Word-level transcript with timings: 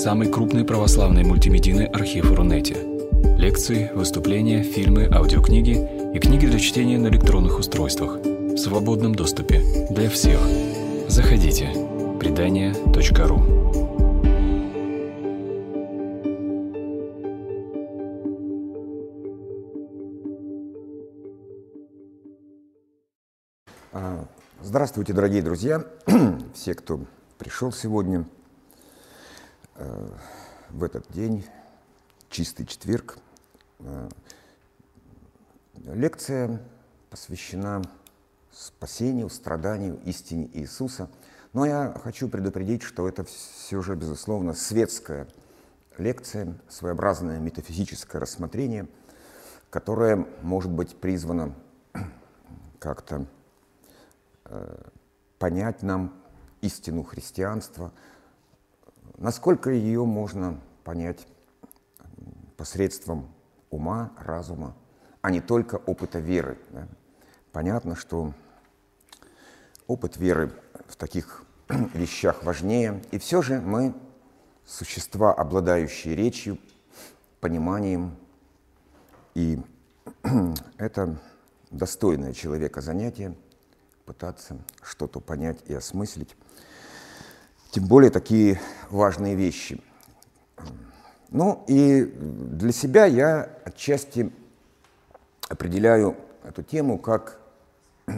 самый 0.00 0.32
крупный 0.32 0.64
православный 0.64 1.24
мультимедийный 1.24 1.84
архив 1.84 2.32
Рунете. 2.32 2.74
Лекции, 3.36 3.90
выступления, 3.94 4.62
фильмы, 4.62 5.06
аудиокниги 5.12 6.14
и 6.14 6.18
книги 6.18 6.46
для 6.46 6.58
чтения 6.58 6.96
на 6.96 7.08
электронных 7.08 7.58
устройствах 7.58 8.16
в 8.16 8.56
свободном 8.56 9.14
доступе 9.14 9.62
для 9.90 10.08
всех. 10.08 10.40
Заходите. 11.06 11.68
Предания.ру 12.18 13.42
А, 23.92 24.24
Здравствуйте, 24.62 25.12
дорогие 25.12 25.42
друзья, 25.42 25.84
все, 26.54 26.74
кто 26.74 27.00
пришел 27.36 27.70
сегодня 27.70 28.24
в 30.70 30.84
этот 30.84 31.10
день, 31.10 31.44
чистый 32.28 32.66
четверг. 32.66 33.18
Э, 33.80 34.08
Лекция 35.86 36.60
посвящена 37.08 37.82
спасению, 38.52 39.30
страданию, 39.30 39.98
истине 40.04 40.50
Иисуса. 40.52 41.08
Но 41.52 41.64
я 41.64 41.98
хочу 42.04 42.28
предупредить, 42.28 42.82
что 42.82 43.08
это 43.08 43.24
все 43.24 43.80
же, 43.80 43.96
безусловно, 43.96 44.54
светская 44.54 45.26
лекция, 45.96 46.54
своеобразное 46.68 47.38
метафизическое 47.38 48.20
рассмотрение, 48.20 48.86
которое 49.70 50.26
может 50.42 50.70
быть 50.70 50.96
призвано 50.96 51.54
как-то 52.78 53.26
понять 55.38 55.82
нам 55.82 56.14
истину 56.60 57.02
христианства, 57.02 57.92
насколько 59.20 59.70
ее 59.70 60.04
можно 60.04 60.60
понять 60.82 61.28
посредством 62.56 63.32
ума, 63.70 64.12
разума, 64.18 64.74
а 65.22 65.30
не 65.30 65.40
только 65.40 65.76
опыта 65.76 66.18
веры. 66.18 66.58
Да? 66.70 66.88
Понятно, 67.52 67.94
что 67.94 68.32
опыт 69.86 70.16
веры 70.16 70.52
в 70.88 70.96
таких 70.96 71.44
вещах 71.94 72.42
важнее, 72.42 73.00
и 73.12 73.18
все 73.18 73.42
же 73.42 73.60
мы 73.60 73.94
существа, 74.66 75.32
обладающие 75.32 76.16
речью, 76.16 76.58
пониманием, 77.40 78.16
и 79.34 79.62
это 80.78 81.16
достойное 81.70 82.32
человека 82.32 82.80
занятие– 82.80 83.36
пытаться 84.10 84.58
что-то 84.82 85.20
понять 85.20 85.58
и 85.68 85.74
осмыслить. 85.74 86.34
Тем 87.70 87.86
более 87.86 88.10
такие 88.10 88.60
важные 88.88 89.36
вещи. 89.36 89.80
Ну 91.28 91.64
и 91.68 92.02
для 92.02 92.72
себя 92.72 93.04
я 93.04 93.48
отчасти 93.64 94.32
определяю 95.48 96.16
эту 96.42 96.64
тему 96.64 96.98
как 96.98 97.38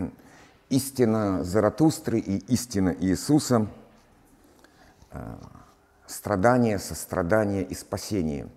истина 0.70 1.44
Заратустры 1.44 2.19
и 2.19 2.39
истина 2.50 2.97
Иисуса, 2.98 3.67
э, 5.11 5.36
страдание, 6.06 6.78
сострадание 6.78 7.62
и 7.62 7.75
спасение. 7.75 8.48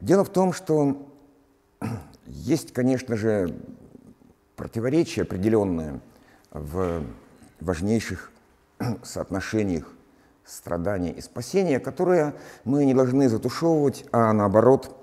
Дело 0.00 0.22
в 0.24 0.28
том, 0.28 0.52
что 0.52 1.10
есть, 2.26 2.72
конечно 2.72 3.16
же, 3.16 3.60
противоречие 4.54 5.24
определенное 5.24 6.00
в 6.52 7.02
важнейших 7.60 8.30
соотношениях 9.02 9.86
страдания 10.44 11.12
и 11.12 11.20
спасения, 11.20 11.78
которое 11.78 12.34
мы 12.64 12.84
не 12.84 12.94
должны 12.94 13.28
затушевывать, 13.28 14.06
а 14.12 14.32
наоборот 14.32 14.96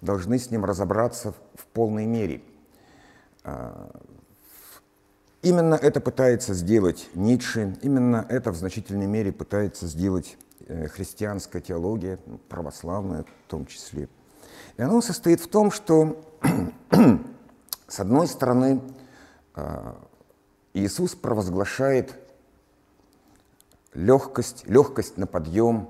должны 0.00 0.38
с 0.38 0.50
ним 0.50 0.64
разобраться 0.64 1.34
в 1.54 1.66
полной 1.66 2.06
мере. 2.06 2.42
А, 3.44 3.90
именно 5.42 5.74
это 5.74 6.00
пытается 6.00 6.54
сделать 6.54 7.08
Ницше, 7.14 7.76
именно 7.82 8.26
это 8.28 8.52
в 8.52 8.56
значительной 8.56 9.06
мере 9.06 9.32
пытается 9.32 9.86
сделать 9.86 10.36
э, 10.66 10.88
христианская 10.88 11.60
теология, 11.60 12.18
православная 12.48 13.24
в 13.24 13.50
том 13.50 13.66
числе. 13.66 14.08
И 14.76 14.82
оно 14.82 15.00
состоит 15.00 15.40
в 15.40 15.48
том, 15.48 15.70
что 15.70 16.20
с 17.88 18.00
одной 18.00 18.26
стороны 18.26 18.80
а, 19.54 19.96
Иисус 20.74 21.14
провозглашает 21.14 22.14
легкость, 23.94 24.68
легкость 24.68 25.16
на 25.16 25.26
подъем, 25.26 25.88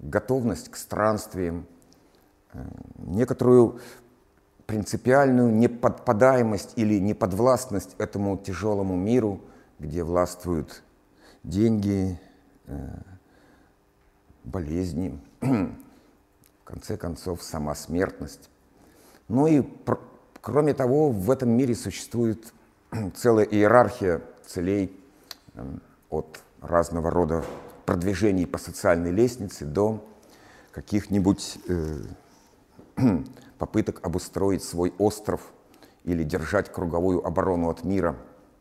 готовность 0.00 0.70
к 0.70 0.76
странствиям, 0.76 1.66
э, 2.52 2.64
некоторую 2.98 3.80
принципиальную 4.66 5.54
неподпадаемость 5.54 6.72
или 6.76 6.98
неподвластность 6.98 7.94
этому 7.98 8.36
тяжелому 8.36 8.96
миру, 8.96 9.40
где 9.78 10.02
властвуют 10.02 10.82
деньги, 11.44 12.18
э, 12.66 12.88
болезни, 14.44 15.20
в 15.40 16.64
конце 16.64 16.96
концов, 16.96 17.42
сама 17.42 17.74
смертность. 17.74 18.50
Ну 19.28 19.46
и, 19.46 19.62
кроме 20.40 20.74
того, 20.74 21.10
в 21.10 21.30
этом 21.30 21.50
мире 21.50 21.74
существует 21.74 22.52
целая 23.14 23.44
иерархия 23.44 24.22
целей 24.44 24.98
эм, 25.54 25.82
от 26.10 26.40
разного 26.60 27.10
рода 27.10 27.44
продвижений 27.84 28.46
по 28.46 28.58
социальной 28.58 29.10
лестнице 29.10 29.64
до 29.64 30.04
каких-нибудь 30.72 31.58
э, 31.68 32.00
попыток 33.58 34.04
обустроить 34.04 34.62
свой 34.62 34.92
остров 34.98 35.40
или 36.04 36.22
держать 36.22 36.72
круговую 36.72 37.26
оборону 37.26 37.70
от 37.70 37.84
мира 37.84 38.16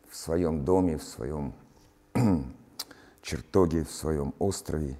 в 0.09 0.15
своем 0.15 0.65
доме, 0.65 0.97
в 0.97 1.03
своем 1.03 1.53
чертоге, 3.21 3.83
в 3.83 3.91
своем 3.91 4.33
острове. 4.39 4.99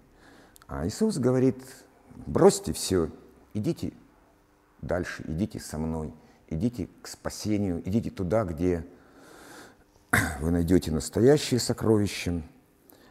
А 0.67 0.85
Иисус 0.87 1.17
говорит, 1.17 1.57
бросьте 2.25 2.73
все, 2.73 3.09
идите 3.53 3.93
дальше, 4.81 5.23
идите 5.27 5.59
со 5.59 5.77
мной, 5.77 6.13
идите 6.49 6.89
к 7.01 7.07
спасению, 7.07 7.81
идите 7.87 8.09
туда, 8.09 8.43
где 8.43 8.85
вы 10.39 10.51
найдете 10.51 10.91
настоящие 10.91 11.59
сокровища, 11.59 12.41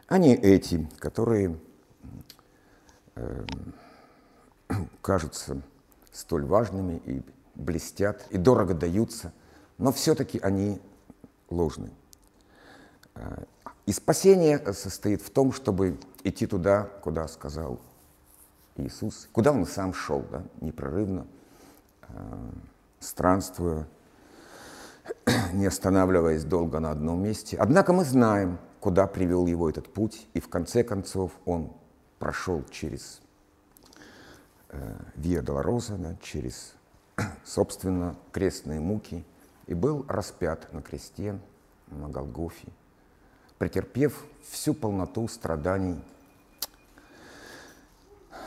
а 0.07 0.17
не 0.17 0.35
эти, 0.35 0.87
которые 0.99 1.59
э, 3.15 3.45
кажутся 5.01 5.61
столь 6.11 6.45
важными 6.45 7.01
и 7.05 7.21
блестят, 7.55 8.25
и 8.29 8.37
дорого 8.37 8.73
даются, 8.73 9.33
но 9.77 9.91
все-таки 9.91 10.39
они 10.39 10.81
ложны. 11.49 11.91
Э, 13.15 13.43
и 13.85 13.91
спасение 13.91 14.59
состоит 14.73 15.21
в 15.21 15.29
том, 15.29 15.51
чтобы 15.51 15.99
идти 16.23 16.47
туда, 16.47 16.83
куда 17.03 17.27
сказал 17.27 17.79
Иисус, 18.77 19.27
куда 19.31 19.51
Он 19.51 19.65
сам 19.65 19.93
шел, 19.93 20.25
да, 20.31 20.43
непрерывно, 20.61 21.27
э, 22.07 22.51
странствуя, 22.99 23.87
не 25.53 25.65
останавливаясь 25.65 26.43
долго 26.43 26.79
на 26.79 26.91
одном 26.91 27.23
месте. 27.23 27.57
Однако 27.57 27.93
мы 27.93 28.03
знаем, 28.03 28.59
куда 28.79 29.07
привел 29.07 29.47
его 29.47 29.69
этот 29.69 29.91
путь, 29.91 30.27
и 30.33 30.39
в 30.39 30.49
конце 30.49 30.83
концов 30.83 31.31
он 31.45 31.71
прошел 32.19 32.63
через 32.71 33.21
э, 34.69 35.41
Долороза, 35.41 35.97
да, 35.97 36.15
через, 36.21 36.73
собственно, 37.43 38.15
крестные 38.31 38.79
муки, 38.79 39.25
и 39.67 39.73
был 39.73 40.05
распят 40.07 40.71
на 40.73 40.81
кресте 40.81 41.39
на 41.87 42.09
Голгофе, 42.09 42.67
претерпев 43.57 44.25
всю 44.49 44.73
полноту 44.73 45.27
страданий, 45.27 45.99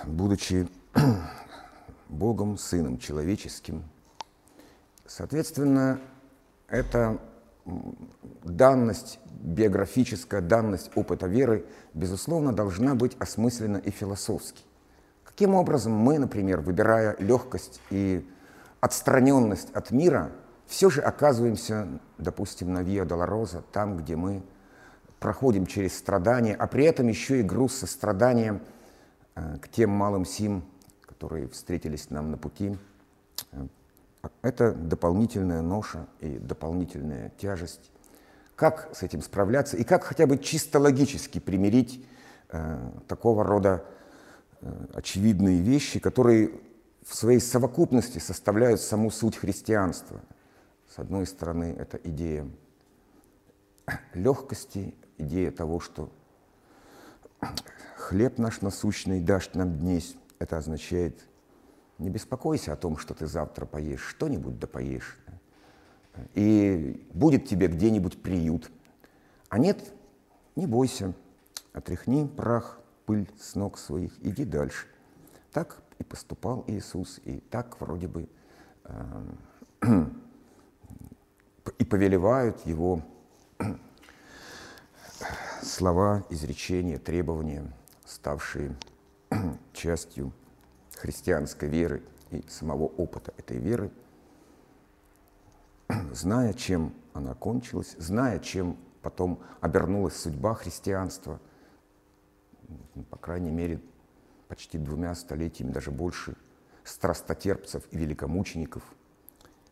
будучи 0.05 0.69
Богом, 2.09 2.59
Сыном 2.59 2.99
Человеческим. 2.99 3.85
Соответственно, 5.07 6.01
это 6.69 7.19
данность, 8.45 9.19
биографическая 9.41 10.41
данность 10.41 10.91
опыта 10.95 11.27
веры, 11.27 11.67
безусловно, 11.95 12.53
должна 12.53 12.95
быть 12.95 13.17
осмыслена 13.19 13.79
и 13.79 13.91
философски. 13.91 14.63
Каким 15.25 15.55
образом 15.55 15.93
мы, 15.93 16.19
например, 16.19 16.61
выбирая 16.61 17.17
легкость 17.19 17.81
и 17.91 18.29
отстраненность 18.81 19.71
от 19.73 19.91
мира, 19.91 20.33
все 20.67 20.91
же 20.91 21.01
оказываемся, 21.01 21.89
допустим, 22.19 22.73
на 22.73 22.83
Виа 22.83 23.05
Долороза, 23.05 23.63
там, 23.73 23.97
где 23.97 24.17
мы 24.17 24.43
проходим 25.19 25.67
через 25.67 25.97
страдания, 25.97 26.55
а 26.55 26.67
при 26.67 26.85
этом 26.85 27.09
еще 27.09 27.41
и 27.41 27.43
груз 27.43 27.75
сострадания 27.75 28.61
э, 29.35 29.59
к 29.61 29.69
тем 29.69 29.91
малым 29.91 30.25
сим, 30.25 30.65
которые 31.07 31.49
встретились 31.49 32.11
нам 32.11 32.31
на 32.31 32.37
пути, 32.37 32.77
э, 33.53 33.67
это 34.43 34.73
дополнительная 34.73 35.63
ноша 35.63 36.07
и 36.21 36.39
дополнительная 36.39 37.31
тяжесть. 37.39 37.91
Как 38.57 38.95
с 38.95 39.03
этим 39.03 39.23
справляться 39.23 39.77
и 39.77 39.85
как 39.85 40.05
хотя 40.05 40.27
бы 40.27 40.39
чисто 40.39 40.81
логически 40.81 41.39
примирить 41.39 42.05
э, 42.51 42.91
такого 43.07 43.45
рода 43.45 43.85
э, 44.61 44.87
очевидные 44.95 45.61
вещи, 45.61 46.01
которые 46.01 46.53
в 47.05 47.15
своей 47.15 47.41
совокупности 47.41 48.19
составляют 48.19 48.81
саму 48.81 49.11
суть 49.11 49.37
христианства. 49.37 50.21
С 50.95 50.99
одной 50.99 51.27
стороны, 51.27 51.75
это 51.79 51.99
идея 52.03 52.49
легкости, 54.15 54.95
идея 55.17 55.51
того, 55.51 55.81
что 55.81 56.11
хлеб 57.97 58.39
наш 58.39 58.61
насущный 58.61 59.21
дашь 59.21 59.51
нам 59.55 59.79
днесь. 59.79 60.17
Это 60.39 60.59
означает, 60.59 61.21
не 61.99 62.11
беспокойся 62.11 62.73
о 62.73 62.77
том, 62.77 62.97
что 62.97 63.15
ты 63.15 63.27
завтра 63.27 63.67
поешь, 63.67 64.03
что-нибудь 64.03 64.59
да 64.59 64.67
поешь. 64.67 65.19
И 66.35 67.07
будет 67.13 67.47
тебе 67.47 67.69
где-нибудь 67.69 68.23
приют. 68.23 68.71
А 69.49 69.59
нет, 69.59 69.93
не 70.57 70.67
бойся, 70.67 71.15
отряхни 71.73 72.27
прах, 72.27 72.81
пыль 73.07 73.29
с 73.41 73.55
ног 73.55 73.79
своих, 73.79 74.13
иди 74.25 74.45
дальше. 74.45 74.87
Так 75.53 75.83
и 75.99 76.05
поступал 76.05 76.65
Иисус, 76.67 77.21
и 77.25 77.41
так 77.51 77.81
вроде 77.81 78.09
бы 78.09 78.29
э, 78.85 79.25
и 81.79 81.85
повелевают 81.85 82.65
его 82.67 83.03
слова, 85.63 86.25
изречения, 86.31 86.99
требования, 86.99 87.65
ставшие 88.05 88.77
частью 89.73 90.33
христианской 90.99 91.69
веры 91.69 92.03
и 92.31 92.45
самого 92.49 92.85
опыта 92.85 93.33
этой 93.37 93.59
веры, 93.59 93.91
зная, 96.13 96.53
чем 96.53 96.93
она 97.15 97.35
кончилась, 97.35 97.95
зная, 97.99 98.39
чем 98.39 98.77
потом 99.03 99.41
обернулась 99.61 100.17
судьба 100.17 100.55
христианства, 100.55 101.41
по 103.11 103.17
крайней 103.17 103.51
мере, 103.51 103.81
почти 104.49 104.79
двумя 104.79 105.15
столетиями, 105.15 105.73
даже 105.73 105.91
больше, 105.91 106.37
страстотерпцев 106.85 107.85
и 107.91 107.97
великомучеников. 107.97 108.83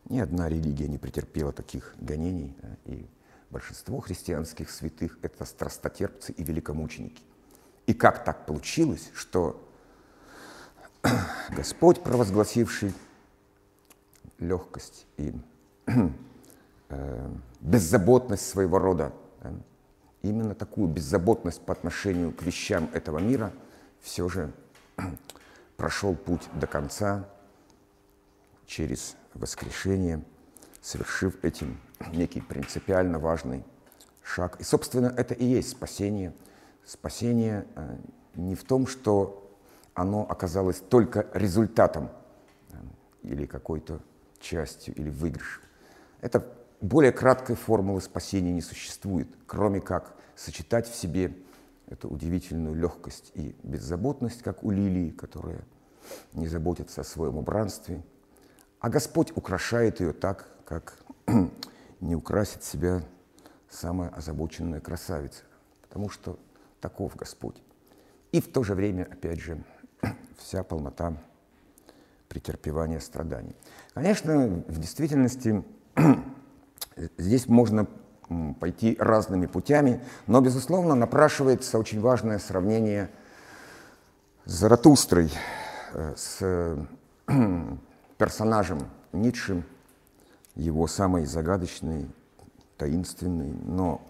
Ни 0.09 0.19
одна 0.19 0.47
религия 0.49 0.87
не 0.87 0.97
претерпела 0.97 1.51
таких 1.51 1.93
гонений, 1.99 2.55
и 2.85 3.07
большинство 3.49 3.99
христианских 3.99 4.71
святых– 4.71 5.19
это 5.21 5.45
страстотерпцы 5.45 6.31
и 6.31 6.43
великомученики. 6.43 7.21
И 7.85 7.93
как 7.93 8.23
так 8.23 8.45
получилось, 8.45 9.09
что 9.13 9.66
Господь, 11.49 12.01
провозгласивший 12.01 12.93
легкость 14.39 15.05
и 15.17 15.33
э, 16.89 17.29
беззаботность 17.59 18.47
своего 18.47 18.79
рода, 18.79 19.13
да, 19.41 19.51
именно 20.21 20.55
такую 20.55 20.87
беззаботность 20.87 21.61
по 21.61 21.73
отношению 21.73 22.31
к 22.31 22.43
вещам 22.43 22.89
этого 22.93 23.19
мира 23.19 23.51
все 24.01 24.29
же 24.29 24.51
прошел 25.77 26.15
путь 26.15 26.47
до 26.53 26.67
конца 26.67 27.27
через 28.65 29.15
воскрешение, 29.33 30.23
совершив 30.81 31.43
этим 31.43 31.79
некий 32.11 32.41
принципиально 32.41 33.19
важный 33.19 33.63
шаг. 34.23 34.59
И, 34.59 34.63
собственно, 34.63 35.07
это 35.07 35.33
и 35.33 35.45
есть 35.45 35.69
спасение. 35.69 36.33
Спасение 36.85 37.65
э, 37.75 37.97
не 38.35 38.55
в 38.55 38.63
том, 38.63 38.87
что 38.87 39.46
оно 39.97 40.27
оказалось 40.29 40.77
только 40.77 41.25
результатом 41.33 42.11
или 43.23 43.47
какой-то 43.47 43.99
частью, 44.39 44.93
или 44.93 45.09
выигрышем. 45.09 45.63
Это 46.21 46.45
более 46.81 47.11
краткой 47.11 47.55
формулы 47.55 47.99
спасения 48.01 48.53
не 48.53 48.61
существует, 48.61 49.27
кроме 49.47 49.81
как 49.81 50.13
сочетать 50.35 50.87
в 50.87 50.95
себе 50.95 51.35
эту 51.87 52.09
удивительную 52.09 52.75
легкость 52.75 53.31
и 53.33 53.55
беззаботность, 53.63 54.43
как 54.43 54.63
у 54.63 54.69
лилии, 54.69 55.09
которая 55.09 55.63
не 56.33 56.47
заботится 56.47 57.01
о 57.01 57.03
своем 57.03 57.39
убранстве, 57.39 58.03
а 58.79 58.89
Господь 58.89 59.35
украшает 59.35 59.99
ее 59.99 60.13
так, 60.13 60.47
как 60.63 60.99
не 62.01 62.15
украсит 62.15 62.63
себя 62.63 63.01
самая 63.67 64.09
озабоченная 64.09 64.79
красавица, 64.79 65.41
потому 65.81 66.09
что 66.09 66.37
таков 66.81 67.15
Господь. 67.15 67.63
И 68.31 68.41
в 68.41 68.51
то 68.51 68.63
же 68.63 68.75
время, 68.75 69.03
опять 69.03 69.39
же, 69.39 69.63
вся 70.37 70.63
полнота 70.63 71.13
претерпевания 72.27 72.99
страданий. 72.99 73.55
Конечно, 73.93 74.63
в 74.67 74.79
действительности 74.79 75.63
здесь 77.17 77.47
можно 77.47 77.87
пойти 78.59 78.97
разными 78.99 79.45
путями, 79.45 80.01
но, 80.27 80.41
безусловно, 80.41 80.95
напрашивается 80.95 81.79
очень 81.79 82.01
важное 82.01 82.39
сравнение 82.39 83.09
с 84.45 84.51
Заратустрой, 84.51 85.31
э, 85.93 86.13
с 86.15 86.77
персонажем 88.17 88.79
Ницше, 89.13 89.63
его 90.55 90.87
самой 90.87 91.25
загадочной, 91.25 92.09
таинственной, 92.77 93.53
но 93.65 94.01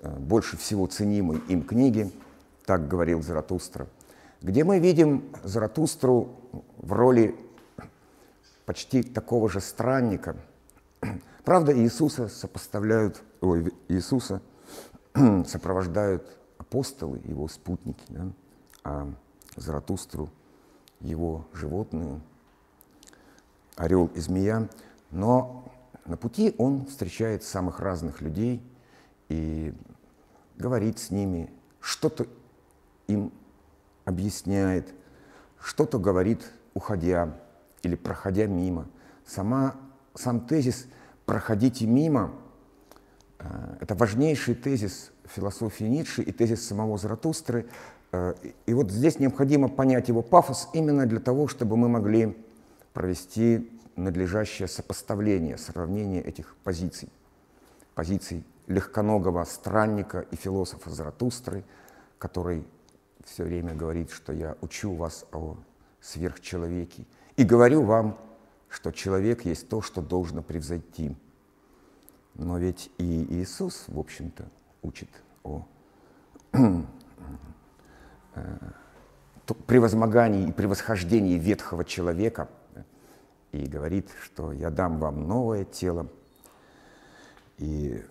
э, 0.00 0.10
больше 0.18 0.56
всего 0.56 0.86
ценимой 0.86 1.38
им 1.48 1.62
книги, 1.62 2.12
так 2.64 2.88
говорил 2.88 3.22
Заратустра, 3.22 3.86
где 4.40 4.64
мы 4.64 4.78
видим 4.78 5.32
Заратустру 5.42 6.36
в 6.76 6.92
роли 6.92 7.36
почти 8.66 9.02
такого 9.02 9.48
же 9.48 9.60
странника. 9.60 10.36
Правда, 11.44 11.76
Иисуса 11.76 12.28
сопоставляют, 12.28 13.22
ой, 13.40 13.72
Иисуса 13.88 14.42
сопровождают 15.46 16.36
апостолы, 16.58 17.20
его 17.24 17.48
спутники, 17.48 18.04
да? 18.08 18.26
а 18.84 19.12
Заратустру 19.56 20.30
его 21.00 21.46
животные, 21.52 22.20
орел 23.76 24.06
и 24.14 24.20
змея. 24.20 24.68
Но 25.10 25.72
на 26.04 26.16
пути 26.16 26.54
он 26.58 26.86
встречает 26.86 27.42
самых 27.44 27.80
разных 27.80 28.20
людей 28.20 28.62
и 29.28 29.74
говорит 30.56 30.98
с 30.98 31.10
ними, 31.10 31.50
что-то 31.80 32.26
им 33.06 33.32
объясняет, 34.08 34.94
что-то 35.60 35.98
говорит, 35.98 36.50
уходя 36.72 37.38
или 37.82 37.94
проходя 37.94 38.46
мимо. 38.46 38.86
Сама, 39.26 39.74
сам 40.14 40.40
тезис 40.40 40.86
«проходите 41.26 41.86
мимо» 41.86 42.32
это 43.80 43.94
важнейший 43.94 44.54
тезис 44.54 45.12
философии 45.24 45.84
Ницше 45.84 46.22
и 46.22 46.32
тезис 46.32 46.66
самого 46.66 46.98
Заратустры. 46.98 47.68
И 48.66 48.74
вот 48.74 48.90
здесь 48.90 49.18
необходимо 49.20 49.68
понять 49.68 50.08
его 50.08 50.22
пафос 50.22 50.68
именно 50.72 51.06
для 51.06 51.20
того, 51.20 51.46
чтобы 51.46 51.76
мы 51.76 51.88
могли 51.88 52.36
провести 52.94 53.70
надлежащее 53.94 54.66
сопоставление, 54.66 55.58
сравнение 55.58 56.22
этих 56.22 56.56
позиций. 56.64 57.10
Позиций 57.94 58.44
легконогого 58.66 59.44
странника 59.44 60.24
и 60.30 60.36
философа 60.36 60.90
Заратустры, 60.90 61.62
который 62.18 62.64
все 63.28 63.44
время 63.44 63.74
говорит, 63.74 64.10
что 64.10 64.32
я 64.32 64.56
учу 64.60 64.94
вас 64.94 65.26
о 65.32 65.56
сверхчеловеке 66.00 67.04
и 67.36 67.44
говорю 67.44 67.82
вам, 67.82 68.18
что 68.68 68.90
человек 68.90 69.44
есть 69.44 69.68
то, 69.68 69.80
что 69.82 70.02
должно 70.02 70.42
превзойти. 70.42 71.16
Но 72.34 72.58
ведь 72.58 72.90
и 72.98 73.40
Иисус, 73.40 73.84
в 73.88 73.98
общем-то, 73.98 74.48
учит 74.82 75.08
о 75.42 75.66
э, 76.52 76.82
превозмогании 79.66 80.48
и 80.48 80.52
превосхождении 80.52 81.38
ветхого 81.38 81.84
человека 81.84 82.48
и 83.52 83.66
говорит, 83.66 84.10
что 84.22 84.52
я 84.52 84.70
дам 84.70 84.98
вам 84.98 85.26
новое 85.26 85.64
тело. 85.64 86.06
И 87.56 88.02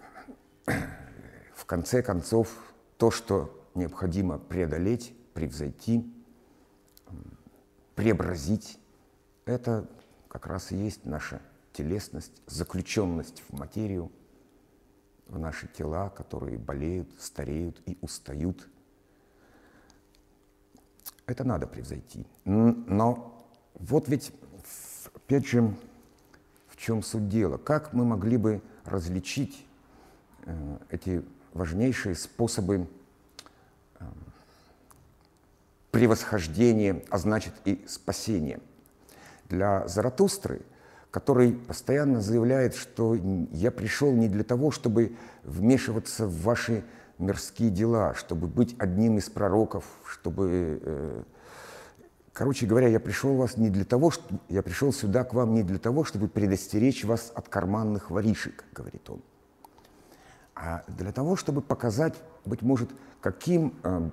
в 1.55 1.65
конце 1.65 2.01
концов, 2.01 2.49
то, 2.97 3.11
что 3.11 3.56
необходимо 3.77 4.37
преодолеть, 4.39 5.13
превзойти, 5.33 6.05
преобразить, 7.95 8.79
это 9.45 9.89
как 10.27 10.47
раз 10.47 10.71
и 10.71 10.75
есть 10.75 11.05
наша 11.05 11.41
телесность, 11.73 12.33
заключенность 12.47 13.43
в 13.47 13.57
материю, 13.57 14.11
в 15.27 15.39
наши 15.39 15.67
тела, 15.67 16.09
которые 16.09 16.57
болеют, 16.57 17.09
стареют 17.19 17.81
и 17.85 17.97
устают. 18.01 18.67
Это 21.25 21.43
надо 21.43 21.67
превзойти. 21.67 22.25
Но 22.45 23.45
вот 23.73 24.07
ведь, 24.07 24.31
опять 25.13 25.45
же, 25.45 25.75
в 26.67 26.77
чем 26.77 27.03
суть 27.03 27.27
дела? 27.29 27.57
Как 27.57 27.93
мы 27.93 28.05
могли 28.05 28.37
бы 28.37 28.61
различить 28.85 29.65
э, 30.45 30.77
эти 30.89 31.23
важнейшие 31.53 32.15
способы 32.15 32.87
превосхождение, 35.91 37.03
а 37.09 37.17
значит 37.17 37.53
и 37.65 37.83
спасение. 37.87 38.59
Для 39.49 39.87
Заратустры, 39.87 40.61
который 41.11 41.53
постоянно 41.53 42.21
заявляет, 42.21 42.75
что 42.75 43.15
я 43.15 43.71
пришел 43.71 44.11
не 44.11 44.27
для 44.27 44.43
того, 44.43 44.71
чтобы 44.71 45.15
вмешиваться 45.43 46.27
в 46.27 46.41
ваши 46.41 46.83
мирские 47.17 47.71
дела, 47.71 48.13
чтобы 48.13 48.47
быть 48.47 48.75
одним 48.77 49.17
из 49.17 49.29
пророков, 49.29 49.85
чтобы... 50.05 50.79
Э, 50.83 51.23
короче 52.33 52.67
говоря, 52.67 52.89
я 52.89 52.99
пришел 52.99 53.35
вас 53.35 53.57
не 53.57 53.69
для 53.69 53.85
того, 53.85 54.11
что 54.11 54.23
я 54.49 54.61
пришел 54.61 54.93
сюда 54.93 55.23
к 55.23 55.33
вам 55.33 55.55
не 55.55 55.63
для 55.63 55.79
того, 55.79 56.03
чтобы 56.03 56.27
предостеречь 56.27 57.05
вас 57.05 57.31
от 57.33 57.49
карманных 57.49 58.11
воришек, 58.11 58.65
говорит 58.71 59.09
он, 59.09 59.21
а 60.53 60.83
для 60.87 61.11
того, 61.11 61.35
чтобы 61.35 61.61
показать, 61.61 62.15
быть 62.47 62.61
может, 62.61 62.89
каким 63.21 63.75
э, 63.83 64.09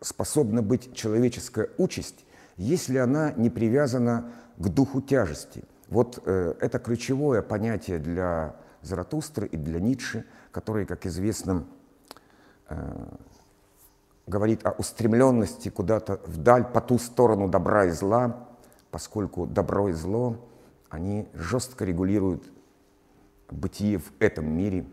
способна 0.00 0.62
быть 0.62 0.94
человеческая 0.94 1.70
участь, 1.78 2.24
если 2.56 2.98
она 2.98 3.32
не 3.32 3.50
привязана 3.50 4.30
к 4.58 4.68
духу 4.68 5.00
тяжести. 5.00 5.64
Вот 5.88 6.22
э, 6.24 6.54
это 6.60 6.78
ключевое 6.78 7.42
понятие 7.42 7.98
для 7.98 8.56
Заратустры 8.82 9.46
и 9.46 9.56
для 9.56 9.78
Ницше, 9.78 10.24
который, 10.50 10.86
как 10.86 11.06
известно, 11.06 11.64
э, 12.68 13.06
говорит 14.26 14.66
о 14.66 14.72
устремленности 14.72 15.68
куда-то 15.68 16.20
вдаль, 16.26 16.64
по 16.64 16.80
ту 16.80 16.98
сторону 16.98 17.48
добра 17.48 17.86
и 17.86 17.90
зла, 17.90 18.48
поскольку 18.90 19.46
добро 19.46 19.88
и 19.88 19.92
зло, 19.92 20.36
они 20.90 21.28
жестко 21.34 21.84
регулируют 21.84 22.50
бытие 23.50 23.98
в 23.98 24.12
этом 24.18 24.46
мире 24.50 24.84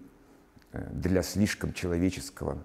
для 0.73 1.23
слишком 1.23 1.73
человеческого 1.73 2.57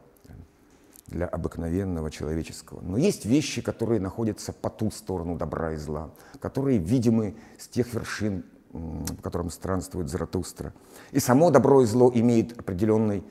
для 1.07 1.27
обыкновенного 1.27 2.11
человеческого. 2.11 2.81
Но 2.81 2.97
есть 2.97 3.27
вещи, 3.27 3.61
которые 3.61 4.01
находятся 4.01 4.53
по 4.53 4.71
ту 4.71 4.91
сторону 4.91 5.37
добра 5.37 5.73
и 5.73 5.77
зла, 5.77 6.11
которые 6.41 6.79
видимы 6.79 7.37
с 7.59 7.69
тех 7.69 7.93
вершин, 7.93 8.45
по 8.73 9.23
которым 9.23 9.51
странствует 9.51 10.09
Заратустра. 10.09 10.73
И 11.13 11.21
само 11.21 11.51
добро 11.51 11.83
и 11.83 11.87
зло 11.87 12.11
имеет 12.13 12.59
определенный 12.59 13.23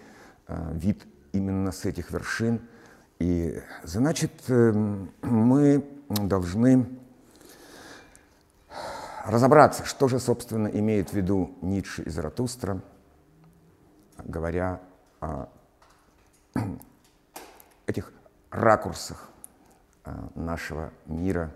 э, 0.48 0.72
вид 0.74 1.06
именно 1.34 1.72
с 1.72 1.86
этих 1.86 2.12
вершин. 2.12 2.62
И 3.20 3.60
значит, 3.84 4.32
э, 4.48 4.72
мы 5.22 5.86
должны 6.10 6.88
разобраться, 9.26 9.84
что 9.86 10.08
же, 10.08 10.20
собственно, 10.20 10.68
имеет 10.68 11.10
в 11.10 11.14
виду 11.14 11.56
Ницше 11.62 12.04
и 12.04 12.10
Заратустра, 12.10 12.82
говоря 14.26 14.80
о 15.20 15.48
этих 17.88 18.12
ракурсах 18.52 19.30
э, 20.06 20.14
нашего 20.36 20.92
мира, 21.06 21.52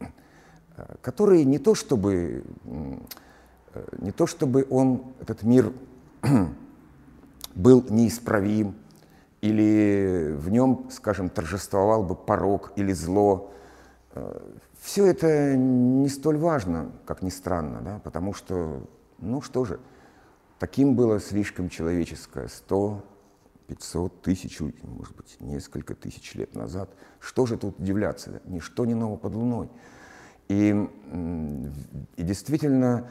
э, 0.00 0.04
которые 1.00 1.44
не 1.44 1.58
то 1.58 1.74
чтобы, 1.74 2.44
э, 2.64 3.84
не 3.98 4.12
то 4.12 4.26
чтобы 4.26 4.66
он, 4.70 5.04
этот 5.20 5.42
мир 5.42 5.72
был 7.54 7.84
неисправим, 7.88 8.74
или 9.40 10.34
в 10.36 10.50
нем, 10.50 10.88
скажем, 10.90 11.30
торжествовал 11.30 12.04
бы 12.04 12.14
порог 12.14 12.72
или 12.76 12.92
зло. 12.92 13.50
Все 14.82 15.06
это 15.06 15.56
не 15.56 16.10
столь 16.10 16.36
важно, 16.36 16.90
как 17.06 17.22
ни 17.22 17.30
странно, 17.30 17.80
да, 17.80 18.00
потому 18.04 18.34
что, 18.34 18.86
ну 19.18 19.40
что 19.40 19.64
же, 19.64 19.80
таким 20.60 20.94
было 20.94 21.18
слишком 21.18 21.68
человеческое 21.68 22.46
сто 22.46 23.02
500, 23.66 24.22
тысячу, 24.22 24.72
может 24.82 25.16
быть, 25.16 25.36
несколько 25.40 25.94
тысяч 25.94 26.34
лет 26.34 26.54
назад. 26.54 26.90
Что 27.18 27.46
же 27.46 27.56
тут 27.56 27.78
удивляться? 27.78 28.42
Ничто 28.44 28.84
не 28.84 28.94
ново 28.94 29.16
под 29.16 29.34
луной. 29.34 29.70
И, 30.48 30.74
и 32.16 32.22
действительно, 32.22 33.08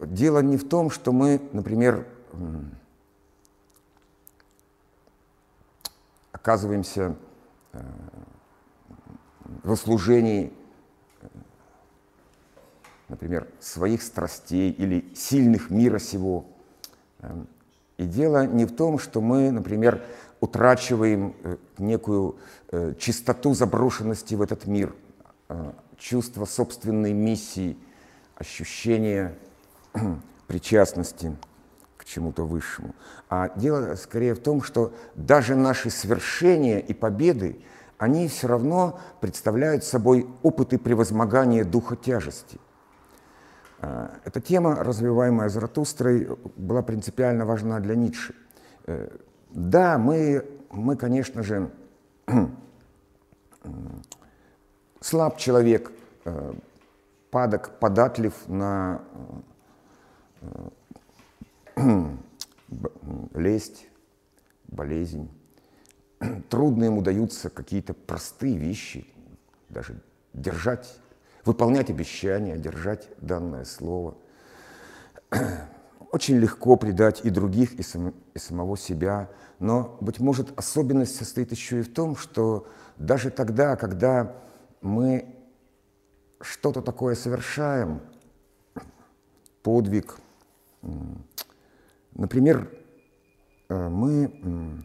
дело 0.00 0.38
не 0.38 0.56
в 0.56 0.68
том, 0.68 0.90
что 0.90 1.12
мы, 1.12 1.40
например, 1.52 2.06
оказываемся 6.30 7.16
э, 7.72 7.82
в 9.64 9.74
служении, 9.74 10.52
например, 13.08 13.46
своих 13.60 14.02
страстей 14.02 14.70
или 14.70 15.04
сильных 15.14 15.70
мира 15.70 15.98
сего. 15.98 16.46
Эм, 17.20 17.46
и 17.96 18.04
дело 18.04 18.46
не 18.46 18.64
в 18.66 18.74
том, 18.74 18.98
что 18.98 19.20
мы, 19.20 19.50
например, 19.50 20.02
утрачиваем 20.40 21.34
э, 21.42 21.56
некую 21.78 22.36
э, 22.70 22.94
чистоту 22.98 23.54
заброшенности 23.54 24.34
в 24.34 24.42
этот 24.42 24.66
мир, 24.66 24.94
э, 25.48 25.72
чувство 25.96 26.44
собственной 26.44 27.12
миссии, 27.12 27.76
ощущение 28.36 29.34
причастности 30.46 31.34
к 31.96 32.04
чему-то 32.04 32.44
высшему. 32.46 32.94
А 33.30 33.50
дело 33.56 33.94
скорее 33.94 34.34
в 34.34 34.40
том, 34.40 34.62
что 34.62 34.92
даже 35.14 35.56
наши 35.56 35.90
свершения 35.90 36.78
и 36.78 36.92
победы, 36.92 37.58
они 37.98 38.28
все 38.28 38.46
равно 38.46 39.00
представляют 39.20 39.84
собой 39.84 40.26
опыты 40.42 40.78
превозмогания 40.78 41.64
духа 41.64 41.96
тяжести. 41.96 42.58
Э, 43.86 44.08
эта 44.24 44.40
тема, 44.40 44.74
развиваемая 44.76 45.48
Заратустрой, 45.48 46.28
была 46.56 46.82
принципиально 46.82 47.46
важна 47.46 47.80
для 47.80 47.94
Ницше. 47.94 48.34
Э, 48.86 49.16
да, 49.50 49.98
мы, 49.98 50.44
мы 50.70 50.96
конечно 50.96 51.42
же, 51.42 51.70
слаб 55.00 55.38
человек, 55.38 55.92
э, 56.24 56.54
падок, 57.30 57.78
податлив 57.78 58.34
на 58.48 59.02
лесть, 63.34 63.86
болезнь. 64.66 65.30
Трудно 66.48 66.84
ему 66.84 67.02
даются 67.02 67.50
какие-то 67.50 67.94
простые 67.94 68.56
вещи, 68.56 69.06
даже 69.68 70.00
держать 70.32 70.98
выполнять 71.46 71.90
обещания, 71.90 72.56
держать 72.58 73.08
данное 73.18 73.64
слово. 73.64 74.16
Очень 76.12 76.36
легко 76.36 76.76
предать 76.76 77.24
и 77.24 77.30
других, 77.30 77.74
и, 77.74 77.82
сам, 77.82 78.14
и 78.34 78.38
самого 78.38 78.76
себя, 78.76 79.30
но, 79.58 79.96
быть 80.00 80.18
может, 80.18 80.58
особенность 80.58 81.16
состоит 81.16 81.50
еще 81.52 81.80
и 81.80 81.82
в 81.82 81.92
том, 81.92 82.16
что 82.16 82.66
даже 82.96 83.30
тогда, 83.30 83.76
когда 83.76 84.36
мы 84.82 85.34
что-то 86.40 86.82
такое 86.82 87.14
совершаем, 87.14 88.00
подвиг, 89.62 90.18
например, 92.12 92.70
э, 93.68 93.88
мы, 93.88 94.84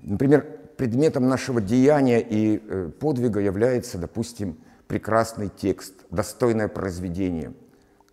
например, 0.00 0.42
предметом 0.76 1.28
нашего 1.28 1.60
деяния 1.60 2.20
и 2.20 2.62
э, 2.62 2.90
подвига 3.00 3.40
является, 3.40 3.98
допустим, 3.98 4.58
прекрасный 4.88 5.48
текст, 5.48 5.94
достойное 6.10 6.68
произведение, 6.68 7.54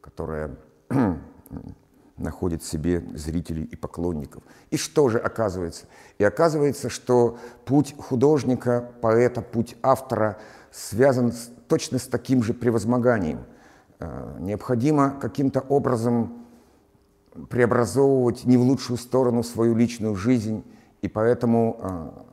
которое 0.01 0.55
находит 2.17 2.63
себе 2.63 3.03
зрителей 3.13 3.63
и 3.63 3.75
поклонников. 3.75 4.43
И 4.69 4.77
что 4.77 5.09
же 5.09 5.19
оказывается? 5.19 5.85
И 6.17 6.23
оказывается, 6.23 6.89
что 6.89 7.37
путь 7.65 7.95
художника, 7.97 8.91
поэта, 9.01 9.41
путь 9.41 9.75
автора 9.81 10.39
связан 10.71 11.31
с, 11.31 11.49
точно 11.67 11.99
с 11.99 12.07
таким 12.07 12.43
же 12.43 12.53
превозмоганием. 12.53 13.45
Э, 13.99 14.37
необходимо 14.39 15.17
каким-то 15.19 15.61
образом 15.61 16.45
преобразовывать 17.49 18.45
не 18.45 18.57
в 18.57 18.61
лучшую 18.61 18.97
сторону 18.97 19.43
свою 19.43 19.75
личную 19.75 20.15
жизнь, 20.15 20.63
и 21.01 21.07
поэтому 21.07 21.79
э, 21.79 22.32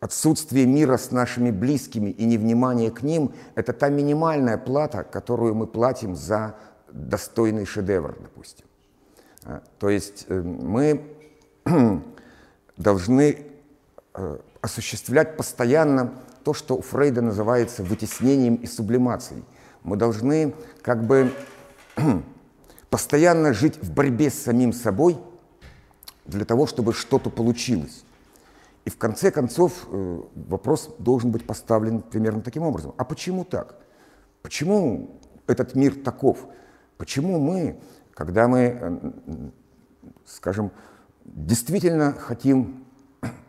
Отсутствие 0.00 0.66
мира 0.66 0.98
с 0.98 1.10
нашими 1.10 1.50
близкими 1.50 2.10
и 2.10 2.24
невнимание 2.26 2.90
к 2.90 3.02
ним– 3.02 3.32
это 3.54 3.72
та 3.72 3.88
минимальная 3.88 4.58
плата, 4.58 5.04
которую 5.04 5.54
мы 5.54 5.66
платим 5.66 6.14
за 6.14 6.56
достойный 6.92 7.64
шедевр, 7.64 8.16
допустим. 8.20 8.66
А, 9.44 9.62
то 9.78 9.88
есть 9.88 10.26
э, 10.28 10.40
мы 10.40 11.02
должны 12.76 13.46
э, 14.14 14.38
осуществлять 14.60 15.36
постоянно 15.36 16.12
то, 16.44 16.54
что 16.54 16.76
у 16.76 16.82
Фрейда 16.82 17.22
называется 17.22 17.82
вытеснением 17.82 18.56
и 18.56 18.66
сублимацией. 18.66 19.44
Мы 19.82 19.96
должны 19.96 20.54
как 20.82 21.06
бы 21.06 21.32
постоянно 22.90 23.52
жить 23.52 23.82
в 23.82 23.92
борьбе 23.92 24.30
с 24.30 24.42
самим 24.42 24.72
собой 24.72 25.18
для 26.24 26.44
того, 26.44 26.66
чтобы 26.66 26.92
что-то 26.92 27.30
получилось. 27.30 28.04
И 28.86 28.90
в 28.90 28.98
конце 28.98 29.32
концов 29.32 29.88
э, 29.90 30.20
вопрос 30.48 30.94
должен 31.00 31.32
быть 31.32 31.44
поставлен 31.44 32.02
примерно 32.02 32.40
таким 32.40 32.62
образом. 32.62 32.94
А 32.96 33.04
почему 33.04 33.44
так? 33.44 33.74
Почему 34.42 35.18
этот 35.48 35.74
мир 35.74 35.96
таков? 35.96 36.46
Почему 36.96 37.40
мы, 37.40 37.80
когда 38.14 38.46
мы, 38.46 38.58
э, 38.60 38.98
скажем, 40.24 40.70
действительно 41.24 42.12
хотим 42.12 42.86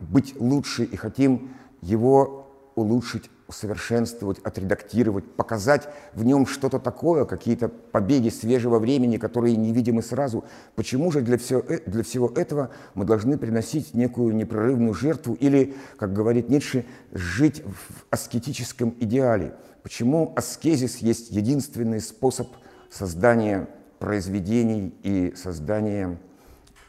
быть 0.00 0.34
лучше 0.40 0.82
и 0.82 0.96
хотим 0.96 1.54
его 1.82 2.48
улучшить 2.74 3.30
усовершенствовать, 3.48 4.38
отредактировать, 4.44 5.24
показать 5.32 5.88
в 6.12 6.22
нем 6.22 6.46
что-то 6.46 6.78
такое, 6.78 7.24
какие-то 7.24 7.68
побеги 7.68 8.28
свежего 8.28 8.78
времени, 8.78 9.16
которые 9.16 9.56
невидимы 9.56 10.02
сразу. 10.02 10.44
Почему 10.76 11.10
же 11.10 11.22
для, 11.22 11.38
все, 11.38 11.64
э, 11.66 11.80
для 11.86 12.04
всего 12.04 12.30
этого 12.36 12.70
мы 12.94 13.06
должны 13.06 13.38
приносить 13.38 13.94
некую 13.94 14.36
непрерывную 14.36 14.92
жертву 14.92 15.32
или, 15.32 15.74
как 15.96 16.12
говорит 16.12 16.50
Ницше, 16.50 16.84
жить 17.12 17.62
в 17.64 18.04
аскетическом 18.10 18.94
идеале? 19.00 19.54
Почему 19.82 20.34
аскезис 20.36 20.98
есть 20.98 21.30
единственный 21.30 22.00
способ 22.00 22.48
создания 22.90 23.66
произведений 23.98 24.94
и 25.02 25.32
создания 25.34 26.18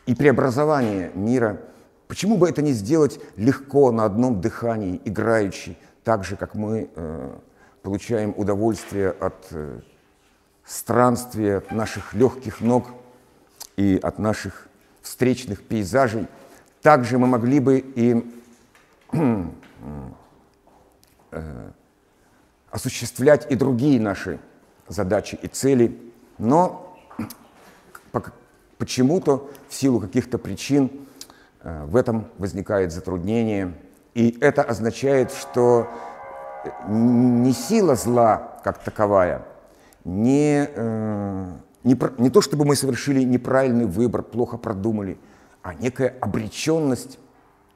и 0.05 0.13
преобразования 0.13 1.11
мира? 1.15 1.61
Почему 2.09 2.37
бы 2.37 2.49
это 2.49 2.61
не 2.61 2.73
сделать 2.73 3.19
легко, 3.37 3.91
на 3.91 4.03
одном 4.03 4.41
дыхании, 4.41 4.99
играючи, 5.05 5.77
так 6.09 6.23
же, 6.23 6.37
как 6.37 6.55
мы 6.55 6.89
э, 6.95 7.37
получаем 7.83 8.33
удовольствие 8.35 9.11
от 9.11 9.45
э, 9.51 9.79
странствия, 10.65 11.59
от 11.59 11.71
наших 11.71 12.15
легких 12.15 12.61
ног 12.61 12.87
и 13.77 13.99
от 14.01 14.17
наших 14.17 14.69
встречных 15.03 15.61
пейзажей, 15.61 16.25
также 16.81 17.19
мы 17.19 17.27
могли 17.27 17.59
бы 17.59 17.77
и 17.77 18.25
э, 21.31 21.71
осуществлять 22.71 23.45
и 23.51 23.55
другие 23.55 24.01
наши 24.01 24.39
задачи 24.87 25.37
и 25.39 25.47
цели, 25.47 25.95
но 26.39 26.97
почему-то 28.79 29.47
в 29.67 29.75
силу 29.75 29.99
каких-то 29.99 30.39
причин 30.39 30.89
в 31.61 31.95
этом 31.95 32.25
возникает 32.39 32.91
затруднение– 32.91 33.75
и 34.19 34.37
это 34.41 34.63
означает, 34.63 35.31
что 35.31 35.87
не 36.89 37.53
сила 37.53 37.95
зла 37.95 38.59
как 38.65 38.83
таковая, 38.83 39.45
не, 40.03 40.69
э, 40.75 41.47
не, 41.85 41.97
не 42.17 42.29
то, 42.29 42.41
чтобы 42.41 42.65
мы 42.65 42.75
совершили 42.75 43.23
неправильный 43.23 43.85
выбор, 43.85 44.23
плохо 44.23 44.57
продумали, 44.57 45.17
а 45.61 45.73
некая 45.73 46.13
обреченность 46.19 47.17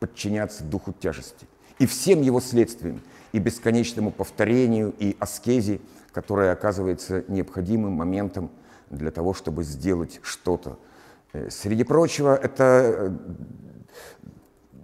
подчиняться 0.01 0.65
духу 0.65 0.91
тяжести 0.91 1.47
и 1.79 1.85
всем 1.85 2.21
его 2.21 2.41
следствиям, 2.41 3.01
и 3.31 3.39
бесконечному 3.39 4.11
повторению, 4.11 4.93
и 4.99 5.15
аскезе, 5.21 5.79
которая 6.11 6.51
оказывается 6.51 7.23
необходимым 7.29 7.93
моментом 7.93 8.51
для 8.89 9.11
того, 9.11 9.33
чтобы 9.33 9.63
сделать 9.63 10.19
что-то. 10.23 10.77
Э, 11.31 11.49
среди 11.49 11.85
прочего, 11.85 12.35
это 12.35 12.63
э, 12.63 13.11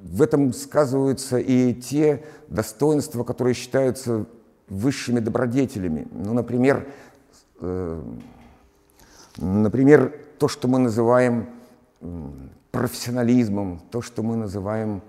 в 0.02 0.22
этом 0.22 0.54
сказываются 0.54 1.38
и 1.38 1.74
те 1.74 2.24
достоинства, 2.48 3.24
которые 3.24 3.54
считаются 3.54 4.26
высшими 4.68 5.20
добродетелями. 5.20 6.08
Ну, 6.12 6.34
например, 6.34 6.88
э, 7.60 8.02
например, 9.38 10.14
то, 10.38 10.48
что 10.48 10.68
мы 10.68 10.80
называем 10.80 11.50
профессионализмом, 12.72 13.82
то, 13.92 14.02
что 14.02 14.24
мы 14.24 14.36
называем 14.36 15.02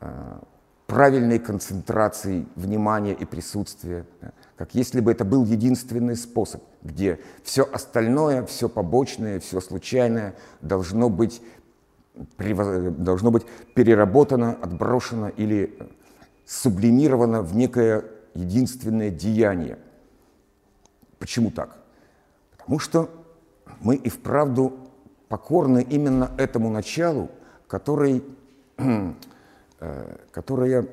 э, 0.00 0.38
правильной 0.86 1.38
концентрацией 1.38 2.46
внимания 2.56 3.14
и 3.14 3.24
присутствия, 3.24 4.04
как 4.56 4.74
если 4.74 5.00
бы 5.00 5.12
это 5.12 5.24
был 5.24 5.44
единственный 5.44 6.16
способ, 6.16 6.62
где 6.82 7.20
все 7.42 7.62
остальное, 7.62 8.44
все 8.44 8.68
побочное, 8.68 9.40
все 9.40 9.60
случайное 9.60 10.34
должно 10.60 11.08
быть 11.08 11.40
должно 12.38 13.30
быть 13.30 13.44
переработано, 13.74 14.52
отброшено 14.52 15.28
или 15.28 15.78
сублимировано 16.46 17.42
в 17.42 17.54
некое 17.54 18.04
единственное 18.34 19.10
деяние. 19.10 19.78
Почему 21.18 21.50
так? 21.50 21.76
Потому 22.56 22.78
что 22.78 23.10
мы 23.80 23.96
и 23.96 24.08
вправду 24.08 24.72
покорны 25.28 25.86
именно 25.88 26.30
этому 26.38 26.70
началу, 26.70 27.30
который, 27.68 28.24
э, 29.80 30.16
которое 30.32 30.88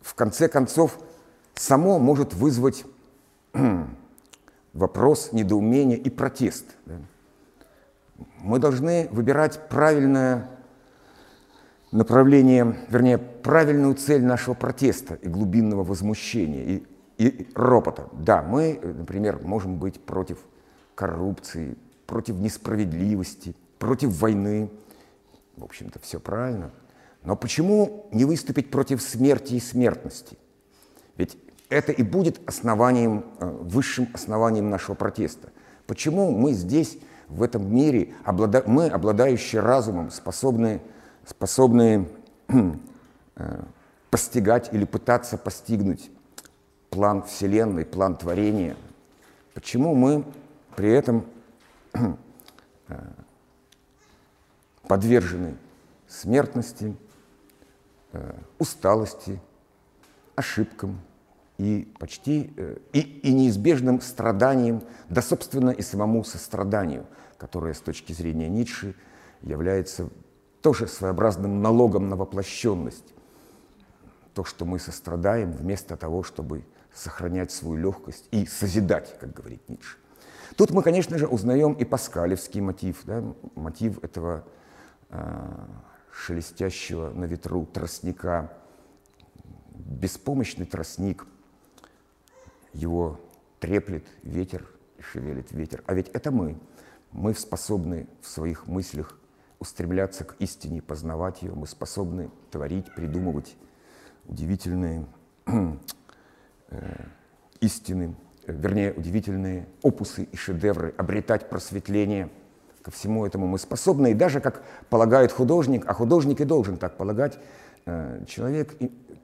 в 0.00 0.14
конце 0.14 0.48
концов 0.48 0.98
само 1.54 1.98
может 1.98 2.34
вызвать 2.34 2.84
вопрос, 4.72 5.32
недоумение 5.32 5.98
и 5.98 6.10
протест. 6.10 6.66
Да? 6.86 6.96
Мы 8.40 8.58
должны 8.58 9.08
выбирать 9.10 9.68
правильное 9.68 10.48
направление, 11.90 12.76
вернее, 12.88 13.18
правильную 13.18 13.94
цель 13.94 14.24
нашего 14.24 14.54
протеста 14.54 15.14
и 15.14 15.28
глубинного 15.28 15.84
возмущения, 15.84 16.64
и, 16.64 16.82
и 17.18 17.48
ропота. 17.54 18.08
Да, 18.12 18.42
мы, 18.42 18.80
например, 18.82 19.40
можем 19.42 19.78
быть 19.78 20.00
против 20.00 20.38
коррупции, 20.94 21.76
против 22.06 22.36
несправедливости, 22.36 23.54
против 23.78 24.10
войны. 24.20 24.70
В 25.56 25.64
общем-то, 25.64 26.00
все 26.00 26.18
правильно. 26.18 26.72
Но 27.22 27.36
почему 27.36 28.06
не 28.12 28.24
выступить 28.24 28.70
против 28.70 29.00
смерти 29.00 29.54
и 29.54 29.60
смертности? 29.60 30.36
Ведь 31.16 31.38
это 31.68 31.92
и 31.92 32.02
будет 32.02 32.40
основанием, 32.46 33.24
э, 33.38 33.46
высшим 33.46 34.08
основанием 34.12 34.68
нашего 34.68 34.94
протеста. 34.94 35.50
Почему 35.86 36.30
мы 36.30 36.52
здесь 36.52 36.98
в 37.28 37.42
этом 37.42 37.74
мире 37.74 38.14
облада... 38.24 38.62
мы, 38.66 38.88
обладающие 38.88 39.60
разумом, 39.60 40.10
способны, 40.10 40.80
способны 41.26 42.08
э, 43.36 43.62
постигать 44.10 44.72
или 44.72 44.84
пытаться 44.84 45.38
постигнуть 45.38 46.10
план 46.90 47.22
Вселенной, 47.22 47.84
план 47.84 48.16
творения. 48.16 48.76
Почему 49.54 49.94
мы 49.94 50.24
при 50.76 50.90
этом 50.90 51.24
э, 51.92 52.14
подвержены 54.86 55.56
смертности, 56.08 56.94
э, 58.12 58.34
усталости, 58.58 59.40
ошибкам, 60.36 61.00
и 61.58 61.92
почти 61.98 62.52
э, 62.56 62.78
и, 62.92 63.00
и 63.00 63.32
неизбежным 63.32 64.00
страданием, 64.00 64.82
да, 65.08 65.22
собственно, 65.22 65.70
и 65.70 65.82
самому 65.82 66.24
состраданию, 66.24 67.06
которое 67.38 67.74
с 67.74 67.80
точки 67.80 68.12
зрения 68.12 68.48
Ницше 68.48 68.94
является 69.42 70.08
тоже 70.62 70.88
своеобразным 70.88 71.62
налогом 71.62 72.08
на 72.08 72.16
воплощенность. 72.16 73.14
То, 74.34 74.44
что 74.44 74.64
мы 74.64 74.80
сострадаем, 74.80 75.52
вместо 75.52 75.96
того, 75.96 76.24
чтобы 76.24 76.64
сохранять 76.92 77.52
свою 77.52 77.76
легкость 77.76 78.26
и 78.30 78.46
созидать, 78.46 79.16
как 79.20 79.32
говорит 79.32 79.68
Ницше. 79.68 79.98
Тут 80.56 80.70
мы, 80.70 80.82
конечно 80.82 81.18
же, 81.18 81.26
узнаем 81.26 81.72
и 81.74 81.84
паскалевский 81.84 82.60
мотив, 82.60 83.02
да, 83.04 83.22
мотив 83.54 84.02
этого 84.02 84.44
э, 85.10 85.66
шелестящего 86.12 87.10
на 87.10 87.24
ветру 87.24 87.66
тростника, 87.66 88.52
беспомощный 89.74 90.66
тростник, 90.66 91.26
его 92.74 93.20
треплет 93.60 94.04
ветер 94.22 94.68
шевелит 95.00 95.52
ветер. 95.52 95.82
А 95.86 95.94
ведь 95.94 96.08
это 96.08 96.30
мы. 96.30 96.58
Мы 97.12 97.34
способны 97.34 98.08
в 98.20 98.26
своих 98.26 98.66
мыслях 98.66 99.18
устремляться 99.58 100.24
к 100.24 100.34
истине, 100.40 100.82
познавать 100.82 101.42
ее. 101.42 101.52
Мы 101.52 101.66
способны 101.66 102.30
творить, 102.50 102.92
придумывать 102.94 103.56
удивительные 104.26 105.06
э, 105.46 107.04
истины, 107.60 108.16
э, 108.46 108.52
вернее, 108.52 108.92
удивительные 108.92 109.68
опусы 109.82 110.24
и 110.24 110.36
шедевры, 110.36 110.94
обретать 110.96 111.48
просветление. 111.48 112.30
Ко 112.82 112.90
всему 112.90 113.24
этому 113.24 113.46
мы 113.46 113.58
способны. 113.58 114.10
И 114.10 114.14
даже, 114.14 114.40
как 114.40 114.62
полагает 114.90 115.32
художник, 115.32 115.84
а 115.86 115.94
художник 115.94 116.40
и 116.40 116.44
должен 116.44 116.76
так 116.76 116.96
полагать, 116.96 117.38
э, 117.86 118.24
человек, 118.26 118.74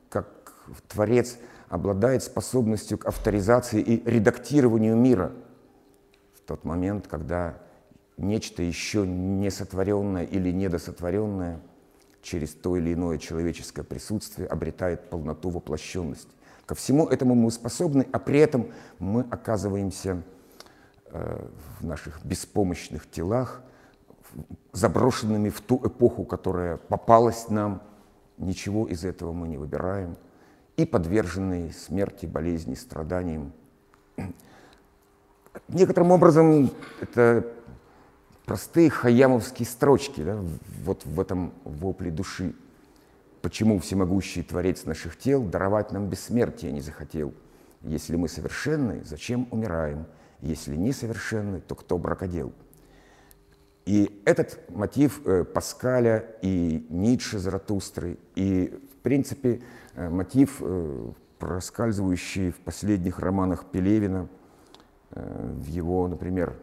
как 0.09 0.29
творец, 0.89 1.37
обладает 1.71 2.25
способностью 2.25 2.99
к 2.99 3.07
авторизации 3.07 3.81
и 3.81 4.11
редактированию 4.11 4.97
мира 4.97 5.33
в 6.35 6.41
тот 6.41 6.65
момент, 6.65 7.07
когда 7.07 7.59
нечто 8.17 8.63
еще 8.63 9.07
не 9.07 9.51
сотворенное 9.51 10.25
или 10.25 10.51
недосотворенное 10.51 11.61
через 12.23 12.51
то 12.55 12.77
или 12.77 12.93
иное 12.93 13.19
человеческое 13.19 13.85
присутствие 13.85 14.49
обретает 14.49 15.09
полноту 15.09 15.49
воплощенности. 15.49 16.33
Ко 16.67 16.75
всему 16.75 17.07
этому 17.07 17.37
мы 17.37 17.53
способны, 17.53 18.07
а 18.13 18.19
при 18.19 18.41
этом 18.41 18.73
мы 18.99 19.25
оказываемся 19.31 20.23
э, 21.07 21.47
в 21.79 21.87
наших 21.87 22.25
беспомощных 22.25 23.09
телах, 23.09 23.63
заброшенными 24.73 25.51
в 25.51 25.61
ту 25.61 25.81
эпоху, 25.87 26.25
которая 26.25 26.79
попалась 26.79 27.49
нам. 27.49 27.81
Ничего 28.39 28.89
из 28.89 29.05
этого 29.05 29.33
мы 29.33 29.47
не 29.47 29.57
выбираем– 29.57 30.17
и 30.81 30.87
подверженные 30.87 31.73
смерти, 31.73 32.25
болезни, 32.25 32.75
страданиям. 32.75 33.53
Некоторым 35.69 36.11
образом 36.11 36.71
это 37.01 37.47
простые 38.47 38.89
хаямовские 38.89 39.67
строчки 39.67 40.23
да, 40.23 40.39
вот 40.83 41.05
в 41.05 41.21
этом 41.21 41.53
вопле 41.65 42.11
души. 42.11 42.55
почему 43.43 43.79
всемогущий 43.79 44.43
Творец 44.43 44.87
наших 44.87 45.19
тел 45.19 45.43
даровать 45.43 45.93
нам 45.93 46.09
бессмертие 46.09 46.73
не 46.73 46.81
захотел? 46.81 47.35
Если 47.83 48.17
мы 48.17 48.29
совершенны, 48.29 49.03
зачем 49.05 49.49
умираем? 49.51 50.07
Если 50.41 50.77
несовершенны, 50.77 51.61
то 51.61 51.75
кто 51.75 51.99
бракодел? 51.99 52.55
И 53.85 54.23
этот 54.25 54.59
мотив 54.71 55.21
э, 55.27 55.45
Паскаля 55.45 56.37
и 56.41 56.87
Ницше, 56.89 57.39
Заратустры, 57.39 58.19
и, 58.35 58.81
в 58.93 59.03
принципе, 59.03 59.61
мотив, 60.09 60.57
э, 60.61 61.13
проскальзывающий 61.39 62.51
в 62.51 62.61
последних 62.61 63.19
романах 63.19 63.65
Пелевина, 63.65 64.29
в 65.11 65.67
его, 65.67 66.07
например, 66.07 66.55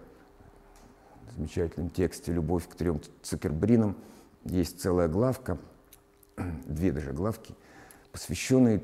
замечательном 1.38 1.89
тексте 1.89 2.34
«Любовь 2.34 2.67
к 2.67 2.76
трем 2.76 3.00
цукербринам» 3.21 3.95
есть 4.43 4.82
целая 4.82 5.08
главка, 5.08 5.58
две 6.65 6.91
даже 6.91 7.13
главки, 7.13 7.56
посвященные 8.12 8.82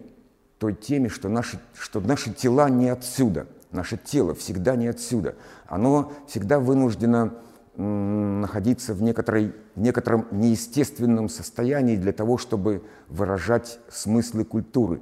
той 0.59 0.75
теме, 0.75 1.09
что 1.09 1.29
наши, 1.29 1.59
что 1.73 1.99
наши 1.99 2.31
тела 2.31 2.69
не 2.69 2.89
отсюда, 2.89 3.47
наше 3.71 3.97
тело 3.97 4.35
всегда 4.35 4.75
не 4.75 4.87
отсюда. 4.87 5.35
Оно 5.65 6.13
всегда 6.27 6.59
вынуждено 6.59 7.33
находиться 7.75 8.93
в, 8.93 9.01
некоторой, 9.01 9.53
в 9.75 9.81
некотором 9.81 10.27
неестественном 10.31 11.29
состоянии 11.29 11.95
для 11.95 12.11
того, 12.11 12.37
чтобы 12.37 12.83
выражать 13.07 13.79
смыслы 13.89 14.45
культуры. 14.45 15.01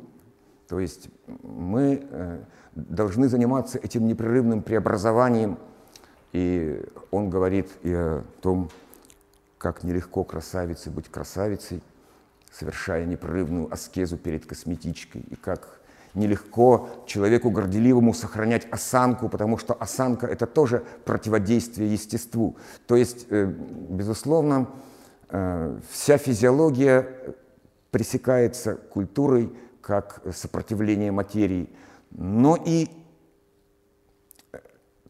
То 0.69 0.79
есть 0.79 1.09
мы 1.43 2.07
э, 2.09 2.43
должны 2.75 3.27
заниматься 3.27 3.77
этим 3.77 4.07
непрерывным 4.07 4.61
преобразованием. 4.61 5.57
И 6.31 6.81
он 7.11 7.29
говорит 7.29 7.69
и 7.83 7.91
о 7.93 8.23
том, 8.41 8.69
как 9.57 9.83
нелегко 9.83 10.23
красавице 10.23 10.89
быть 10.89 11.09
красавицей, 11.09 11.83
совершая 12.51 13.05
непрерывную 13.05 13.71
аскезу 13.71 14.17
перед 14.17 14.45
косметичкой, 14.45 15.21
и 15.29 15.35
как 15.35 15.80
нелегко 16.13 16.89
человеку 17.05 17.49
горделивому 17.51 18.13
сохранять 18.13 18.67
осанку, 18.71 19.29
потому 19.29 19.57
что 19.57 19.73
осанка– 19.73 20.27
это 20.27 20.45
тоже 20.45 20.83
противодействие 21.05 21.91
естеству. 21.91 22.57
То 22.87 22.95
есть, 22.95 23.27
э, 23.29 23.45
безусловно, 23.45 24.67
э, 25.29 25.79
вся 25.89 26.17
физиология 26.17 27.35
пресекается 27.91 28.75
культурой 28.75 29.53
как 29.81 30.21
сопротивление 30.33 31.11
материи, 31.11 31.69
но 32.11 32.57
и 32.63 32.87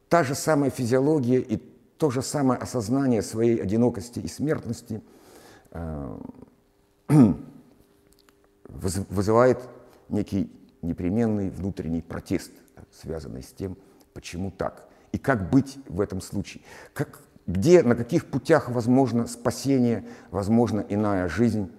та 0.08 0.24
же 0.24 0.36
самая 0.36 0.70
физиология 0.70 1.40
и 1.40 1.58
то 1.98 2.10
же 2.10 2.22
самое 2.22 2.60
осознание 2.60 3.22
своей 3.22 3.62
одинокости 3.62 4.20
и 4.20 4.28
смертности 4.28 5.02
э, 5.72 6.18
вызывает 8.68 9.60
некий 10.10 10.52
непременный 10.82 11.50
внутренний 11.50 12.02
протест, 12.02 12.52
связанный 12.92 13.44
с 13.44 13.52
тем, 13.52 13.78
почему 14.14 14.52
так. 14.52 14.88
И 15.12 15.18
как 15.18 15.50
быть 15.50 15.78
в 15.88 16.02
этом 16.02 16.22
случае? 16.22 16.64
Как, 16.94 17.20
где, 17.48 17.84
на 17.84 17.96
каких 17.96 18.28
путях 18.28 18.70
возможно 18.70 19.28
спасение, 19.28 20.06
возможно 20.30 20.84
иная 20.88 21.28
жизнь, 21.28 21.72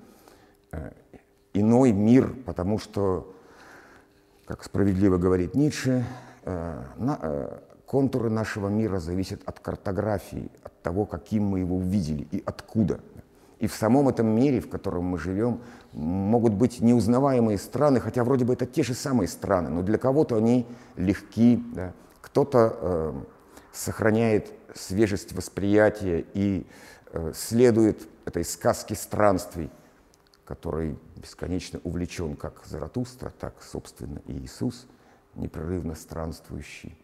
э, 0.72 0.92
иной 1.54 1.92
мир, 1.92 2.34
потому 2.46 2.78
что, 2.78 3.34
как 4.44 4.64
справедливо 4.64 5.18
говорит 5.18 5.54
Ницше, 5.54 6.04
э, 6.44 6.82
э, 6.98 7.58
контуры 7.86 8.30
нашего 8.30 8.68
мира 8.68 8.98
зависят 8.98 9.42
от 9.46 9.60
картографии, 9.60 10.50
от 10.62 10.82
того, 10.82 11.06
каким 11.06 11.44
мы 11.44 11.60
его 11.60 11.76
увидели 11.76 12.26
и 12.30 12.42
откуда– 12.44 13.00
и 13.62 13.68
в 13.68 13.74
самом 13.74 14.08
этом 14.08 14.26
мире, 14.26 14.60
в 14.60 14.68
котором 14.68 15.04
мы 15.04 15.18
живем, 15.18 15.60
могут 15.92 16.52
быть 16.52 16.80
неузнаваемые 16.80 17.58
страны, 17.58 18.00
хотя 18.00 18.24
вроде 18.24 18.44
бы 18.44 18.54
это 18.54 18.66
те 18.66 18.82
же 18.82 18.92
самые 18.92 19.28
страны, 19.28 19.70
но 19.70 19.82
для 19.82 19.98
кого-то 19.98 20.36
они 20.36 20.66
легки, 20.96 21.62
да. 21.72 21.92
кто-то 22.20 22.76
э, 22.80 23.12
сохраняет 23.72 24.52
свежесть 24.74 25.32
восприятия 25.32 26.24
и 26.34 26.66
э, 27.12 27.32
следует 27.36 28.08
этой 28.24 28.44
сказке 28.44 28.96
странствий, 28.96 29.70
которой 30.44 30.98
бесконечно 31.14 31.80
увлечен 31.84 32.34
как 32.34 32.64
Заратустра, 32.66 33.32
так, 33.38 33.54
собственно, 33.62 34.20
и 34.26 34.32
Иисус, 34.38 34.88
непрерывно 35.36 35.94
странствующий 35.94 36.98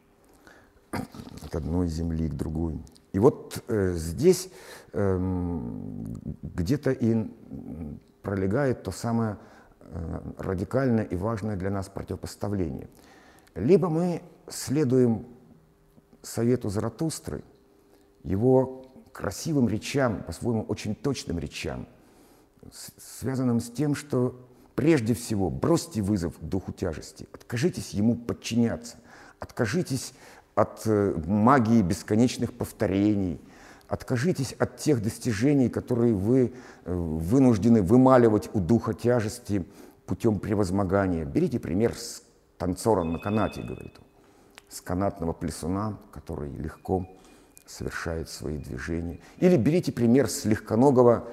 от 0.91 1.55
одной 1.55 1.87
земли 1.87 2.29
к 2.29 2.35
другой. 2.35 2.83
И 3.13 3.19
вот 3.19 3.63
э, 3.69 3.93
здесь 3.95 4.51
э, 4.93 5.19
где-то 6.43 6.91
и 6.91 7.27
пролегает 8.23 8.83
то 8.83 8.91
самое 8.91 9.39
э, 9.81 10.21
радикальное 10.39 11.05
и 11.05 11.17
важное 11.17 11.57
для 11.57 11.71
нас 11.71 11.89
противопоставление. 11.89 12.89
Либо 13.55 13.89
мы 13.89 14.23
следуем 14.49 15.27
совету 16.23 16.69
Заратустры, 16.69 17.43
его 18.25 18.87
красивым 19.13 19.69
речам, 19.69 20.23
по-своему 20.23 20.63
очень 20.63 20.95
точным 20.95 21.39
речам, 21.39 21.89
связанным 22.71 23.61
с 23.61 23.71
тем, 23.71 23.95
что 23.95 24.39
прежде 24.75 25.15
всего 25.15 25.51
бросьте 25.51 26.03
вызов 26.03 26.35
духу 26.41 26.73
тяжести, 26.73 27.27
откажитесь 27.33 27.91
ему 27.91 28.15
подчиняться, 28.15 28.97
откажитесь 29.41 30.13
от 30.59 30.83
э, 30.87 31.15
магии 31.27 31.83
бесконечных 31.83 32.53
повторений. 32.53 33.41
Откажитесь 33.87 34.55
от 34.59 34.77
тех 34.77 35.01
достижений, 35.01 35.69
которые 35.69 36.15
вы 36.15 36.53
э, 36.85 36.93
вынуждены 36.93 37.81
вымаливать 37.81 38.51
у 38.53 38.59
духа 38.59 38.93
тяжести 38.93 39.65
путем 40.05 40.41
превозмогания. 40.41 41.25
Берите 41.25 41.61
пример 41.61 41.95
с 41.95 42.25
танцором 42.59 43.13
на 43.13 43.21
канате, 43.21 43.63
говорит 43.63 43.95
он, 43.99 44.05
с 44.69 44.81
канатного 44.81 45.33
плесуна, 45.33 45.97
который 46.11 46.51
легко 46.51 47.09
совершает 47.65 48.29
свои 48.29 48.59
движения. 48.59 49.21
Или 49.39 49.57
берите 49.57 49.93
пример 49.93 50.29
с 50.29 50.45
легконогого 50.45 51.29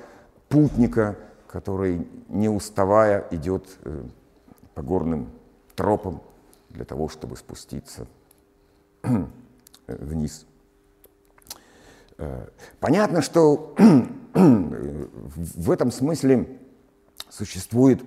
путника, 0.50 1.18
который, 1.48 2.08
не 2.30 2.48
уставая, 2.48 3.28
идет 3.32 3.68
э, 3.86 4.04
по 4.76 4.84
горным 4.84 5.32
тропам 5.76 6.22
для 6.70 6.86
того, 6.86 7.10
чтобы 7.10 7.38
спуститься 7.38 8.06
вниз. 9.88 10.46
Э, 12.18 12.48
понятно, 12.80 13.22
что 13.22 13.76
в 14.34 15.72
этом 15.72 15.92
смысле 15.92 16.60
существует 17.30 18.02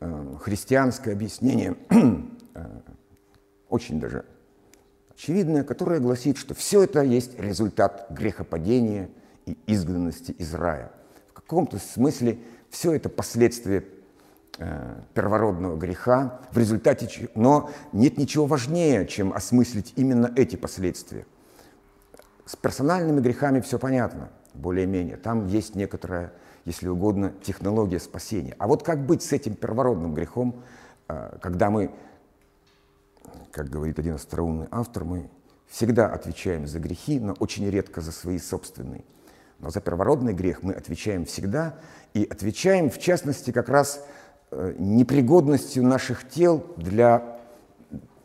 э, 0.00 0.34
христианское 0.40 1.12
объяснение, 1.12 1.76
э, 2.54 2.80
очень 3.68 4.00
даже 4.00 4.24
очевидное, 5.14 5.64
которое 5.64 6.00
гласит, 6.00 6.36
что 6.36 6.54
все 6.54 6.82
это 6.82 7.02
есть 7.02 7.38
результат 7.38 8.08
грехопадения 8.10 9.10
и 9.46 9.56
изгнанности 9.66 10.32
из 10.32 10.52
рая. 10.54 10.92
В 11.28 11.32
каком-то 11.32 11.78
смысле 11.78 12.38
все 12.70 12.92
это 12.92 13.08
последствия 13.08 13.84
первородного 15.14 15.76
греха, 15.76 16.40
в 16.50 16.58
результате, 16.58 17.28
но 17.34 17.70
нет 17.92 18.16
ничего 18.16 18.46
важнее, 18.46 19.06
чем 19.06 19.32
осмыслить 19.32 19.92
именно 19.96 20.32
эти 20.34 20.56
последствия. 20.56 21.26
С 22.46 22.56
персональными 22.56 23.20
грехами 23.20 23.60
все 23.60 23.78
понятно, 23.78 24.30
более-менее. 24.54 25.16
Там 25.18 25.46
есть 25.46 25.74
некоторая, 25.74 26.32
если 26.64 26.88
угодно, 26.88 27.34
технология 27.42 28.00
спасения. 28.00 28.54
А 28.58 28.66
вот 28.66 28.82
как 28.82 29.04
быть 29.04 29.22
с 29.22 29.32
этим 29.32 29.56
первородным 29.56 30.14
грехом, 30.14 30.62
э, 31.08 31.36
когда 31.42 31.68
мы, 31.68 31.90
как 33.50 33.68
говорит 33.68 33.98
один 33.98 34.14
остроумный 34.14 34.68
автор, 34.70 35.04
мы 35.04 35.28
всегда 35.66 36.06
отвечаем 36.06 36.66
за 36.66 36.78
грехи, 36.78 37.20
но 37.20 37.34
очень 37.40 37.68
редко 37.68 38.00
за 38.00 38.12
свои 38.12 38.38
собственные. 38.38 39.04
Но 39.58 39.70
за 39.70 39.80
первородный 39.80 40.32
грех 40.32 40.62
мы 40.62 40.72
отвечаем 40.72 41.26
всегда, 41.26 41.74
и 42.14 42.24
отвечаем, 42.24 42.88
в 42.90 42.98
частности, 42.98 43.50
как 43.50 43.68
раз 43.68 44.00
Э, 44.00 44.15
непригодностью 44.50 45.84
наших 45.84 46.28
тел 46.28 46.64
для 46.76 47.38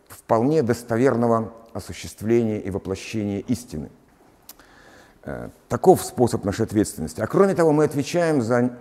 вполне 0.07 0.63
достоверного 0.63 1.53
осуществления 1.73 2.59
и 2.59 2.69
воплощения 2.69 3.39
истины. 3.39 3.89
Э, 5.23 5.49
таков 5.69 6.03
способ 6.03 6.43
нашей 6.45 6.65
ответственности. 6.65 7.21
А 7.21 7.27
кроме 7.27 7.53
того, 7.53 7.71
мы 7.71 7.83
отвечаем 7.83 8.41
за... 8.41 8.77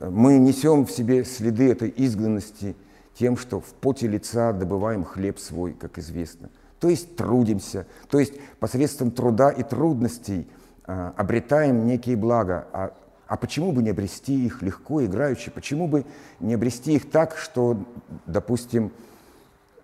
Э, 0.00 0.08
мы 0.10 0.38
несем 0.38 0.86
в 0.86 0.90
себе 0.90 1.24
следы 1.24 1.70
этой 1.70 1.92
изгнанности 1.96 2.76
тем, 3.14 3.36
что 3.36 3.60
в 3.60 3.66
поте 3.80 4.06
лица 4.06 4.52
добываем 4.52 5.04
хлеб 5.04 5.38
свой, 5.38 5.72
как 5.72 5.98
известно. 5.98 6.50
То 6.80 6.88
есть 6.88 7.16
трудимся, 7.16 7.86
то 8.08 8.18
есть 8.18 8.34
посредством 8.58 9.10
труда 9.10 9.50
и 9.50 9.62
трудностей 9.62 10.46
обретаем 10.84 11.86
некие 11.86 12.16
блага, 12.16 12.66
а 12.72 12.92
а 13.34 13.36
почему 13.36 13.72
бы 13.72 13.82
не 13.82 13.90
обрести 13.90 14.46
их 14.46 14.62
легко, 14.62 15.04
играючи? 15.04 15.50
Почему 15.50 15.88
бы 15.88 16.06
не 16.38 16.54
обрести 16.54 16.94
их 16.94 17.10
так, 17.10 17.36
что, 17.36 17.84
допустим, 18.26 18.92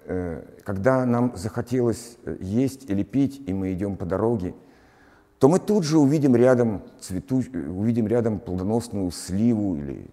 э, 0.04 0.44
когда 0.62 1.04
нам 1.04 1.32
захотелось 1.34 2.16
э, 2.24 2.36
есть 2.40 2.88
или 2.88 3.02
пить, 3.02 3.42
и 3.48 3.52
мы 3.52 3.72
идем 3.72 3.96
по 3.96 4.04
дороге, 4.04 4.54
то 5.40 5.48
мы 5.48 5.58
тут 5.58 5.82
же 5.82 5.98
увидим 5.98 6.36
рядом, 6.36 6.82
цвету, 7.00 7.38
увидим 7.38 8.06
рядом 8.06 8.38
плодоносную 8.38 9.10
сливу 9.10 9.74
или 9.74 10.08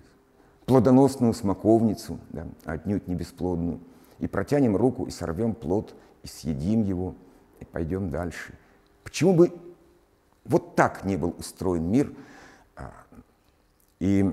плодоносную 0.66 1.36
смоковницу, 1.36 2.20
да, 2.32 2.48
отнюдь 2.66 3.08
не 3.08 3.14
бесплодную, 3.14 3.80
и 4.18 4.26
протянем 4.26 4.76
руку 4.76 5.06
и 5.06 5.12
сорвем 5.12 5.54
плод, 5.54 5.94
и 6.24 6.28
съедим 6.28 6.82
его, 6.82 7.14
и 7.60 7.66
пойдем 7.66 8.10
дальше. 8.10 8.56
Почему 9.04 9.36
бы 9.36 9.54
вот 10.44 10.74
так 10.74 11.06
не 11.06 11.18
был 11.18 11.36
устроен 11.38 11.88
мир? 11.88 12.12
И, 14.00 14.26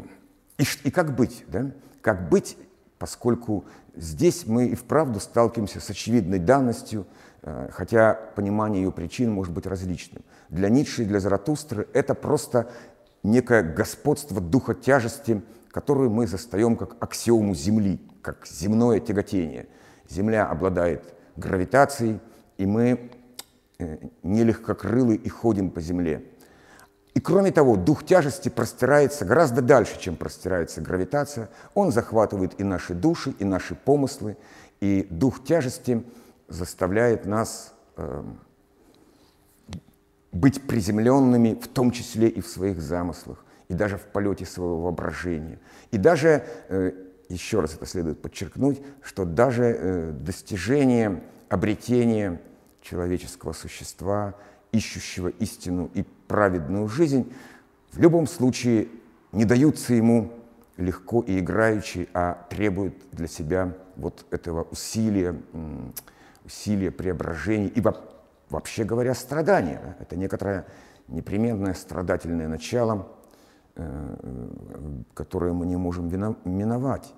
и, 0.58 0.64
и 0.84 0.90
как 0.90 1.14
быть? 1.16 1.44
Да? 1.48 1.70
Как 2.00 2.28
быть, 2.28 2.56
поскольку 2.98 3.64
здесь 3.96 4.46
мы 4.46 4.68
и 4.68 4.74
вправду 4.74 5.20
сталкиваемся 5.20 5.80
с 5.80 5.90
очевидной 5.90 6.38
данностью, 6.38 7.06
а, 7.42 7.68
хотя 7.70 8.14
понимание 8.34 8.82
ее 8.82 8.92
причин 8.92 9.30
может 9.30 9.52
быть 9.52 9.66
различным. 9.66 10.22
Для 10.48 10.68
Ницше 10.68 11.02
и 11.02 11.06
для 11.06 11.20
Заратустры 11.20 11.88
это 11.92 12.14
просто 12.14 12.70
некое 13.22 13.62
господство 13.62 14.40
духа 14.40 14.74
тяжести, 14.74 15.42
которую 15.70 16.10
мы 16.10 16.26
застаем 16.26 16.76
как 16.76 16.96
аксиому 17.00 17.54
Земли, 17.54 18.00
как 18.22 18.46
земное 18.46 19.00
тяготение. 19.00 19.66
Земля 20.08 20.46
обладает 20.46 21.14
гравитацией, 21.36 22.20
и 22.58 22.66
мы 22.66 23.10
э, 23.78 23.98
нелегкокрылы 24.22 25.16
и 25.16 25.28
ходим 25.28 25.70
по 25.70 25.80
Земле. 25.80 26.24
И 27.14 27.20
кроме 27.20 27.52
того, 27.52 27.76
дух 27.76 28.04
тяжести 28.04 28.48
простирается 28.48 29.24
гораздо 29.24 29.62
дальше, 29.62 30.00
чем 30.00 30.16
простирается 30.16 30.80
гравитация. 30.80 31.48
Он 31.74 31.92
захватывает 31.92 32.60
и 32.60 32.64
наши 32.64 32.92
души, 32.92 33.34
и 33.38 33.44
наши 33.44 33.76
помыслы. 33.76 34.36
И 34.80 35.06
дух 35.08 35.44
тяжести 35.44 36.04
заставляет 36.48 37.24
нас 37.24 37.72
э, 37.96 38.24
быть 40.32 40.66
приземленными, 40.66 41.54
в 41.54 41.68
том 41.68 41.92
числе 41.92 42.28
и 42.28 42.40
в 42.40 42.48
своих 42.48 42.82
замыслах, 42.82 43.44
и 43.68 43.74
даже 43.74 43.96
в 43.96 44.02
полете 44.02 44.44
своего 44.44 44.80
воображения. 44.80 45.60
И 45.92 45.98
даже, 45.98 46.44
э, 46.68 46.92
еще 47.28 47.60
раз 47.60 47.74
это 47.74 47.86
следует 47.86 48.20
подчеркнуть, 48.20 48.82
что 49.02 49.24
даже 49.24 49.64
э, 49.64 50.10
достижение, 50.10 51.22
обретение 51.48 52.40
человеческого 52.82 53.52
существа, 53.52 54.34
ищущего 54.74 55.28
истину 55.28 55.90
и 55.94 56.04
праведную 56.26 56.88
жизнь, 56.88 57.32
в 57.92 58.00
любом 58.00 58.26
случае 58.26 58.88
не 59.32 59.44
даются 59.44 59.94
ему 59.94 60.32
легко 60.76 61.22
и 61.22 61.38
играючи, 61.38 62.08
а 62.12 62.46
требуют 62.50 62.94
для 63.12 63.28
себя 63.28 63.72
вот 63.96 64.26
этого 64.30 64.64
усилия, 64.64 65.40
усилия 66.44 66.90
преображения 66.90 67.68
и 67.68 67.82
вообще 68.50 68.84
говоря, 68.84 69.14
страдания. 69.14 69.96
Это 70.00 70.16
некоторое 70.16 70.66
непременное 71.08 71.74
страдательное 71.74 72.48
начало, 72.48 73.08
э, 73.76 74.16
которое 75.14 75.52
мы 75.52 75.66
не 75.66 75.76
можем 75.76 76.08
миновать. 76.44 77.14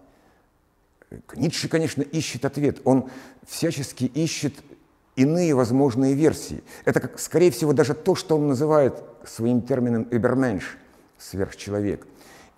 Ницше, 1.37 1.69
конечно, 1.69 2.03
ищет 2.03 2.45
ответ. 2.45 2.81
Он 2.85 3.09
всячески 3.47 4.05
ищет 4.05 4.55
иные 5.17 5.55
возможные 5.55 6.15
версии. 6.15 6.63
Это, 6.85 7.01
как, 7.01 7.19
скорее 7.19 7.51
всего, 7.51 7.73
даже 7.73 7.95
то, 7.95 8.15
что 8.15 8.37
он 8.37 8.47
называет 8.47 9.03
своим 9.25 9.63
термином 9.63 10.07
«эберменш»– 10.11 10.79
сверхчеловек. 11.19 12.07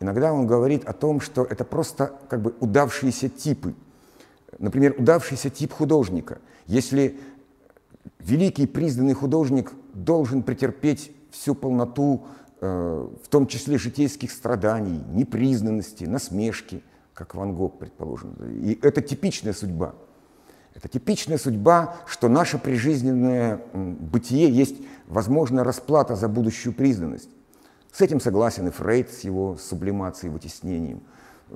Иногда 0.01 0.33
он 0.33 0.47
говорит 0.47 0.85
о 0.85 0.93
том, 0.93 1.21
что 1.21 1.45
это 1.45 1.65
просто 1.65 2.13
как 2.29 2.43
бы 2.43 2.55
удавшиеся 2.61 3.29
типы. 3.29 3.75
Например, 4.59 4.95
удавшийся 4.99 5.51
тип 5.51 5.73
художника. 5.73 6.39
Если 6.67 7.19
великий 8.19 8.67
признанный 8.67 9.15
художник 9.15 9.73
должен 9.95 10.43
претерпеть 10.43 11.13
всю 11.31 11.55
полноту, 11.55 12.27
э, 12.61 13.09
в 13.23 13.29
том 13.29 13.47
числе 13.47 13.79
житейских 13.79 14.31
страданий, 14.31 15.03
непризнанности, 15.13 16.05
насмешки, 16.05 16.83
как 17.15 17.35
Ван 17.35 17.55
Гог, 17.55 17.79
предположим. 17.79 18.35
И 18.63 18.79
это 18.83 19.01
типичная 19.01 19.53
судьба. 19.53 19.95
Это 20.79 20.89
типичная 20.89 21.37
судьба, 21.39 21.97
что 22.07 22.29
наше 22.29 22.59
прижизненное 22.59 23.61
бытие 23.75 24.49
есть 24.49 24.77
возможная 25.07 25.65
расплата 25.65 26.17
за 26.17 26.29
будущую 26.29 26.73
признанность. 26.73 27.29
С 27.93 28.01
этим 28.01 28.21
согласен 28.21 28.69
и 28.69 28.71
Фрейд 28.71 29.11
с 29.11 29.21
его 29.21 29.57
сублимацией, 29.59 30.33
вытеснением. 30.33 31.03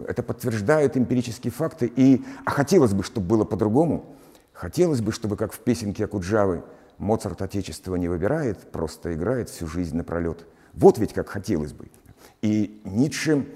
Это 0.09 0.23
подтверждают 0.23 0.97
эмпирические 0.97 1.53
факты, 1.53 1.91
и, 1.95 2.25
а 2.45 2.51
хотелось 2.51 2.93
бы, 2.93 3.03
чтобы 3.03 3.29
было 3.29 3.45
по-другому– 3.45 4.05
Хотелось 4.63 5.01
бы, 5.01 5.13
чтобы, 5.13 5.37
как 5.37 5.53
в 5.53 5.59
песенке 5.59 6.05
Акуджавы, 6.05 6.63
Моцарт 6.99 7.43
Отечество 7.43 7.97
не 7.97 8.09
выбирает, 8.09 8.71
просто 8.71 9.13
играет 9.15 9.49
всю 9.49 9.67
жизнь 9.67 9.97
напролет. 9.97 10.47
Вот 10.75 10.99
ведь 10.99 11.13
как 11.13 11.29
хотелось 11.29 11.73
бы. 11.73 11.89
И 12.43 12.81
Ницше 12.85 13.47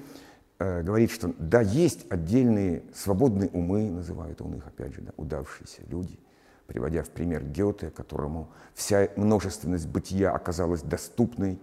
говорит, 0.58 1.10
что 1.10 1.34
да, 1.38 1.60
есть 1.60 2.06
отдельные 2.10 2.82
свободные 2.94 3.50
умы, 3.50 3.90
называют 3.90 4.40
он 4.40 4.54
их, 4.54 4.66
опять 4.66 4.94
же, 4.94 5.02
да, 5.02 5.12
удавшиеся 5.16 5.82
люди, 5.88 6.18
приводя 6.66 7.02
в 7.02 7.10
пример 7.10 7.44
Гёте, 7.44 7.90
которому 7.90 8.50
вся 8.74 9.08
множественность 9.16 9.88
бытия 9.88 10.32
оказалась 10.32 10.82
доступной, 10.82 11.60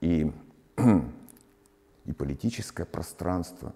и, 0.00 0.32
и 2.06 2.12
политическое 2.12 2.86
пространство, 2.86 3.74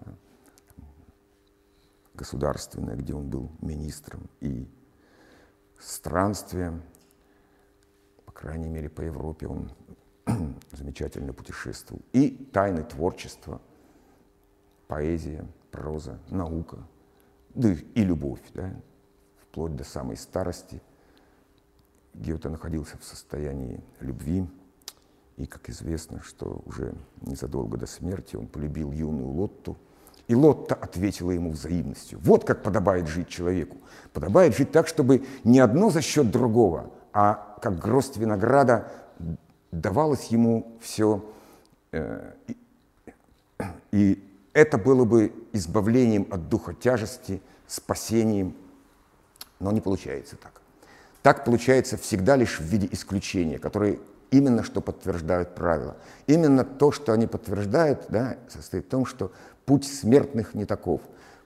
государственное, 2.15 2.95
где 2.95 3.13
он 3.13 3.29
был 3.29 3.51
министром, 3.61 4.29
и 4.41 4.67
странствия, 5.79 6.81
по 8.25 8.31
крайней 8.31 8.69
мере, 8.69 8.89
по 8.89 9.01
Европе 9.01 9.47
он 9.47 9.71
замечательно 10.71 11.33
путешествовал, 11.33 12.01
и 12.13 12.29
тайны 12.51 12.83
творчества, 12.83 13.61
поэзия, 14.87 15.45
проза, 15.71 16.19
наука, 16.29 16.77
да 17.53 17.69
и 17.71 18.03
любовь, 18.03 18.41
да, 18.53 18.73
вплоть 19.41 19.75
до 19.75 19.83
самой 19.83 20.17
старости. 20.17 20.81
Гёте 22.13 22.49
находился 22.49 22.97
в 22.97 23.03
состоянии 23.03 23.83
любви, 23.99 24.47
и, 25.37 25.45
как 25.45 25.69
известно, 25.69 26.21
что 26.21 26.61
уже 26.65 26.95
незадолго 27.21 27.77
до 27.77 27.87
смерти 27.87 28.35
он 28.35 28.47
полюбил 28.47 28.91
юную 28.91 29.29
Лотту– 29.29 29.77
и 30.27 30.33
Лотта 30.33 30.75
ответила 30.75 31.31
ему 31.31 31.51
взаимностью. 31.51 32.19
Вот 32.23 32.45
как 32.45 32.63
подобает 32.63 33.07
жить 33.07 33.27
человеку. 33.27 33.77
Подобает 34.11 34.55
жить 34.55 34.71
так, 34.71 34.87
чтобы 34.87 35.23
не 35.43 35.59
одно 35.59 35.89
за 35.89 36.01
счет 36.01 36.31
другого, 36.31 36.91
а 37.13 37.57
как 37.61 37.77
гроздь 37.77 38.17
винограда 38.17 38.91
давалось 39.71 40.25
ему 40.27 40.77
все. 40.81 41.23
Э, 41.91 42.33
и, 42.47 42.57
и 43.91 44.34
это 44.55 44.79
было 44.79 45.05
бы 45.05 45.31
избавлением 45.53 46.27
от 46.31 46.49
духа 46.49 46.73
тяжести, 46.73 47.43
спасением, 47.67 48.55
но 49.59 49.71
не 49.71 49.81
получается 49.81 50.35
так. 50.35 50.61
Так 51.21 51.45
получается 51.45 51.97
всегда 51.97 52.35
лишь 52.35 52.59
в 52.59 52.63
виде 52.63 52.89
исключения, 52.91 53.59
которые 53.59 53.99
именно 54.31 54.63
что 54.63 54.81
подтверждают 54.81 55.53
правила. 55.53 55.97
Именно 56.25 56.63
то, 56.63 56.91
что 56.91 57.13
они 57.13 57.27
подтверждают, 57.27 58.05
да, 58.09 58.37
состоит 58.49 58.85
в 58.85 58.89
том, 58.89 59.05
что 59.05 59.31
Путь 59.65 59.85
смертных 59.85 60.53
не 60.53 60.65
таков. 60.65 61.01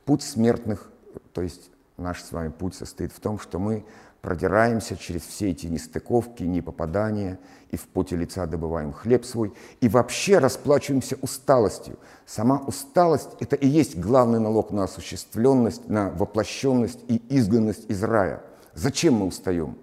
Путь 0.05 0.23
смертных, 0.23 0.91
то 1.33 1.41
есть 1.41 1.71
наш 1.97 2.21
с 2.21 2.31
вами 2.31 2.49
путь 2.49 2.75
состоит 2.75 3.13
в 3.13 3.19
том, 3.19 3.39
что 3.39 3.59
мы 3.59 3.85
продираемся 4.21 4.97
через 4.97 5.21
все 5.21 5.49
эти 5.49 5.67
нестыковки, 5.67 6.43
непопадания, 6.43 7.39
и 7.71 7.77
в 7.77 7.87
поте 7.87 8.15
лица 8.15 8.45
добываем 8.45 8.91
хлеб 8.93 9.25
свой, 9.25 9.53
и 9.79 9.87
вообще 9.87 10.39
расплачиваемся 10.39 11.17
усталостью. 11.21 11.97
Сама 12.25 12.59
усталость– 12.59 13.29
это 13.39 13.55
и 13.55 13.67
есть 13.67 13.97
главный 13.97 14.39
налог 14.39 14.71
на 14.71 14.85
осуществленность, 14.85 15.87
на 15.87 16.09
воплощенность 16.09 16.99
и 17.07 17.21
изгнанность 17.29 17.89
из 17.89 18.03
рая. 18.03 18.41
Зачем 18.73 19.15
мы 19.15 19.27
устаем? 19.27 19.77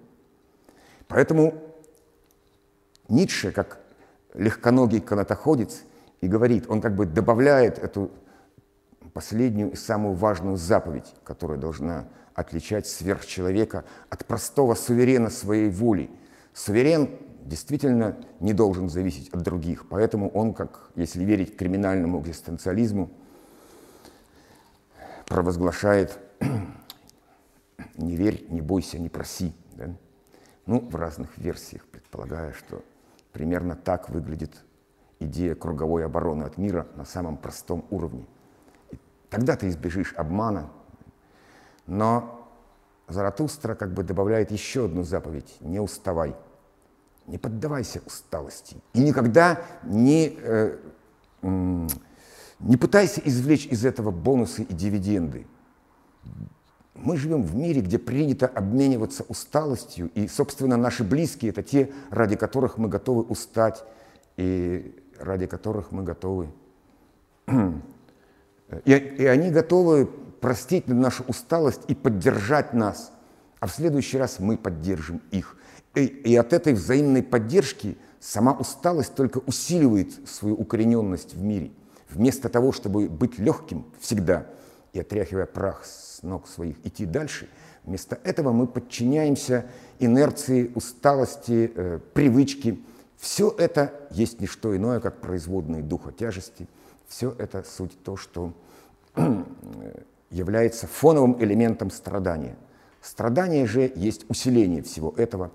Поэтому 1.07 1.53
Ницше, 3.07 3.51
как 3.51 3.79
легконогий 4.33 4.99
канатоходец, 4.99 5.81
и 6.21 6.27
говорит, 6.27 6.65
он 6.67 6.81
как 6.81 6.95
бы 6.95 7.05
добавляет 7.05 7.79
эту 7.79 8.11
последнюю 9.13 9.71
и 9.71 9.75
самую 9.75 10.15
важную 10.15 10.57
заповедь, 10.57 11.13
которая 11.23 11.57
должна 11.57 12.07
отличать 12.37 12.87
сверхчеловека 12.87 13.83
от 14.09 14.25
простого 14.25 14.75
суверена 14.75 15.29
своей 15.29 15.69
воли. 15.69 16.09
Суверен 16.53 17.09
действительно 17.43 18.17
не 18.39 18.53
должен 18.53 18.89
зависеть 18.89 19.29
от 19.29 19.41
других, 19.41 19.89
поэтому 19.89 20.29
он, 20.29 20.53
как, 20.53 20.89
если 20.95 21.23
верить 21.25 21.57
криминальному 21.57 22.21
экзистенциализму, 22.21 23.09
провозглашает 25.25 26.17
«не 27.97 28.15
верь, 28.15 28.45
не 28.49 28.61
бойся, 28.61 28.99
не 28.99 29.09
проси». 29.09 29.53
Да? 29.73 29.89
Ну, 30.65 30.79
в 30.79 30.95
разных 30.95 31.37
версиях, 31.37 31.85
предполагая, 31.85 32.53
что 32.53 32.81
примерно 33.33 33.75
так 33.75 34.09
выглядит 34.09 34.63
идея 35.19 35.55
круговой 35.55 36.05
обороны 36.05 36.43
от 36.43 36.57
мира 36.57 36.87
на 36.95 37.03
самом 37.03 37.35
простом 37.37 37.85
уровне– 37.89 38.25
Тогда 39.29 39.55
ты 39.55 39.67
избежишь 39.67 40.13
обмана. 40.15 40.69
Но 41.87 42.37
Заратустра 43.07 43.73
как 43.75 43.93
бы 43.93 44.03
добавляет 44.03 44.51
еще 44.51 44.85
одну 44.85 45.03
заповедь– 45.03 45.55
не 45.61 45.79
уставай. 45.79 46.35
Не 47.25 47.37
поддавайся 47.37 48.01
усталости. 48.05 48.77
И 48.93 48.99
никогда 48.99 49.61
не, 49.83 50.37
э, 50.41 50.77
не 51.41 52.77
пытайся 52.77 53.21
извлечь 53.23 53.65
из 53.65 53.85
этого 53.85 54.11
бонусы 54.11 54.63
и 54.63 54.73
дивиденды. 54.73 55.47
Мы 56.95 57.15
живем 57.15 57.43
в 57.43 57.55
мире, 57.55 57.79
где 57.81 57.97
принято 57.97 58.47
обмениваться 58.47 59.23
усталостью, 59.29 60.09
и, 60.13 60.27
собственно, 60.27 60.75
наши 60.75 61.05
близкие– 61.05 61.51
это 61.51 61.63
те, 61.63 61.93
ради 62.09 62.35
которых 62.35 62.77
мы 62.77 62.89
готовы 62.89 63.21
устать, 63.21 63.85
и 64.35 64.99
ради 65.17 65.45
которых 65.45 65.91
мы 65.91 66.03
готовы. 66.03 66.49
И, 68.83 68.91
и 68.91 69.25
они 69.25 69.49
готовы 69.49 70.09
простить 70.39 70.87
нашу 70.87 71.23
усталость 71.27 71.81
и 71.87 71.95
поддержать 71.95 72.73
нас, 72.73 73.11
а 73.59 73.67
в 73.67 73.71
следующий 73.71 74.17
раз 74.17 74.39
мы 74.39 74.57
поддержим 74.57 75.21
их. 75.31 75.57
И, 75.95 76.05
и 76.05 76.35
от 76.35 76.53
этой 76.53 76.73
взаимной 76.73 77.23
поддержки 77.23 77.97
сама 78.19 78.53
усталость 78.53 79.15
только 79.15 79.39
усиливает 79.39 80.27
свою 80.29 80.55
укорененность 80.55 81.33
в 81.33 81.41
мире. 81.41 81.71
Вместо 82.09 82.49
того, 82.49 82.71
чтобы 82.71 83.09
быть 83.09 83.37
легким 83.39 83.85
всегда 83.99 84.47
и 84.93 84.99
отряхивая 84.99 85.45
прах 85.45 85.85
с 85.85 86.21
ног 86.23 86.47
своих, 86.47 86.77
идти 86.85 87.05
дальше, 87.05 87.49
вместо 87.83 88.19
этого 88.23 88.51
мы 88.51 88.67
подчиняемся 88.67 89.65
инерции, 89.99 90.71
усталости, 90.75 91.71
э, 91.73 91.99
привычки. 92.13 92.79
Все 93.17 93.53
это 93.57 93.93
есть 94.11 94.39
не 94.39 94.47
что 94.47 94.75
иное, 94.75 94.99
как 94.99 95.19
производные 95.19 95.81
духа 95.81 96.11
тяжести. 96.11 96.67
Все 97.07 97.35
это 97.37 97.63
суть 97.63 97.97
то, 98.03 98.15
что 98.17 98.53
является 100.29 100.87
фоновым 100.87 101.41
элементом 101.41 101.89
страдания. 101.89 102.55
Страдание 103.01 103.65
же 103.65 103.91
есть 103.95 104.29
усиление 104.29 104.81
всего 104.81 105.13
этого. 105.17 105.51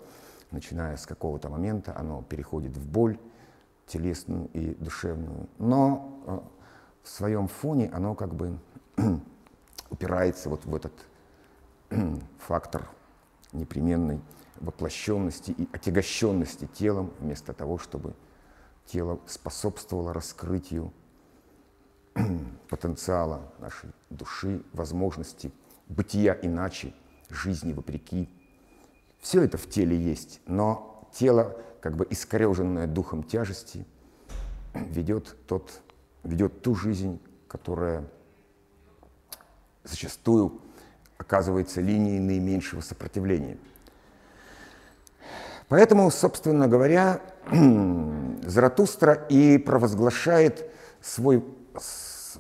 Начиная 0.51 0.97
с 0.97 1.07
какого-то 1.07 1.49
момента 1.49 1.97
оно 1.97 2.23
переходит 2.23 2.77
в 2.77 2.87
боль 2.87 3.19
телесную 3.87 4.49
и 4.53 4.75
душевную. 4.75 5.49
Но 5.59 6.23
э, 6.27 6.39
в 7.03 7.09
своем 7.09 7.49
фоне 7.49 7.91
оно 7.93 8.15
как 8.15 8.35
бы 8.35 8.59
упирается 9.91 10.49
вот 10.49 10.65
в 10.65 10.75
этот 10.75 10.93
фактор 12.39 12.89
непременной 13.53 14.21
воплощенности 14.61 15.51
и 15.51 15.69
отягощенности 15.73 16.69
телом, 16.73 17.13
вместо 17.21 17.53
того, 17.53 17.79
чтобы 17.79 18.15
тело 18.87 19.19
способствовало 19.27 20.13
раскрытию 20.13 20.93
потенциала 22.69 23.53
нашей 23.59 23.91
души, 24.11 24.63
возможности 24.73 25.53
бытия 25.89 26.39
иначе, 26.43 26.93
жизни 27.29 27.73
вопреки. 27.73 28.29
Все 29.21 29.43
это 29.43 29.59
в 29.59 29.69
теле 29.69 29.97
есть, 29.97 30.41
но 30.47 31.09
тело, 31.13 31.57
как 31.81 31.97
бы 31.97 32.07
искореженное 32.11 32.87
духом 32.87 33.23
тяжести, 33.23 33.87
ведет, 34.75 35.37
тот, 35.47 35.81
ведет 36.23 36.63
ту 36.63 36.75
жизнь, 36.75 37.21
которая 37.49 38.05
зачастую 39.85 40.61
оказывается 41.19 41.81
линией 41.81 42.21
наименьшего 42.21 42.81
сопротивления. 42.81 43.59
Поэтому, 45.69 46.11
собственно 46.11 46.69
говоря, 46.69 47.21
Заратустра 48.45 49.15
и 49.29 49.57
провозглашает 49.57 50.69
свой 51.01 51.45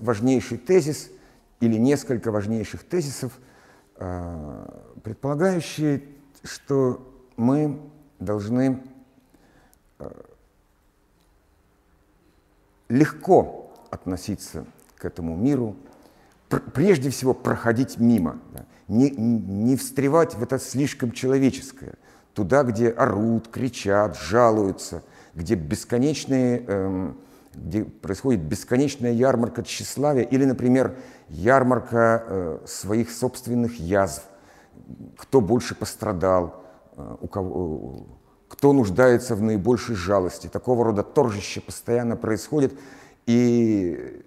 важнейший 0.00 0.58
тезис 0.58 1.10
или 1.60 1.76
несколько 1.76 2.30
важнейших 2.30 2.84
тезисов, 2.84 3.32
а, 3.96 4.92
предполагающие, 5.02 6.02
что 6.42 7.08
мы 7.36 7.80
должны 8.18 8.82
а, 9.98 10.24
легко 12.88 13.72
относиться 13.90 14.66
к 14.96 15.04
этому 15.04 15.36
миру, 15.36 15.76
прежде 16.74 17.10
всего 17.10 17.34
проходить 17.34 17.98
мимо, 17.98 18.38
да, 18.52 18.66
не, 18.88 19.10
не 19.10 19.76
встревать 19.76 20.34
в 20.34 20.42
это 20.42 20.58
слишком 20.58 21.12
человеческое, 21.12 21.94
туда, 22.34 22.62
где 22.62 22.88
орут, 22.90 23.48
кричат, 23.48 24.18
жалуются, 24.18 25.02
где 25.34 25.54
бесконечные 25.54 26.64
эм, 26.66 27.16
где 27.54 27.84
происходит 27.84 28.42
бесконечная 28.42 29.12
ярмарка 29.12 29.62
тщеславия 29.62 30.24
или, 30.24 30.44
например, 30.44 30.96
ярмарка 31.28 32.24
э, 32.26 32.58
своих 32.66 33.10
собственных 33.10 33.78
язв, 33.78 34.24
кто 35.16 35.40
больше 35.40 35.74
пострадал, 35.74 36.64
э, 36.96 37.16
у 37.20 37.28
кого, 37.28 38.06
кто 38.48 38.72
нуждается 38.72 39.36
в 39.36 39.42
наибольшей 39.42 39.94
жалости. 39.94 40.46
Такого 40.46 40.84
рода 40.84 41.02
торжище 41.02 41.60
постоянно 41.60 42.16
происходит, 42.16 42.78
и, 43.26 44.24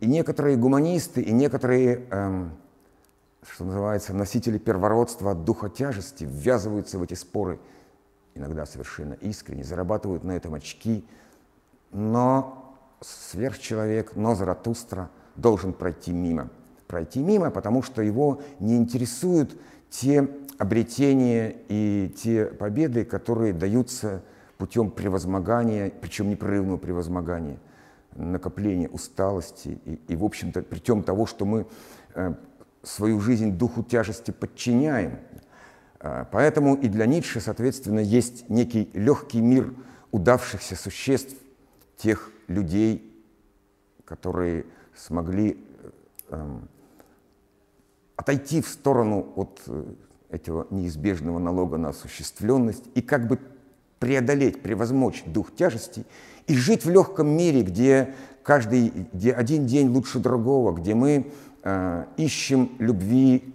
и 0.00 0.06
некоторые 0.06 0.56
гуманисты, 0.56 1.22
и 1.22 1.32
некоторые, 1.32 2.06
э, 2.10 2.48
что 3.50 3.64
называется, 3.64 4.12
носители 4.12 4.58
первородства 4.58 5.32
от 5.32 5.44
духа 5.44 5.70
тяжести 5.70 6.24
ввязываются 6.24 6.98
в 6.98 7.02
эти 7.02 7.14
споры, 7.14 7.58
иногда 8.34 8.66
совершенно 8.66 9.14
искренне, 9.14 9.64
зарабатывают 9.64 10.22
на 10.22 10.32
этом 10.32 10.52
очки– 10.52 11.06
но 11.92 12.76
сверхчеловек, 13.00 14.16
но 14.16 14.34
Заратустра 14.34 15.10
должен 15.36 15.72
пройти 15.72 16.12
мимо. 16.12 16.50
Пройти 16.86 17.20
мимо, 17.20 17.50
потому 17.50 17.82
что 17.82 18.02
его 18.02 18.42
не 18.60 18.76
интересуют 18.76 19.58
те 19.90 20.28
обретения 20.58 21.56
и 21.68 22.14
те 22.16 22.46
победы, 22.46 23.04
которые 23.04 23.52
даются 23.52 24.22
путем 24.58 24.90
превозмогания, 24.90 25.90
причем 26.00 26.30
непрерывного 26.30 26.76
превозмогания, 26.76 27.58
накопления 28.14 28.88
усталости 28.88 29.80
и, 29.84 30.00
и 30.08 30.16
в 30.16 30.24
общем-то, 30.24 30.62
причем 30.62 31.02
того, 31.02 31.26
что 31.26 31.44
мы 31.44 31.66
э, 32.14 32.34
свою 32.82 33.20
жизнь 33.20 33.52
духу 33.52 33.82
тяжести 33.82 34.30
подчиняем. 34.30 35.18
Э, 35.98 36.26
поэтому 36.30 36.76
и 36.76 36.88
для 36.88 37.06
Ницше, 37.06 37.40
соответственно, 37.40 38.00
есть 38.00 38.48
некий 38.48 38.90
легкий 38.92 39.40
мир 39.40 39.74
удавшихся 40.10 40.76
существ, 40.76 41.34
тех 42.02 42.30
людей, 42.48 43.08
которые 44.04 44.66
смогли 44.94 45.64
э, 46.28 46.58
отойти 48.16 48.60
в 48.60 48.68
сторону 48.68 49.32
от 49.36 49.60
э, 49.66 49.84
этого 50.30 50.66
неизбежного 50.70 51.38
налога 51.38 51.76
на 51.76 51.90
осуществленность 51.90 52.84
и 52.94 53.02
как 53.02 53.28
бы 53.28 53.38
преодолеть, 53.98 54.62
превозмочь 54.62 55.22
дух 55.26 55.54
тяжести 55.54 56.04
и 56.48 56.56
жить 56.56 56.84
в 56.84 56.90
легком 56.90 57.28
мире, 57.28 57.62
где 57.62 58.14
каждый, 58.42 58.92
где 59.12 59.32
один 59.32 59.66
день 59.66 59.88
лучше 59.88 60.18
другого, 60.18 60.72
где 60.72 60.94
мы 60.94 61.30
э, 61.62 62.04
ищем 62.16 62.72
любви, 62.80 63.54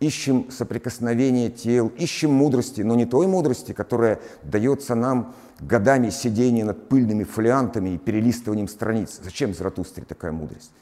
ищем 0.00 0.50
соприкосновения 0.50 1.50
тел, 1.50 1.92
ищем 1.96 2.32
мудрости, 2.32 2.80
но 2.80 2.96
не 2.96 3.06
той 3.06 3.28
мудрости, 3.28 3.72
которая 3.72 4.20
дается 4.42 4.94
нам 4.94 5.34
годами 5.60 6.10
сидения 6.10 6.64
над 6.64 6.88
пыльными 6.88 7.24
фолиантами 7.24 7.90
и 7.90 7.98
перелистыванием 7.98 8.68
страниц. 8.68 9.20
Зачем 9.22 9.54
Заратустре 9.54 10.04
такая 10.04 10.32
мудрость? 10.32 10.72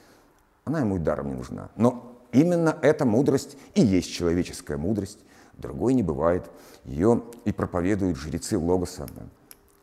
Она 0.64 0.80
ему 0.80 0.96
и 0.96 0.98
даром 0.98 1.28
не 1.28 1.34
нужна. 1.34 1.68
Но 1.76 2.16
именно 2.32 2.76
эта 2.82 3.04
мудрость 3.04 3.56
и 3.74 3.82
есть 3.82 4.12
человеческая 4.12 4.76
мудрость. 4.76 5.18
Другой 5.58 5.94
не 5.94 6.02
бывает. 6.02 6.50
Ее 6.84 7.22
и 7.44 7.52
проповедуют 7.52 8.16
жрецы 8.18 8.58
Логоса, 8.58 9.06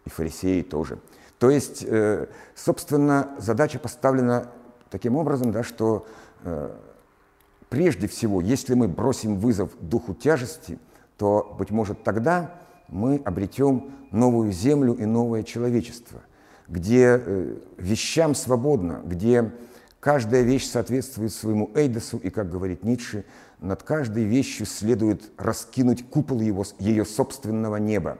и 0.05 0.09
фарисеи 0.09 0.61
тоже. 0.61 0.99
То 1.39 1.49
есть, 1.49 1.83
э, 1.87 2.27
собственно, 2.55 3.35
задача 3.39 3.79
поставлена 3.79 4.51
таким 4.89 5.15
образом, 5.15 5.51
да, 5.51 5.63
что 5.63 6.05
э, 6.43 6.69
прежде 7.69 8.07
всего, 8.07 8.41
если 8.41 8.73
мы 8.73 8.87
бросим 8.87 9.37
вызов 9.37 9.71
духу 9.79 10.13
тяжести, 10.13 10.77
то, 11.17 11.55
быть 11.57 11.71
может, 11.71 12.03
тогда 12.03 12.59
мы 12.91 13.21
обретем 13.25 13.91
новую 14.11 14.51
землю 14.51 14.93
и 14.93 15.05
новое 15.05 15.43
человечество, 15.43 16.21
где 16.67 17.21
э, 17.25 17.57
вещам 17.77 18.35
свободно, 18.35 19.01
где 19.05 19.51
каждая 19.99 20.43
вещь 20.43 20.67
соответствует 20.69 21.33
своему 21.33 21.71
эйдосу, 21.73 22.17
и, 22.17 22.29
как 22.29 22.51
говорит 22.51 22.83
Ницше, 22.83 23.25
над 23.59 23.83
каждой 23.83 24.25
вещью 24.25 24.65
следует 24.65 25.31
раскинуть 25.37 26.07
купол 26.09 26.41
его, 26.41 26.65
ее 26.79 27.05
собственного 27.05 27.77
неба, 27.77 28.17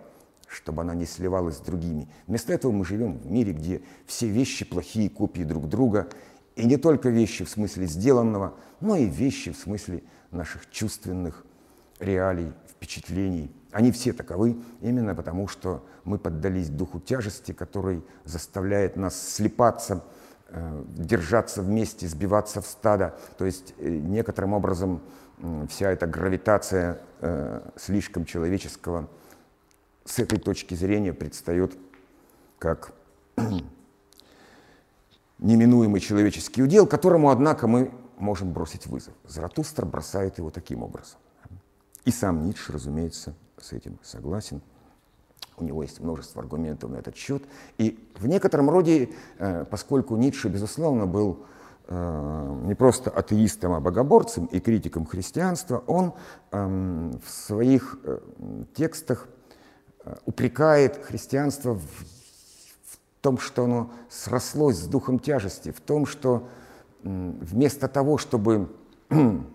чтобы 0.47 0.81
она 0.81 0.95
не 0.95 1.05
сливалась 1.05 1.57
с 1.57 1.61
другими. 1.61 2.07
Вместо 2.27 2.53
этого 2.53 2.71
мы 2.71 2.85
живем 2.85 3.17
в 3.17 3.29
мире, 3.29 3.51
где 3.51 3.81
все 4.05 4.27
вещи 4.27 4.63
плохие 4.65 5.09
копии 5.09 5.43
друг 5.43 5.67
друга, 5.67 6.07
и 6.55 6.65
не 6.65 6.77
только 6.77 7.09
вещи 7.09 7.43
в 7.43 7.49
смысле 7.49 7.87
сделанного, 7.87 8.53
но 8.79 8.95
и 8.95 9.05
вещи 9.05 9.51
в 9.51 9.57
смысле 9.57 10.03
наших 10.31 10.69
чувственных 10.69 11.45
реалий, 11.99 12.53
впечатлений– 12.69 13.51
они 13.71 13.91
все 13.91 14.13
таковы 14.13 14.57
именно 14.81 15.15
потому, 15.15 15.47
что 15.47 15.83
мы 16.03 16.17
поддались 16.17 16.69
духу 16.69 16.99
тяжести, 16.99 17.51
который 17.51 18.03
заставляет 18.25 18.95
нас 18.95 19.19
слепаться, 19.19 20.03
э, 20.49 20.83
держаться 20.87 21.61
вместе, 21.61 22.07
сбиваться 22.07 22.61
в 22.61 22.65
стадо. 22.65 23.15
То 23.37 23.45
есть 23.45 23.73
э, 23.77 23.89
некоторым 23.89 24.53
образом 24.53 25.01
вся 25.69 25.89
эта 25.91 26.05
гравитация 26.05 26.99
э, 27.19 27.61
слишком 27.75 28.25
человеческого 28.25 29.07
с 30.05 30.19
этой 30.19 30.39
точки 30.39 30.75
зрения 30.75 31.13
предстает 31.13 31.73
как 32.59 32.93
неминуемый 35.39 35.99
человеческий 35.99 36.61
удел, 36.61 36.85
которому, 36.85 37.29
однако, 37.29 37.67
мы 37.67 37.91
можем 38.17 38.53
бросить 38.53 38.85
вызов. 38.85 39.13
Заратустра 39.27 39.85
бросает 39.85 40.37
его 40.37 40.51
таким 40.51 40.83
образом. 40.83 41.17
И 42.05 42.11
сам 42.11 42.45
Ницше, 42.45 42.73
разумеется, 42.73 43.33
с 43.61 43.73
этим 43.73 43.99
согласен. 44.03 44.61
У 45.57 45.63
него 45.63 45.83
есть 45.83 45.99
множество 45.99 46.41
аргументов 46.41 46.89
на 46.89 46.97
этот 46.97 47.15
счет. 47.15 47.43
И 47.77 47.99
в 48.17 48.27
некотором 48.27 48.69
роде, 48.69 49.09
э, 49.37 49.65
поскольку 49.69 50.15
Ницше, 50.15 50.49
безусловно, 50.49 51.05
был 51.05 51.45
э, 51.87 52.61
не 52.63 52.73
просто 52.73 53.09
атеистом, 53.09 53.73
а 53.73 53.79
богоборцем 53.79 54.45
и 54.45 54.59
критиком 54.59 55.05
христианства, 55.05 55.83
он 55.87 56.13
эм, 56.51 57.19
в 57.23 57.29
своих 57.29 57.99
э, 58.03 58.19
текстах 58.73 59.27
упрекает 60.25 60.97
христианство 61.05 61.75
в 61.75 62.99
том, 63.21 63.37
что 63.37 63.65
оно 63.65 63.91
срослось 64.09 64.77
с 64.77 64.87
духом 64.87 65.19
тяжести, 65.19 65.71
в 65.71 65.79
том, 65.79 66.07
что 66.07 66.47
вместо 67.03 67.87
того, 67.87 68.17
чтобы 68.17 68.71
эм, 69.09 69.45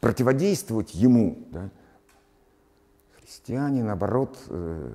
противодействовать 0.00 0.94
ему, 0.94 1.46
да, 1.50 1.70
христиане, 3.24 3.82
наоборот, 3.82 4.38
э, 4.48 4.92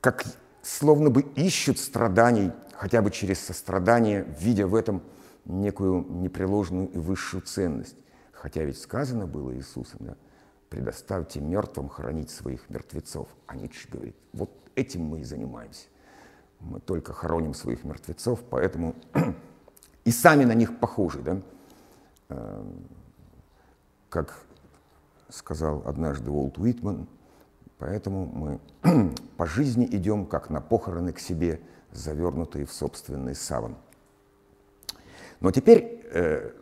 как 0.00 0.24
словно 0.62 1.08
бы 1.08 1.22
ищут 1.22 1.78
страданий, 1.78 2.52
хотя 2.74 3.00
бы 3.00 3.10
через 3.10 3.40
сострадание, 3.40 4.24
видя 4.38 4.66
в 4.66 4.74
этом 4.74 5.02
некую 5.46 6.04
непреложную 6.10 6.90
и 6.90 6.98
высшую 6.98 7.42
ценность. 7.42 7.96
Хотя 8.32 8.64
ведь 8.64 8.78
сказано 8.78 9.26
было 9.26 9.56
Иисусом, 9.56 9.98
да, 10.00 10.16
предоставьте 10.68 11.40
мертвым 11.40 11.88
хоронить 11.88 12.28
своих 12.28 12.68
мертвецов. 12.68 13.28
А 13.46 13.56
Ницше 13.56 13.88
говорит, 13.90 14.16
вот 14.34 14.50
этим 14.74 15.02
мы 15.02 15.20
и 15.20 15.24
занимаемся. 15.24 15.86
Мы 16.60 16.80
только 16.80 17.14
хороним 17.14 17.54
своих 17.54 17.84
мертвецов, 17.84 18.40
поэтому 18.50 18.94
и 20.04 20.10
сами 20.10 20.44
на 20.44 20.52
них 20.52 20.78
похожи. 20.78 21.20
Да? 21.22 21.40
Эм, 22.28 22.88
как 24.10 24.46
сказал 25.28 25.82
однажды 25.86 26.30
Уолт 26.30 26.58
Уитман, 26.58 27.08
поэтому 27.78 28.26
мы 28.26 28.60
по 29.36 29.46
жизни 29.46 29.86
идем, 29.86 30.26
как 30.26 30.50
на 30.50 30.60
похороны 30.60 31.12
к 31.12 31.18
себе, 31.18 31.60
завернутые 31.92 32.66
в 32.66 32.72
собственный 32.72 33.34
саван. 33.34 33.76
Но 35.40 35.50
теперь, 35.50 36.02
э, 36.12 36.52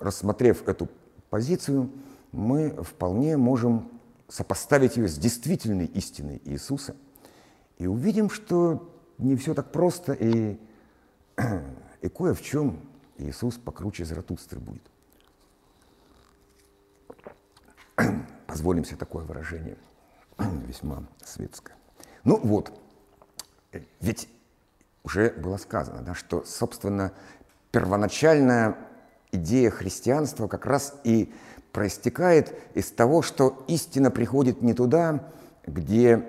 рассмотрев 0.00 0.66
эту 0.68 0.88
позицию, 1.30 1.90
мы 2.32 2.70
вполне 2.82 3.36
можем 3.36 3.90
сопоставить 4.28 4.96
ее 4.96 5.08
с 5.08 5.16
действительной 5.16 5.86
истиной 5.86 6.40
Иисуса 6.44 6.96
и 7.78 7.86
увидим, 7.86 8.30
что 8.30 8.90
не 9.18 9.36
все 9.36 9.54
так 9.54 9.70
просто, 9.70 10.12
и, 10.12 10.58
и 12.02 12.08
кое 12.08 12.34
в 12.34 12.42
чем 12.42 12.80
Иисус 13.18 13.56
покруче 13.56 14.04
Заратустры 14.04 14.58
будет. 14.58 14.82
Позволим 18.46 18.84
себе 18.84 18.96
такое 18.96 19.24
выражение, 19.24 19.76
весьма 20.66 21.04
светское. 21.24 21.76
Ну 22.24 22.38
вот, 22.42 22.72
ведь 24.00 24.28
уже 25.02 25.30
было 25.30 25.56
сказано, 25.56 26.02
да, 26.02 26.14
что, 26.14 26.44
собственно, 26.44 27.12
первоначальная 27.70 28.76
идея 29.32 29.70
христианства 29.70 30.48
как 30.48 30.64
раз 30.66 30.94
и 31.04 31.32
проистекает 31.72 32.56
из 32.74 32.90
того, 32.90 33.20
что 33.22 33.64
истина 33.68 34.10
приходит 34.10 34.62
не 34.62 34.74
туда, 34.74 35.28
где 35.66 36.24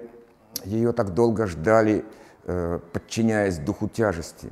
ее 0.65 0.91
так 0.91 1.13
долго 1.13 1.45
ждали 1.47 2.03
Э, 2.47 2.79
подчиняясь 2.93 3.57
духу 3.57 3.89
тяжести. 3.89 4.51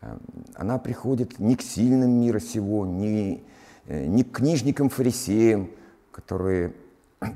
Э, 0.00 0.16
она 0.54 0.78
приходит 0.78 1.40
не 1.40 1.56
к 1.56 1.62
сильным 1.62 2.20
мира 2.20 2.38
сего, 2.38 2.86
не, 2.86 3.42
э, 3.86 4.06
не 4.06 4.22
к 4.22 4.30
книжникам-фарисеям, 4.36 5.68
которые 6.12 6.74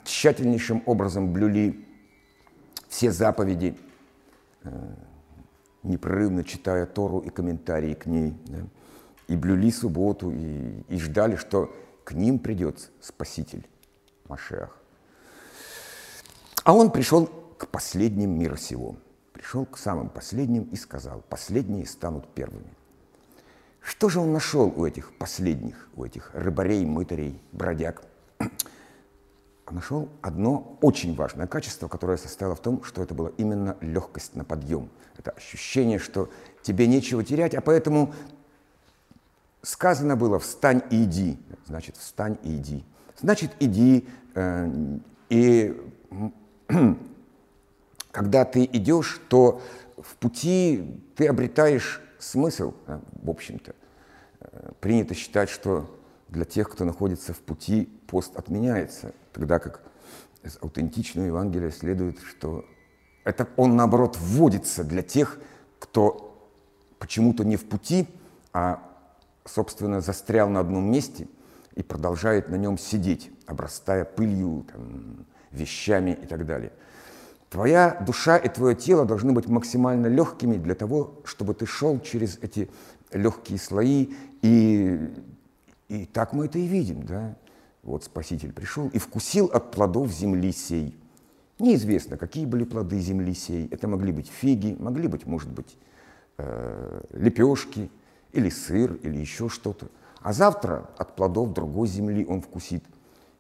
тщательнейшим 0.04 0.82
образом 0.86 1.32
блюли 1.32 1.84
все 2.88 3.10
заповеди, 3.10 3.76
непрерывно 5.82 6.44
читая 6.44 6.86
Тору 6.86 7.18
и 7.20 7.30
комментарии 7.30 7.94
к 7.94 8.06
ней, 8.06 8.36
да, 8.46 8.58
и 9.28 9.36
блюли 9.36 9.70
субботу, 9.70 10.30
и, 10.30 10.82
и 10.88 10.98
ждали, 10.98 11.36
что 11.36 11.74
к 12.04 12.12
ним 12.12 12.38
придет 12.38 12.90
Спаситель 13.00 13.66
Машех. 14.28 14.76
А 16.62 16.74
он 16.74 16.90
пришел 16.92 17.26
к 17.58 17.68
последним 17.68 18.38
мира 18.38 18.56
сего– 18.56 18.96
пришел 19.36 19.66
к 19.66 19.76
самым 19.76 20.08
последним 20.08 20.64
и 20.64 20.76
сказал, 20.76 21.22
последние 21.28 21.86
станут 21.86 22.26
первыми. 22.34 22.72
Что 23.80 24.08
же 24.08 24.18
он 24.18 24.32
нашел 24.32 24.72
у 24.74 24.84
этих 24.86 25.16
последних, 25.18 25.88
у 25.94 26.04
этих 26.04 26.30
рыбарей, 26.34 26.84
мытарей, 26.84 27.40
бродяг? 27.52 28.02
Нашел 29.70 30.08
одно 30.22 30.78
очень 30.80 31.14
важное 31.14 31.46
качество, 31.46 31.88
которое 31.88 32.16
состояло 32.16 32.54
в 32.54 32.60
том, 32.60 32.82
что 32.84 33.02
это 33.02 33.14
была 33.14 33.30
именно 33.36 33.76
легкость 33.80 34.36
на 34.36 34.44
подъем. 34.44 34.90
Это 35.18 35.32
ощущение, 35.32 35.98
что 35.98 36.30
тебе 36.62 36.86
нечего 36.86 37.24
терять, 37.24 37.54
а 37.54 37.60
поэтому 37.60 38.14
сказано 39.62 40.16
было 40.16 40.38
«встань 40.38 40.82
и 40.90 41.04
иди». 41.04 41.38
Значит, 41.66 41.96
встань 41.96 42.38
и 42.42 42.56
иди. 42.56 42.84
Значит, 43.18 43.52
иди 43.58 44.08
э, 44.34 44.98
и 45.28 45.76
когда 48.12 48.44
ты 48.44 48.64
идешь, 48.64 49.20
то 49.28 49.60
в 49.96 50.16
пути 50.16 51.02
ты 51.16 51.26
обретаешь 51.26 52.00
смысл, 52.18 52.74
в 52.86 53.30
общем-то. 53.30 53.74
Э, 54.40 54.70
принято 54.80 55.14
считать, 55.14 55.48
что 55.48 55.90
для 56.28 56.44
тех, 56.44 56.68
кто 56.68 56.84
находится 56.84 57.32
в 57.32 57.38
пути, 57.38 57.88
пост 58.06 58.36
отменяется, 58.36 59.12
тогда 59.32 59.58
как 59.58 59.82
из 60.42 60.58
аутентичного 60.60 61.26
Евангелия 61.26 61.70
следует, 61.70 62.18
что 62.20 62.64
это 63.24 63.48
он, 63.56 63.76
наоборот, 63.76 64.16
вводится 64.18 64.84
для 64.84 65.02
тех, 65.02 65.38
кто 65.78 66.50
почему-то 66.98 67.44
не 67.44 67.56
в 67.56 67.68
пути, 67.68 68.08
а, 68.52 68.82
собственно, 69.44 70.00
застрял 70.00 70.48
на 70.48 70.60
одном 70.60 70.90
месте 70.90 71.28
и 71.74 71.82
продолжает 71.82 72.48
на 72.48 72.56
нем 72.56 72.78
сидеть, 72.78 73.30
обрастая 73.46 74.04
пылью, 74.04 74.64
там, 74.72 75.26
вещами 75.50 76.18
и 76.22 76.26
так 76.26 76.46
далее– 76.46 76.72
Твоя 77.48 77.96
душа 78.04 78.36
и 78.36 78.48
твое 78.48 78.74
тело 78.74 79.04
должны 79.04 79.32
быть 79.32 79.46
максимально 79.46 80.08
легкими 80.08 80.56
для 80.56 80.74
того, 80.74 81.20
чтобы 81.24 81.54
ты 81.54 81.64
шел 81.64 82.00
через 82.00 82.38
эти 82.42 82.68
легкие 83.12 83.58
слои. 83.58 84.14
И, 84.42 84.98
и 85.88 86.06
так 86.06 86.32
мы 86.32 86.46
это 86.46 86.58
и 86.58 86.66
видим. 86.66 87.04
Да? 87.04 87.36
Вот 87.82 88.04
Спаситель 88.04 88.52
пришел 88.52 88.88
и 88.88 88.98
вкусил 88.98 89.46
от 89.46 89.70
плодов 89.70 90.10
земли 90.10 90.52
сей. 90.52 90.96
Неизвестно, 91.58 92.16
какие 92.16 92.44
были 92.44 92.64
плоды 92.64 92.98
земли 92.98 93.34
сей. 93.34 93.68
Это 93.70 93.88
могли 93.88 94.12
быть 94.12 94.28
фиги, 94.28 94.76
могли 94.78 95.08
быть, 95.08 95.26
может 95.26 95.50
быть, 95.50 95.76
э, 96.38 97.02
лепешки 97.12 97.90
или 98.32 98.50
сыр, 98.50 98.94
или 99.02 99.18
еще 99.18 99.48
что-то. 99.48 99.88
А 100.20 100.32
завтра 100.32 100.90
от 100.98 101.16
плодов 101.16 101.54
другой 101.54 101.88
земли 101.88 102.26
он 102.26 102.42
вкусит. 102.42 102.84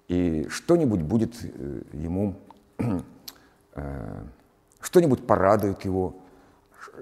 И 0.08 0.46
что-нибудь 0.48 1.02
будет 1.02 1.34
э, 1.42 1.82
ему 1.92 2.36
Э, 3.76 4.24
что-нибудь 4.80 5.26
порадует 5.26 5.84
его. 5.84 6.16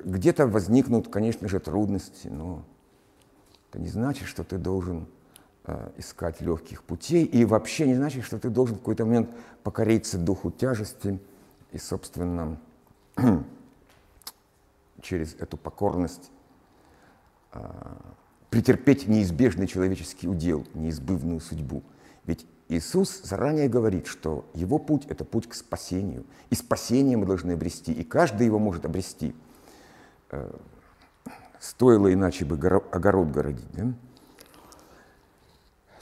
Где-то 0.04 0.46
возникнут, 0.46 1.08
конечно 1.08 1.48
же, 1.48 1.60
трудности, 1.60 2.26
но 2.26 2.64
это 3.70 3.80
не 3.80 3.88
значит, 3.88 4.26
что 4.26 4.42
ты 4.42 4.58
должен 4.58 5.06
искать 5.96 6.40
легких 6.40 6.82
путей, 6.82 7.24
и 7.24 7.44
вообще 7.44 7.86
не 7.86 7.94
значит, 7.94 8.24
что 8.24 8.38
ты 8.38 8.50
должен 8.50 8.76
в 8.76 8.80
какой-то 8.80 9.06
момент 9.06 9.30
покориться 9.62 10.18
духу 10.18 10.50
тяжести 10.50 11.18
и, 11.72 11.78
собственно, 11.78 12.60
через 15.00 15.34
эту 15.36 15.56
покорность 15.56 16.30
э, 17.52 17.60
претерпеть 18.50 19.08
неизбежный 19.08 19.66
человеческий 19.66 20.28
удел, 20.28 20.66
неизбывную 20.74 21.40
судьбу. 21.40 21.82
Ведь 22.24 22.46
Иисус 22.68 23.22
заранее 23.22 23.68
говорит, 23.68 24.06
что 24.06 24.44
его 24.54 24.78
путь– 24.78 25.06
это 25.08 25.24
путь 25.24 25.48
к 25.48 25.54
спасению. 25.54 26.24
И 26.50 26.54
спасение 26.54 27.16
мы 27.16 27.26
должны 27.26 27.52
обрести, 27.52 27.92
и 27.92 28.04
каждый 28.04 28.46
его 28.46 28.58
может 28.58 28.84
обрести. 28.84 29.34
Э, 30.30 30.54
стоило 31.58 32.12
иначе 32.12 32.44
бы 32.44 32.56
огород 32.56 33.30
городить. 33.30 33.70
Да? 33.72 33.94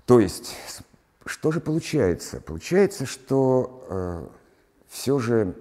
То 0.07 0.20
есть, 0.20 0.57
что 1.26 1.53
же 1.53 1.61
получается? 1.61 2.40
Получается, 2.40 3.07
что 3.07 3.86
э, 3.88 4.26
все 4.88 5.18
же 5.18 5.57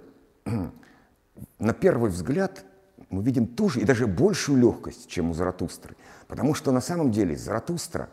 на 1.60 1.74
первый 1.74 2.10
взгляд 2.10 2.66
мы 3.10 3.24
видим 3.24 3.46
ту 3.46 3.70
же 3.70 3.82
и 3.82 3.86
даже 3.86 4.08
большую 4.08 4.60
легкость, 4.60 5.08
чем 5.08 5.32
у 5.32 5.34
Заратустры. 5.34 5.96
Потому 6.28 6.54
что 6.54 6.72
на 6.72 6.82
самом 6.82 7.12
деле 7.12 7.36
Заратустра, 7.36 8.10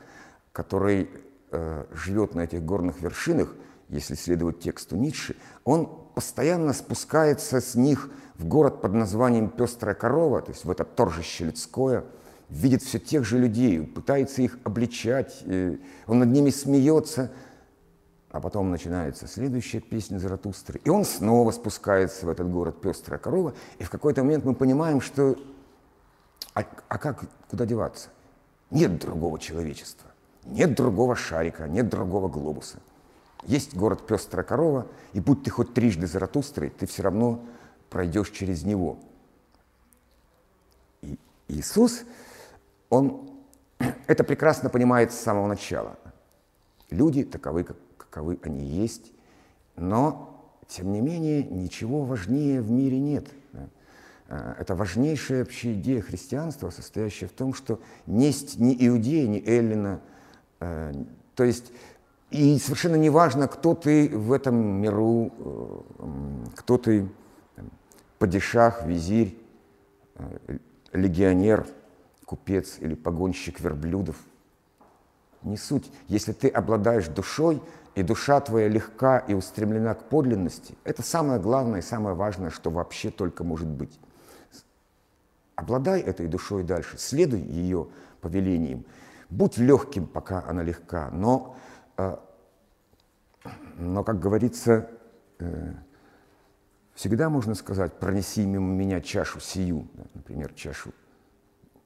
который 0.52 1.08
э, 1.50 1.84
живет 1.92 2.34
на 2.34 2.40
этих 2.40 2.64
горных 2.64 3.00
вершинах, 3.00 3.54
если 3.88 4.14
следовать 4.14 4.60
тексту 4.60 4.96
Ницше, 4.96 5.36
он 5.64 5.88
постоянно 6.14 6.72
спускается 6.72 7.60
с 7.60 7.74
них 7.74 8.10
в 8.34 8.44
город 8.44 8.82
под 8.82 8.92
названием 8.92 9.48
«Пестрая 9.48 9.94
корова», 9.94 10.42
то 10.42 10.50
есть 10.50 10.64
в 10.64 10.70
это 10.70 10.84
торжище 10.84 11.44
людское, 11.44 12.04
видит 12.48 12.82
все 12.82 12.98
тех 12.98 13.24
же 13.24 13.38
людей, 13.38 13.80
пытается 13.82 14.42
их 14.42 14.58
обличать, 14.64 15.42
э, 15.44 15.76
он 16.06 16.20
над 16.20 16.28
ними 16.30 16.50
смеется, 16.50 17.30
а 18.30 18.40
потом 18.40 18.70
начинается 18.70 19.26
следующая 19.26 19.80
песня 19.80 20.18
Заратустры, 20.18 20.80
и 20.84 20.88
он 20.88 21.04
снова 21.04 21.50
спускается 21.50 22.26
в 22.26 22.28
этот 22.28 22.50
город 22.50 22.80
«Пестрая 22.80 23.18
корова», 23.18 23.54
и 23.78 23.84
в 23.84 23.90
какой-то 23.90 24.22
момент 24.22 24.44
мы 24.44 24.54
понимаем, 24.54 25.00
что 25.00 25.36
а, 26.54 26.64
а 26.88 26.98
как, 26.98 27.24
куда 27.50 27.66
деваться? 27.66 28.08
Нет 28.70 28.98
другого 28.98 29.38
человечества, 29.38 30.10
нет 30.44 30.74
другого 30.74 31.16
шарика, 31.16 31.68
нет 31.68 31.88
другого 31.88 32.28
глобуса. 32.28 32.78
Есть 33.44 33.74
город 33.74 34.06
Пестрая 34.06 34.44
корова, 34.44 34.86
и 35.12 35.20
будь 35.20 35.44
ты 35.44 35.50
хоть 35.50 35.72
трижды 35.72 36.06
Заратустрой, 36.06 36.70
ты 36.70 36.86
все 36.86 37.02
равно 37.02 37.40
пройдешь 37.88 38.30
через 38.30 38.64
него. 38.64 38.98
И 41.02 41.18
Иисус, 41.46 42.02
он 42.90 43.30
это 44.06 44.24
прекрасно 44.24 44.70
понимает 44.70 45.12
с 45.12 45.18
самого 45.18 45.46
начала. 45.46 45.98
Люди 46.90 47.24
таковы, 47.24 47.64
как, 47.64 47.76
каковы 47.96 48.38
они 48.42 48.64
есть, 48.64 49.12
но, 49.76 50.52
тем 50.66 50.92
не 50.92 51.00
менее, 51.00 51.42
ничего 51.42 52.04
важнее 52.04 52.60
в 52.60 52.70
мире 52.70 52.98
нет. 52.98 53.26
А, 54.28 54.56
это 54.58 54.74
важнейшая 54.74 55.40
вообще 55.40 55.74
идея 55.74 56.02
христианства, 56.02 56.70
состоящая 56.70 57.26
в 57.26 57.32
том, 57.32 57.54
что 57.54 57.80
несть 58.06 58.58
ни 58.58 58.76
иудея, 58.86 59.26
ни 59.26 59.42
эллина, 59.46 60.00
э, 60.60 60.92
то 61.34 61.44
есть 61.44 61.72
и 62.30 62.58
совершенно 62.58 62.96
не 62.96 63.08
важно, 63.08 63.48
кто 63.48 63.74
ты 63.74 64.10
в 64.10 64.32
этом 64.32 64.54
миру, 64.54 65.32
э, 65.38 66.44
кто 66.56 66.76
ты 66.76 67.08
падишах, 68.18 68.84
визирь, 68.84 69.38
э, 70.16 70.58
легионер, 70.92 71.66
купец 72.28 72.76
или 72.80 72.94
погонщик 72.94 73.58
верблюдов. 73.58 74.16
Не 75.42 75.56
суть. 75.56 75.90
Если 76.08 76.32
ты 76.32 76.48
обладаешь 76.48 77.08
душой, 77.08 77.62
и 77.94 78.02
душа 78.02 78.38
твоя 78.40 78.68
легка 78.68 79.18
и 79.18 79.34
устремлена 79.34 79.94
к 79.94 80.04
подлинности, 80.04 80.76
это 80.84 81.02
самое 81.02 81.40
главное 81.40 81.80
и 81.80 81.82
самое 81.82 82.14
важное, 82.14 82.50
что 82.50 82.70
вообще 82.70 83.10
только 83.10 83.44
может 83.44 83.66
быть. 83.66 83.98
Обладай 85.56 86.00
этой 86.00 86.28
душой 86.28 86.62
дальше, 86.62 86.98
следуй 86.98 87.40
ее 87.40 87.88
повелениям. 88.20 88.84
Будь 89.30 89.56
легким, 89.56 90.06
пока 90.06 90.44
она 90.46 90.62
легка, 90.62 91.10
но, 91.10 91.56
э, 91.96 92.16
но 93.78 94.04
как 94.04 94.20
говорится, 94.20 94.90
э, 95.38 95.72
всегда 96.94 97.30
можно 97.30 97.54
сказать, 97.54 97.94
пронеси 97.94 98.44
мимо 98.46 98.72
меня 98.72 99.00
чашу 99.00 99.40
сию, 99.40 99.88
например, 100.14 100.52
чашу 100.52 100.92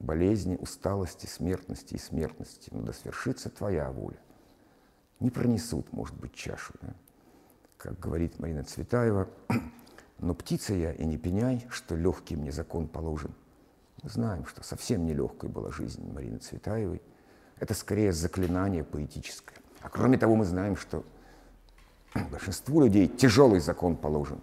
болезни, 0.03 0.57
усталости, 0.57 1.27
смертности 1.27 1.95
и 1.95 1.99
смертности, 1.99 2.69
но 2.73 2.83
да 2.83 2.93
свершится 2.93 3.49
твоя 3.49 3.91
воля. 3.91 4.19
Не 5.21 5.31
пронесут, 5.31 5.93
может 5.93 6.17
быть, 6.17 6.35
чашу. 6.35 6.75
Да? 6.83 6.95
Как 7.79 7.99
говорит 7.99 8.39
Марина 8.39 8.65
Цветаева, 8.65 9.29
но 10.19 10.35
птица 10.35 10.75
я 10.75 10.93
и 10.93 11.05
не 11.05 11.17
пеняй, 11.17 11.65
что 11.71 11.95
легкий 11.95 12.37
мне 12.37 12.53
закон 12.53 12.89
положен. 12.89 13.33
Мы 14.03 14.11
знаем, 14.11 14.47
что 14.47 14.65
совсем 14.65 15.07
нелегкой 15.07 15.49
была 15.49 15.71
жизнь 15.71 16.13
Марины 16.13 16.39
Цветаевой. 16.39 17.01
Это 17.59 17.73
скорее 17.75 18.13
заклинание 18.13 18.83
поэтическое. 18.83 19.57
А 19.81 19.89
кроме 19.89 20.19
того, 20.19 20.35
мы 20.35 20.45
знаем, 20.45 20.77
что 20.77 21.05
большинству 22.33 22.83
людей 22.83 23.07
тяжелый 23.07 23.61
закон 23.61 23.97
положен. 23.97 24.41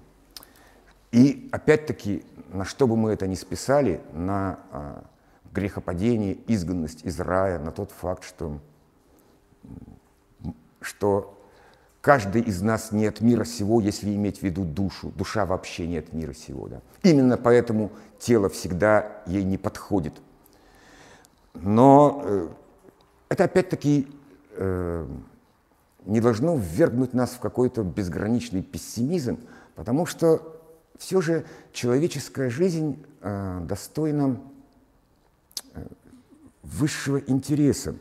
И 1.12 1.50
опять-таки, 1.52 2.24
на 2.54 2.64
что 2.64 2.88
бы 2.88 2.96
мы 2.96 3.12
это 3.12 3.28
ни 3.28 3.36
списали, 3.36 4.00
на 4.14 4.60
а, 4.72 5.04
грехопадение, 5.54 6.38
изгнанность 6.48 7.04
из 7.06 7.20
рая, 7.20 7.60
на 7.60 7.72
тот 7.72 7.92
факт, 7.92 8.24
что, 8.24 8.60
что 10.82 11.36
Каждый 12.02 12.44
из 12.44 12.62
нас 12.62 12.94
не 12.94 13.08
от 13.08 13.20
мира 13.20 13.44
сего, 13.44 13.82
если 13.82 14.16
иметь 14.16 14.40
в 14.40 14.44
виду 14.44 14.64
душу. 14.64 15.12
Душа 15.18 15.46
вообще 15.46 15.86
не 15.86 15.98
от 15.98 16.14
мира 16.14 16.34
сего. 16.34 16.70
Да? 16.70 16.82
Именно 17.04 17.38
поэтому 17.38 17.92
тело 18.20 18.48
всегда 18.48 19.22
ей 19.26 19.44
не 19.44 19.58
подходит. 19.58 20.14
Но 21.56 22.22
э, 22.24 22.48
это 23.28 23.44
опять-таки 23.44 24.08
э, 24.52 25.08
не 26.06 26.22
должно 26.22 26.56
ввергнуть 26.56 27.14
нас 27.14 27.32
в 27.32 27.40
какой-то 27.40 27.84
безграничный 27.84 28.64
пессимизм, 28.64 29.38
потому 29.76 30.06
что 30.06 30.62
все 30.98 31.20
же 31.20 31.46
человеческая 31.74 32.50
жизнь 32.50 33.04
э, 33.22 33.60
достойна 33.64 34.40
высшего 36.64 37.18
интереса. 37.18 37.96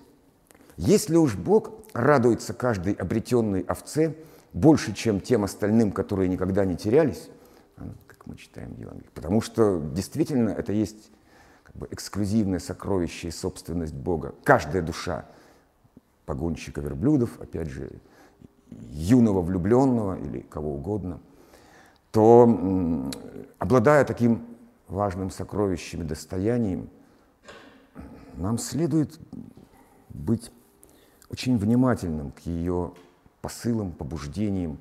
Если 0.76 1.16
уж 1.16 1.36
Бог 1.36 1.72
радуется 1.92 2.54
каждой 2.54 2.92
обретенной 2.92 3.60
овце 3.62 4.14
больше, 4.52 4.94
чем 4.94 5.20
тем 5.20 5.44
остальным, 5.44 5.92
которые 5.92 6.28
никогда 6.28 6.64
не 6.64 6.76
терялись, 6.76 7.30
а, 7.76 7.82
как 8.06 8.26
мы 8.26 8.36
читаем 8.36 8.74
в 8.74 8.78
Евангелии, 8.78 9.10
потому 9.14 9.40
что 9.40 9.80
действительно 9.94 10.50
это 10.50 10.72
есть 10.72 11.10
как 11.64 11.76
бы 11.76 11.88
эксклюзивное 11.90 12.58
сокровище 12.58 13.28
и 13.28 13.30
собственность 13.30 13.94
Бога. 13.94 14.34
Каждая 14.44 14.82
душа 14.82 15.26
погонщика 16.26 16.80
верблюдов, 16.80 17.40
опять 17.40 17.68
же, 17.68 17.90
юного 18.90 19.40
влюбленного 19.40 20.18
или 20.18 20.40
кого 20.40 20.74
угодно, 20.74 21.20
то, 22.10 23.10
обладая 23.58 24.04
таким 24.04 24.46
важным 24.88 25.30
сокровищем 25.30 26.02
и 26.02 26.04
достоянием, 26.04 26.90
нам 28.38 28.58
следует 28.58 29.18
быть 30.08 30.50
очень 31.30 31.58
внимательным 31.58 32.32
к 32.32 32.40
ее 32.40 32.92
посылам, 33.40 33.92
побуждениям, 33.92 34.78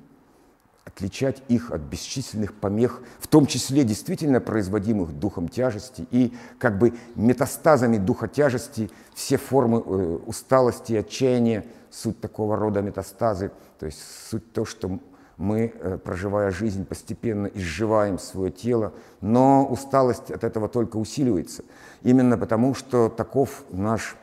отличать 0.84 1.42
их 1.48 1.70
от 1.70 1.82
бесчисленных 1.82 2.54
помех, 2.54 3.02
в 3.20 3.26
том 3.28 3.46
числе 3.46 3.84
действительно 3.84 4.40
производимых 4.40 5.12
духом 5.12 5.48
тяжести 5.48 6.06
и 6.10 6.34
как 6.58 6.78
бы 6.78 6.94
метастазами 7.14 7.98
духа 7.98 8.26
тяжести 8.26 8.90
все 9.14 9.36
формы 9.36 9.82
э, 9.84 10.18
усталости 10.26 10.94
отчаяния, 10.94 11.66
суть 11.90 12.20
такого 12.20 12.56
рода 12.56 12.80
метастазы, 12.80 13.50
то 13.78 13.86
есть 13.86 13.98
суть 14.30 14.52
то, 14.52 14.64
что 14.64 14.98
мы, 15.38 15.72
э, 15.72 15.98
проживая 15.98 16.50
жизнь, 16.50 16.84
постепенно 16.84 17.46
изживаем 17.46 18.18
свое 18.18 18.50
тело, 18.50 18.92
но 19.20 19.64
усталость 19.64 20.30
от 20.30 20.44
этого 20.44 20.68
только 20.68 20.96
усиливается, 20.96 21.64
именно 22.02 22.36
потому 22.36 22.74
что 22.74 23.08
таков 23.08 23.64
наш 23.70 24.16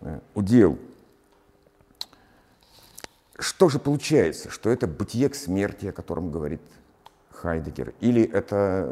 э, 0.00 0.18
удел– 0.34 0.78
что 3.38 3.68
же 3.68 3.78
получается? 3.78 4.48
Что 4.48 4.70
это 4.70 4.86
бытие 4.86 5.28
к 5.28 5.34
смерти, 5.34 5.86
о 5.86 5.92
котором 5.92 6.30
говорит 6.30 6.60
Хайдегер, 7.30 7.92
или 8.00 8.22
это 8.22 8.86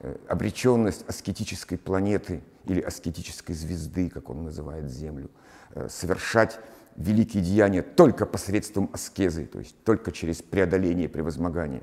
э, 0.00 0.16
обреченность 0.28 1.04
аскетической 1.08 1.76
планеты 1.76 2.40
или 2.66 2.80
аскетической 2.80 3.54
звезды, 3.54 4.10
как 4.10 4.30
он 4.30 4.44
называет 4.44 4.88
Землю, 4.88 5.28
совершать 5.88 6.58
великие 6.96 7.42
деяния 7.42 7.82
только 7.82 8.26
посредством 8.26 8.90
аскезы, 8.92 9.46
то 9.46 9.58
есть 9.58 9.76
только 9.84 10.12
через 10.12 10.42
преодоление 10.42 11.08
превозмогания. 11.08 11.82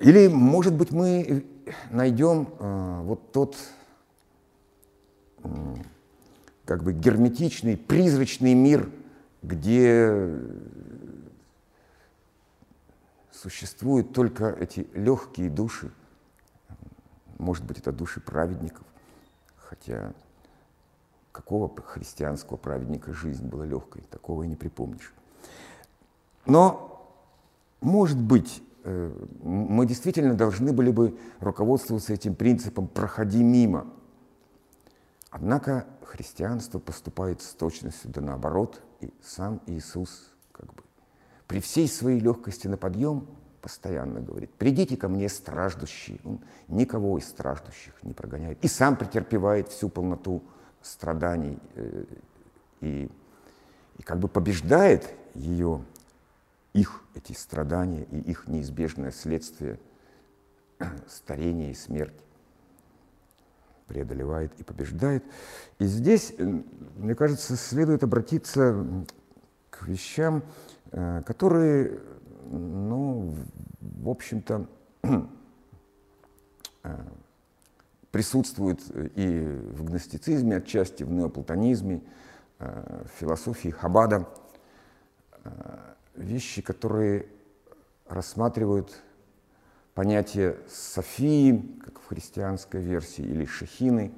Или, 0.00 0.28
может 0.28 0.74
быть, 0.74 0.90
мы 0.90 1.44
найдем 1.90 2.48
э, 2.58 3.00
вот 3.02 3.32
тот 3.32 3.56
э, 5.44 5.48
как 6.64 6.82
бы 6.82 6.92
герметичный, 6.92 7.76
призрачный 7.76 8.54
мир– 8.54 8.90
где 9.42 10.38
существуют 13.32 14.12
только 14.12 14.50
эти 14.50 14.86
легкие 14.94 15.50
души, 15.50 15.90
может 17.38 17.64
быть, 17.64 17.78
это 17.78 17.92
души 17.92 18.20
праведников, 18.20 18.86
хотя 19.56 20.12
какого 21.32 21.72
христианского 21.82 22.56
праведника 22.56 23.12
жизнь 23.12 23.46
была 23.46 23.66
легкой, 23.66 24.02
такого 24.10 24.44
и 24.44 24.48
не 24.48 24.56
припомнишь. 24.56 25.12
Но, 26.46 27.10
может 27.80 28.20
быть, 28.20 28.62
э, 28.84 29.12
мы 29.42 29.86
действительно 29.86 30.34
должны 30.34 30.72
были 30.72 30.90
бы 30.90 31.18
руководствоваться 31.40 32.12
этим 32.12 32.34
принципом 32.34 32.86
«проходи 32.86 33.42
мимо». 33.42 33.86
Однако 35.30 35.86
христианство 36.04 36.78
поступает 36.78 37.40
с 37.42 37.54
точностью 37.54 38.10
да 38.10 38.20
наоборот– 38.20 38.82
и 39.02 39.12
сам 39.20 39.60
Иисус 39.66 40.30
как 40.52 40.72
бы 40.74 40.82
при 41.46 41.60
всей 41.60 41.88
своей 41.88 42.20
легкости 42.20 42.68
на 42.68 42.76
подъем 42.76 43.26
постоянно 43.60 44.20
говорит, 44.20 44.50
придите 44.54 44.96
ко 44.96 45.08
мне, 45.08 45.28
страждущие. 45.28 46.18
Он 46.24 46.40
никого 46.68 47.18
из 47.18 47.28
страждущих 47.28 47.94
не 48.02 48.12
прогоняет. 48.12 48.64
И 48.64 48.68
сам 48.68 48.96
претерпевает 48.96 49.68
всю 49.68 49.88
полноту 49.88 50.42
страданий 50.82 51.58
э, 51.74 52.04
и, 52.80 53.10
и 53.98 54.02
как 54.02 54.18
бы 54.18 54.28
побеждает 54.28 55.14
ее 55.34 55.84
их 56.72 57.02
эти 57.14 57.32
страдания 57.32 58.04
и 58.10 58.18
их 58.18 58.48
неизбежное 58.48 59.10
следствие 59.10 59.78
старения 61.08 61.70
и 61.70 61.74
смерть 61.74 62.14
преодолевает 63.86 64.52
и 64.58 64.64
побеждает. 64.64 65.24
И 65.78 65.84
здесь, 65.84 66.34
э, 66.36 66.62
мне 66.96 67.14
кажется, 67.14 67.56
следует 67.56 68.02
обратиться 68.02 68.84
к 69.70 69.86
вещам, 69.86 70.42
э, 70.90 71.22
которые, 71.26 72.00
ну, 72.50 73.34
в 73.80 74.08
общем-то, 74.08 74.66
э, 78.12 78.16
присутствуют 78.16 78.80
и 79.16 79.40
в 79.72 79.84
гностицизме 79.84 80.56
отчасти, 80.56 81.02
в 81.02 81.10
неоплатонизме, 81.10 82.02
в 82.58 83.08
философии 83.18 83.70
Хабада. 83.70 84.28
Вещи, 86.14 86.62
которые 86.62 87.26
рассматривают 88.06 89.02
понятие 89.94 90.56
Софии, 90.68 91.78
как 91.84 92.00
в 92.00 92.06
христианской 92.08 92.80
версии, 92.80 93.22
или 93.22 93.44
Шехины 93.44 94.12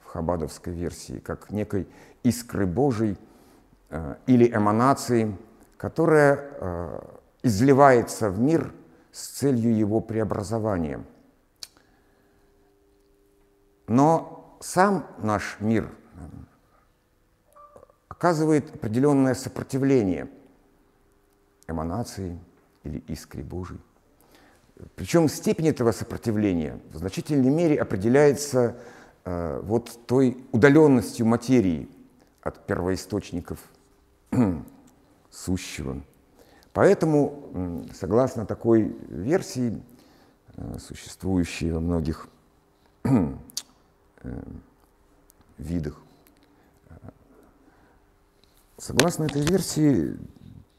в 0.00 0.06
хабадовской 0.06 0.72
версии, 0.72 1.18
как 1.18 1.50
некой 1.50 1.86
искры 2.22 2.66
Божией 2.66 3.16
э, 3.90 4.16
или 4.26 4.48
эманации, 4.48 5.36
которая 5.76 6.38
э, 6.40 7.00
изливается 7.42 8.30
в 8.30 8.38
мир 8.38 8.72
с 9.12 9.28
целью 9.28 9.76
его 9.76 10.00
преобразования. 10.00 11.04
Но 13.88 14.56
сам 14.60 15.06
наш 15.18 15.56
мир 15.60 15.90
э, 16.14 16.18
оказывает 18.08 18.74
определенное 18.74 19.34
сопротивление 19.34 20.28
эманации 21.66 22.38
или 22.84 22.98
искре 23.08 23.42
Божией. 23.42 23.80
Причем 24.94 25.28
степень 25.28 25.68
этого 25.68 25.92
сопротивления 25.92 26.78
в 26.92 26.98
значительной 26.98 27.50
мере 27.50 27.80
определяется 27.80 28.76
э, 29.24 29.60
вот 29.64 29.98
той 30.06 30.36
удаленностью 30.52 31.24
материи 31.24 31.88
от 32.42 32.66
первоисточников 32.66 33.58
сущего. 35.30 36.02
Поэтому, 36.74 37.86
согласно 37.94 38.44
такой 38.44 38.94
версии, 39.08 39.82
э, 40.56 40.78
существующей 40.78 41.72
во 41.72 41.80
многих 41.80 42.28
видах, 45.58 45.96
э, 46.90 46.94
согласно 48.78 49.24
этой 49.24 49.42
версии, 49.42 50.16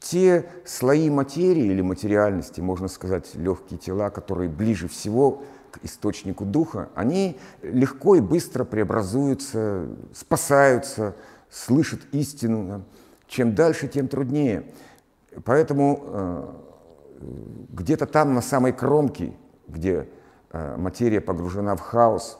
те 0.00 0.46
слои 0.64 1.10
материи 1.10 1.66
или 1.66 1.82
материальности, 1.82 2.60
можно 2.60 2.88
сказать, 2.88 3.34
легкие 3.34 3.78
тела, 3.78 4.10
которые 4.10 4.48
ближе 4.48 4.88
всего 4.88 5.42
к 5.70 5.84
источнику 5.84 6.44
духа, 6.44 6.88
они 6.94 7.38
легко 7.62 8.16
и 8.16 8.20
быстро 8.20 8.64
преобразуются, 8.64 9.86
спасаются, 10.14 11.14
слышат 11.50 12.00
истину. 12.12 12.84
Чем 13.28 13.54
дальше, 13.54 13.86
тем 13.86 14.08
труднее. 14.08 14.64
Поэтому 15.44 16.02
э, 16.02 16.48
где-то 17.70 18.06
там, 18.06 18.34
на 18.34 18.42
самой 18.42 18.72
кромке, 18.72 19.34
где 19.68 20.08
э, 20.50 20.76
материя 20.76 21.20
погружена 21.20 21.76
в 21.76 21.80
хаос, 21.80 22.38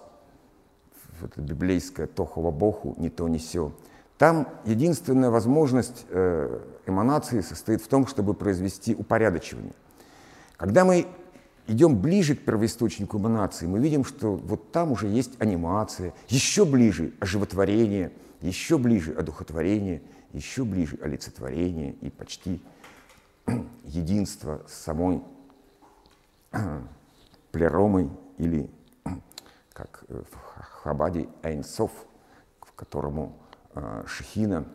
в 1.20 1.24
это 1.24 1.40
библейское 1.40 2.06
«тохова 2.06 2.50
боху», 2.50 2.94
«не 2.98 3.10
то, 3.10 3.28
не 3.28 3.38
сё», 3.38 3.72
там 4.20 4.48
единственная 4.66 5.30
возможность 5.30 6.04
э, 6.10 6.60
эманации 6.84 7.40
состоит 7.40 7.80
в 7.80 7.88
том, 7.88 8.06
чтобы 8.06 8.34
произвести 8.34 8.94
упорядочивание. 8.94 9.72
Когда 10.58 10.84
мы 10.84 11.06
идем 11.66 11.98
ближе 11.98 12.34
к 12.36 12.44
первоисточнику 12.44 13.16
эманации, 13.16 13.66
мы 13.66 13.78
видим, 13.78 14.04
что 14.04 14.34
вот 14.34 14.72
там 14.72 14.92
уже 14.92 15.08
есть 15.08 15.40
анимация, 15.40 16.12
еще 16.28 16.66
ближе 16.66 17.14
оживотворение, 17.18 18.12
еще 18.42 18.76
ближе 18.76 19.12
одухотворение, 19.12 20.02
еще 20.34 20.64
ближе 20.64 20.98
олицетворение 21.00 21.92
и 22.02 22.10
почти 22.10 22.62
единство 23.84 24.60
с 24.68 24.74
самой 24.74 25.22
плеромой 27.52 28.10
или, 28.36 28.68
как 29.72 30.04
в 30.08 30.36
Хабаде, 30.82 31.28
Эйнсов, 31.42 31.90
к 32.58 32.74
которому 32.74 33.40
Э, 33.74 34.02
Шехина, 34.06 34.66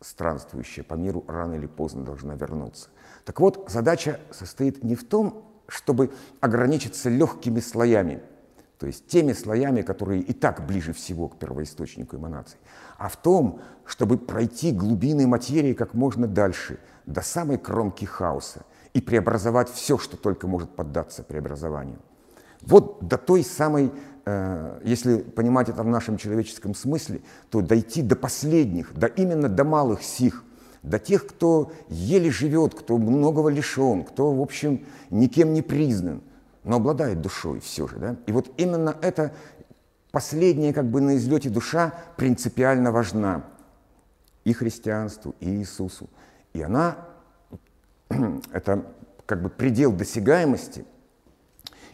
странствующая 0.00 0.84
по 0.84 0.94
миру, 0.94 1.24
рано 1.28 1.54
или 1.54 1.66
поздно 1.66 2.04
должна 2.04 2.34
вернуться. 2.34 2.88
Так 3.24 3.40
вот, 3.40 3.66
задача 3.68 4.20
состоит 4.30 4.82
не 4.82 4.94
в 4.94 5.06
том, 5.06 5.44
чтобы 5.68 6.12
ограничиться 6.40 7.08
легкими 7.08 7.60
слоями, 7.60 8.22
то 8.78 8.86
есть 8.86 9.06
теми 9.06 9.32
слоями, 9.32 9.82
которые 9.82 10.22
и 10.22 10.32
так 10.32 10.66
ближе 10.66 10.92
всего 10.92 11.28
к 11.28 11.38
первоисточнику 11.38 12.16
эманаций, 12.16 12.58
а 12.98 13.08
в 13.08 13.16
том, 13.16 13.60
чтобы 13.84 14.18
пройти 14.18 14.72
глубины 14.72 15.26
материи 15.26 15.74
как 15.74 15.94
можно 15.94 16.26
дальше, 16.26 16.80
до 17.06 17.20
самой 17.20 17.58
кромки 17.58 18.04
хаоса, 18.04 18.64
и 18.94 19.00
преобразовать 19.00 19.70
все, 19.70 19.98
что 19.98 20.16
только 20.16 20.46
может 20.46 20.74
поддаться 20.74 21.22
преобразованию. 21.22 21.98
Вот 22.62 23.06
до 23.06 23.18
той 23.18 23.44
самой 23.44 23.92
если 24.24 25.16
понимать 25.18 25.68
это 25.68 25.82
в 25.82 25.88
нашем 25.88 26.16
человеческом 26.16 26.74
смысле, 26.74 27.22
то 27.50 27.60
дойти 27.60 28.02
до 28.02 28.14
последних, 28.14 28.94
до 28.94 29.06
именно 29.06 29.48
до 29.48 29.64
малых 29.64 30.02
сих, 30.02 30.44
до 30.82 30.98
тех, 30.98 31.26
кто 31.26 31.72
еле 31.88 32.30
живет, 32.30 32.74
кто 32.74 32.98
многого 32.98 33.48
лишен, 33.48 34.04
кто, 34.04 34.32
в 34.32 34.40
общем, 34.40 34.84
никем 35.10 35.52
не 35.52 35.62
признан, 35.62 36.22
но 36.62 36.76
обладает 36.76 37.20
душой 37.20 37.60
все 37.60 37.88
же. 37.88 37.96
Да? 37.96 38.16
И 38.26 38.32
вот 38.32 38.52
именно 38.58 38.96
это 39.02 39.32
последняя 40.12 40.72
как 40.72 40.86
бы 40.86 41.00
на 41.00 41.16
излете 41.16 41.50
душа 41.50 41.92
принципиально 42.16 42.92
важна 42.92 43.44
и 44.44 44.52
христианству, 44.52 45.34
и 45.40 45.50
Иисусу. 45.50 46.08
И 46.52 46.62
она, 46.62 46.96
это 48.52 48.84
как 49.26 49.42
бы 49.42 49.48
предел 49.48 49.92
досягаемости– 49.92 50.84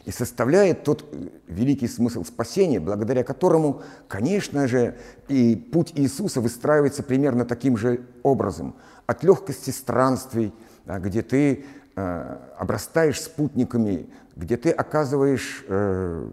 и 0.05 0.11
составляет 0.11 0.83
тот 0.83 1.05
э, 1.11 1.27
великий 1.47 1.87
смысл 1.87 2.23
спасения, 2.23 2.79
благодаря 2.79 3.23
которому, 3.23 3.81
конечно 4.07 4.67
же, 4.67 4.97
и 5.27 5.55
путь 5.55 5.93
Иисуса 5.95 6.41
выстраивается 6.41 7.03
примерно 7.03 7.45
таким 7.45 7.77
же 7.77 8.05
образом. 8.23 8.75
От 9.05 9.23
легкости 9.23 9.71
странствий, 9.71 10.53
где 10.85 11.21
ты 11.21 11.65
э, 11.95 12.37
обрастаешь 12.57 13.21
спутниками, 13.21 14.09
где 14.35 14.57
ты 14.57 14.71
оказываешь 14.71 15.65
э, 15.67 16.29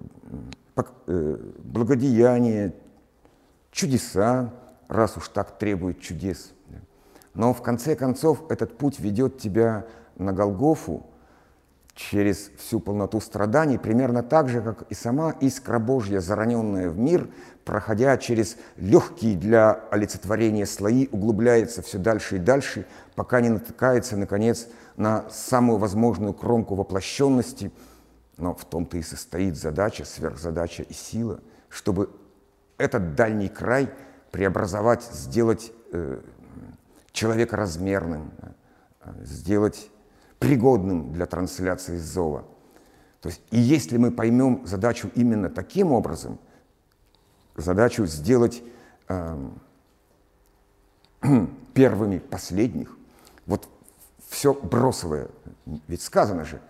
благодеяние, 1.64 2.74
чудеса, 3.70 4.52
раз 4.88 5.16
уж 5.16 5.28
так 5.28 5.58
требует 5.58 6.00
чудес. 6.00 6.52
Но 7.34 7.52
в 7.52 7.62
конце 7.62 7.94
концов 7.94 8.50
этот 8.50 8.78
путь 8.78 8.98
ведет 8.98 9.38
тебя 9.38 9.86
на 10.16 10.32
Голгофу, 10.32 11.06
через 11.96 12.50
всю 12.58 12.78
полноту 12.78 13.20
страданий, 13.20 13.78
примерно 13.78 14.22
так 14.22 14.50
же, 14.50 14.60
как 14.60 14.82
и 14.90 14.94
сама 14.94 15.34
искра 15.40 15.78
Божья, 15.78 16.20
зараненная 16.20 16.90
в 16.90 16.98
мир, 16.98 17.28
проходя 17.64 18.18
через 18.18 18.58
легкие 18.76 19.34
для 19.34 19.72
олицетворения 19.90 20.66
слои, 20.66 21.08
углубляется 21.10 21.80
все 21.80 21.96
дальше 21.96 22.36
и 22.36 22.38
дальше, 22.38 22.86
пока 23.14 23.40
не 23.40 23.48
натыкается, 23.48 24.18
наконец, 24.18 24.68
на 24.96 25.28
самую 25.30 25.78
возможную 25.78 26.34
кромку 26.34 26.74
воплощенности. 26.74 27.72
Но 28.36 28.54
в 28.54 28.66
том-то 28.66 28.98
и 28.98 29.02
состоит 29.02 29.56
задача, 29.56 30.04
сверхзадача 30.04 30.82
и 30.82 30.92
сила, 30.92 31.40
чтобы 31.70 32.10
этот 32.76 33.14
дальний 33.14 33.48
край 33.48 33.88
преобразовать, 34.32 35.02
сделать 35.02 35.72
э, 35.92 36.20
человека 37.12 37.56
размерным, 37.56 38.32
сделать 39.22 39.90
пригодным 40.38 41.12
для 41.12 41.26
трансляции 41.26 41.96
зова. 41.96 42.44
То 43.20 43.28
есть, 43.28 43.42
и 43.50 43.58
если 43.58 43.96
мы 43.96 44.10
поймем 44.10 44.66
задачу 44.66 45.10
именно 45.14 45.48
таким 45.50 45.92
образом, 45.92 46.38
задачу 47.56 48.06
сделать 48.06 48.62
э, 49.08 49.48
первыми 51.74 52.18
последних, 52.18 52.96
вот 53.46 53.68
все 54.28 54.52
бросовое, 54.54 55.28
ведь 55.88 56.02
сказано 56.02 56.44
же, 56.44 56.60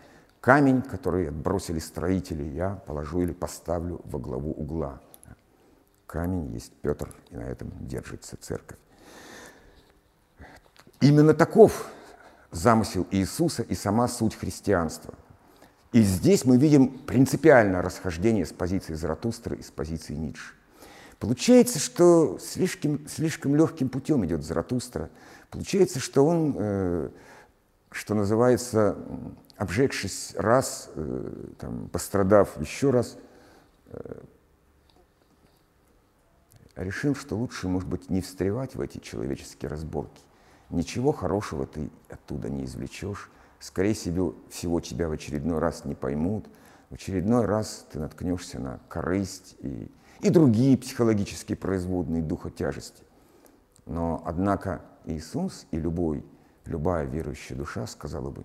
камень, 0.40 0.82
который 0.82 1.28
отбросили 1.28 1.78
строители, 1.78 2.44
я 2.44 2.76
положу 2.86 3.20
или 3.20 3.32
поставлю 3.32 4.00
во 4.04 4.18
главу 4.18 4.52
угла. 4.52 5.00
Камень 6.06 6.52
есть 6.52 6.72
Петр, 6.82 7.12
и 7.30 7.36
на 7.36 7.42
этом 7.42 7.72
держится 7.80 8.36
церковь. 8.36 8.78
Именно 11.00 11.34
таков 11.34 11.90
замысел 12.50 13.06
Иисуса 13.10 13.62
и 13.62 13.74
сама 13.74 14.08
суть 14.08 14.34
христианства. 14.34 15.14
И 15.92 16.02
здесь 16.02 16.44
мы 16.44 16.58
видим 16.58 16.88
принципиальное 16.88 17.82
расхождение 17.82 18.44
с 18.44 18.52
позиции 18.52 18.94
Заратустры 18.94 19.56
и 19.56 19.62
с 19.62 19.70
позиции 19.70 20.14
Ницше. 20.14 20.54
Получается, 21.18 21.78
что 21.78 22.38
слишком, 22.38 23.08
слишком 23.08 23.56
легким 23.56 23.88
путем 23.88 24.24
идет 24.26 24.44
Заратустра. 24.44 25.10
Получается, 25.50 26.00
что 26.00 26.26
он 26.26 26.54
э, 26.58 27.08
что 27.96 28.14
называется, 28.14 28.96
обжегшись 29.56 30.34
раз, 30.36 30.90
э, 30.94 31.30
там, 31.58 31.88
пострадав 31.88 32.60
еще 32.60 32.90
раз, 32.90 33.16
э, 33.86 34.20
решил, 36.76 37.14
что 37.14 37.36
лучше, 37.36 37.66
может 37.68 37.88
быть, 37.88 38.10
не 38.10 38.20
встревать 38.20 38.74
в 38.74 38.80
эти 38.80 38.98
человеческие 38.98 39.70
разборки. 39.70 40.20
Ничего 40.70 41.12
хорошего 41.12 41.66
ты 41.66 41.90
оттуда 42.08 42.48
не 42.48 42.64
извлечешь. 42.64 43.30
Скорее 43.60 43.94
всего, 43.94 44.80
тебя 44.80 45.08
в 45.08 45.12
очередной 45.12 45.58
раз 45.58 45.84
не 45.84 45.94
поймут. 45.94 46.46
В 46.90 46.94
очередной 46.94 47.46
раз 47.46 47.86
ты 47.90 47.98
наткнешься 47.98 48.58
на 48.58 48.80
корысть 48.88 49.56
и, 49.60 49.90
и 50.20 50.30
другие 50.30 50.76
психологические 50.76 51.56
производные 51.56 52.22
духа 52.22 52.50
тяжести. 52.50 53.02
Но, 53.86 54.22
однако, 54.24 54.82
Иисус 55.04 55.66
и 55.70 55.78
любой, 55.78 56.24
любая 56.64 57.06
верующая 57.06 57.56
душа 57.56 57.86
сказала 57.86 58.30
бы, 58.30 58.44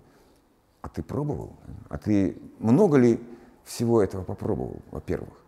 а 0.81 0.89
ты 0.89 1.03
пробовал? 1.03 1.57
А 1.89 1.97
ты 1.97 2.37
много 2.59 2.97
ли 2.97 3.19
всего 3.63 4.01
этого 4.01 4.23
попробовал, 4.23 4.81
во-первых? 4.91 5.41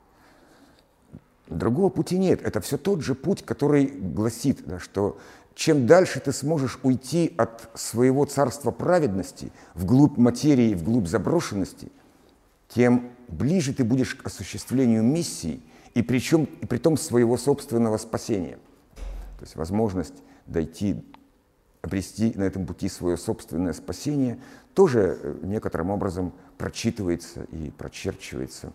Другого 1.47 1.89
пути 1.89 2.17
нет. 2.17 2.41
Это 2.41 2.61
все 2.61 2.78
тот 2.78 3.01
же 3.01 3.15
путь, 3.15 3.43
который 3.43 3.86
гласит, 3.86 4.63
да, 4.65 4.80
что 4.80 5.17
чем 5.55 5.85
дальше 5.85 6.19
ты 6.19 6.31
сможешь 6.31 6.79
уйти 6.83 7.33
от 7.37 7.69
своего 7.75 8.25
царства 8.25 8.71
праведности 8.71 9.51
вглубь 9.75 10.17
материи, 10.17 10.73
вглубь 10.73 11.07
заброшенности, 11.07 11.91
тем 12.69 13.11
ближе 13.27 13.73
ты 13.73 13.83
будешь 13.83 14.15
к 14.15 14.25
осуществлению 14.25 15.03
миссии, 15.03 15.61
и 15.93 16.01
причем 16.01 16.45
и 16.45 16.65
при 16.65 16.77
том 16.77 16.97
своего 16.97 17.37
собственного 17.37 17.97
спасения. 17.97 18.57
То 19.37 19.45
есть 19.45 19.55
возможность 19.55 20.15
дойти, 20.47 21.05
обрести 21.81 22.33
на 22.35 22.43
этом 22.43 22.65
пути 22.65 22.89
свое 22.89 23.17
собственное 23.17 23.73
спасение 23.73 24.39
тоже 24.73 25.19
э, 25.21 25.39
некоторым 25.43 25.91
образом 25.91 26.33
прочитывается 26.57 27.43
и 27.51 27.69
прочерчивается 27.71 28.73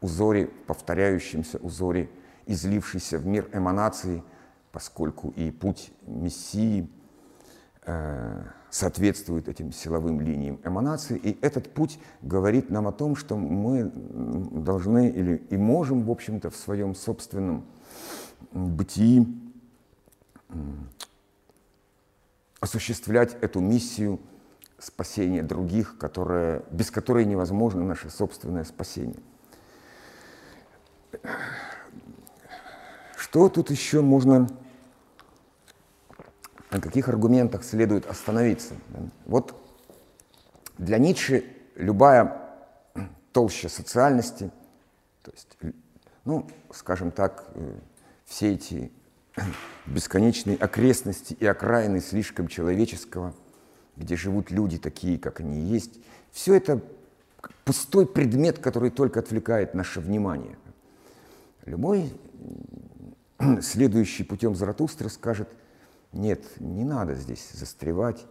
узоре, 0.00 0.46
повторяющемся 0.66 1.58
узоре, 1.58 2.08
излившийся 2.46 3.18
в 3.18 3.26
мир 3.26 3.48
эманации, 3.52 4.22
поскольку 4.72 5.30
и 5.30 5.50
путь 5.50 5.92
Мессии 6.06 6.88
э, 7.82 8.42
соответствует 8.70 9.48
этим 9.48 9.72
силовым 9.72 10.20
линиям 10.20 10.60
эманации. 10.64 11.16
И 11.16 11.38
этот 11.42 11.72
путь 11.72 11.98
говорит 12.22 12.70
нам 12.70 12.88
о 12.88 12.92
том, 12.92 13.14
что 13.14 13.36
мы 13.36 13.90
должны 13.94 15.08
или 15.10 15.36
и 15.50 15.56
можем, 15.56 16.02
в 16.02 16.10
общем-то, 16.10 16.50
в 16.50 16.56
своем 16.56 16.94
собственном 16.94 17.64
бытии 18.52 19.26
осуществлять 22.60 23.36
эту 23.42 23.60
миссию 23.60 24.18
спасения 24.78 25.42
других, 25.42 25.96
которая, 25.98 26.64
без 26.70 26.90
которой 26.90 27.24
невозможно 27.24 27.84
наше 27.84 28.10
собственное 28.10 28.64
спасение. 28.64 29.20
Что 33.24 33.48
тут 33.48 33.70
еще 33.70 34.02
можно, 34.02 34.46
на 36.70 36.78
каких 36.78 37.08
аргументах 37.08 37.64
следует 37.64 38.04
остановиться? 38.04 38.74
Вот 39.24 39.56
для 40.76 40.98
Ницше 40.98 41.42
любая 41.74 42.38
толща 43.32 43.70
социальности, 43.70 44.50
то 45.22 45.30
есть, 45.32 45.56
ну, 46.26 46.46
скажем 46.70 47.10
так, 47.10 47.46
э, 47.54 47.78
все 48.26 48.52
эти 48.52 48.92
бесконечные 49.86 50.58
окрестности 50.58 51.32
и 51.32 51.46
окраины 51.46 52.02
слишком 52.02 52.46
человеческого, 52.46 53.34
где 53.96 54.16
живут 54.16 54.50
люди 54.50 54.76
такие, 54.76 55.18
как 55.18 55.40
они 55.40 55.60
есть, 55.60 55.98
все 56.30 56.56
это 56.56 56.82
пустой 57.64 58.06
предмет, 58.06 58.58
который 58.58 58.90
только 58.90 59.20
отвлекает 59.20 59.72
наше 59.72 60.00
внимание. 60.00 60.58
Любой 61.64 62.12
следующий 63.62 64.24
путем 64.24 64.54
Заратустра 64.54 65.08
скажет, 65.08 65.48
нет, 66.12 66.44
не 66.60 66.84
надо 66.84 67.14
здесь 67.14 67.50
застревать, 67.52 68.24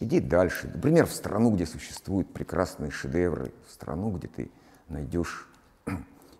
иди 0.00 0.20
дальше. 0.20 0.70
Например, 0.72 1.06
в 1.06 1.12
страну, 1.12 1.50
где 1.50 1.66
существуют 1.66 2.32
прекрасные 2.32 2.90
шедевры, 2.90 3.52
в 3.66 3.72
страну, 3.72 4.10
где 4.10 4.28
ты 4.28 4.50
найдешь 4.88 5.48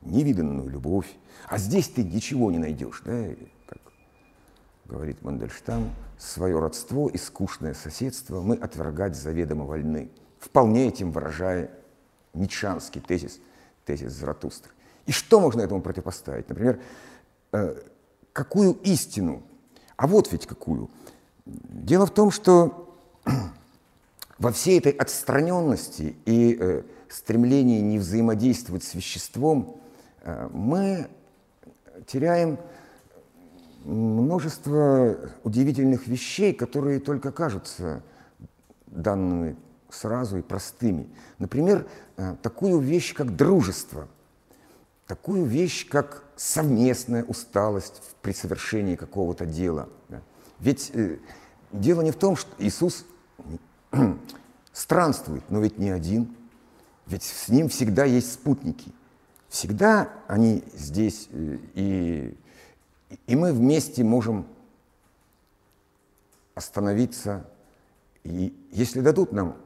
невиданную 0.03 0.69
любовь, 0.69 1.09
а 1.49 1.59
здесь 1.59 1.89
ты 1.89 2.05
ничего 2.05 2.51
не 2.51 2.59
найдешь, 2.59 3.03
да, 3.05 3.29
как 3.67 3.79
говорит 4.85 5.23
Мандельштам, 5.23 5.91
свое 6.19 6.59
родство 6.59 7.09
и 7.09 7.19
скучное 7.19 7.75
соседство 7.75 8.41
мы 8.41 8.57
отвергать 8.57 9.17
заведомо 9.17 9.65
вольны, 9.65 10.11
вполне 10.39 10.89
этим 10.89 11.13
выражая 11.13 11.71
ницшанский 12.35 13.01
тезис, 13.01 13.39
тезис 13.85 14.13
Заратустры. 14.13 14.73
И 15.07 15.13
что 15.13 15.41
можно 15.41 15.61
этому 15.61 15.83
противопоставить? 15.83 16.49
Например, 16.49 16.81
э, 17.53 17.77
какую 18.37 18.75
истину? 18.83 19.43
А 19.97 20.07
вот 20.07 20.31
ведь 20.31 20.47
какую. 20.47 20.91
Дело 21.47 22.05
в 22.05 22.13
том, 22.13 22.31
что 22.31 22.95
во 24.39 24.53
всей 24.53 24.79
этой 24.79 24.93
отстраненности 24.93 26.15
и 26.27 26.57
э, 26.61 26.83
стремлении 27.09 27.81
не 27.81 27.99
взаимодействовать 27.99 28.85
с 28.85 28.95
веществом 28.95 29.81
э, 30.21 30.51
мы 30.53 31.09
теряем 32.07 32.59
множество 33.85 35.17
удивительных 35.43 36.07
вещей, 36.07 36.53
которые 36.53 37.01
только 37.01 37.33
кажутся 37.33 38.03
данными 38.87 39.57
сразу 39.89 40.37
и 40.37 40.43
простыми. 40.43 41.09
Например, 41.39 41.87
такую 42.43 42.81
вещь, 42.81 43.15
как 43.15 43.35
дружество– 43.35 44.09
такую 45.07 45.45
вещь, 45.45 45.89
как 45.89 46.25
совместная 46.37 47.25
усталость 47.25 48.03
при 48.23 48.33
совершении 48.33 48.97
какого-то 48.97 49.47
дела. 49.47 49.89
Ведь 50.59 50.91
э, 50.95 51.19
дело 51.73 52.03
не 52.03 52.11
в 52.11 52.17
том, 52.17 52.37
что 52.37 52.51
Иисус 52.59 53.05
странствует, 54.73 55.45
но 55.51 55.61
ведь 55.61 55.79
не 55.79 55.91
один. 55.91 56.35
Ведь 57.07 57.23
с 57.23 57.49
ним 57.49 57.69
всегда 57.69 58.05
есть 58.05 58.33
спутники. 58.33 58.93
Всегда 59.49 60.11
они 60.27 60.65
здесь, 60.75 61.29
э, 61.31 61.59
и, 61.75 62.37
и 63.27 63.37
мы 63.37 63.53
вместе 63.53 64.03
можем 64.03 64.47
остановиться. 66.55 67.49
И 68.25 68.53
если 68.73 69.01
дадут 69.03 69.33
нам 69.33 69.57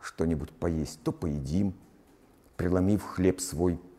что-нибудь 0.00 0.50
поесть, 0.50 1.00
то 1.02 1.12
поедим, 1.12 1.72
преломив 2.56 3.02
хлеб 3.02 3.40
свой– 3.40 3.80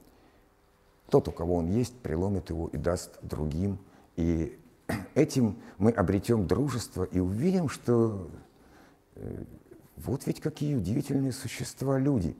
тот, 1.13 1.27
у 1.27 1.31
кого 1.31 1.57
он 1.57 1.67
есть, 1.67 1.95
преломит 1.99 2.49
его 2.49 2.69
и 2.69 2.77
даст 2.77 3.19
другим. 3.21 3.77
И 4.15 4.59
этим 5.13 5.61
мы 5.77 5.91
обретем 5.91 6.47
дружество 6.47 7.03
и 7.03 7.19
увидим, 7.19 7.69
что 7.69 8.31
э, 9.13 9.43
вот 9.97 10.25
ведь 10.25 10.41
какие 10.41 10.73
удивительные 10.73 11.31
существа 11.31 11.99
люди. 11.99 12.35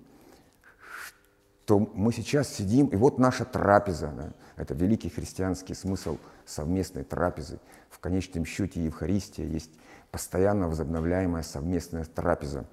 Что 1.64 1.78
мы 1.78 2.12
сейчас 2.14 2.52
сидим, 2.52 2.88
и 2.88 2.96
вот 2.96 3.20
наша 3.20 3.46
трапеза. 3.46 4.12
Да? 4.18 4.34
Это 4.56 4.74
великий 4.74 5.10
христианский 5.10 5.76
смысл 5.76 6.18
совместной 6.48 7.04
трапезы. 7.04 7.60
В 7.92 8.00
конечном 8.00 8.44
счете 8.44 8.84
Евхаристия 8.84 9.46
есть 9.46 9.70
постоянно 10.10 10.68
возобновляемая 10.68 11.44
совместная 11.44 12.06
трапеза 12.06 12.66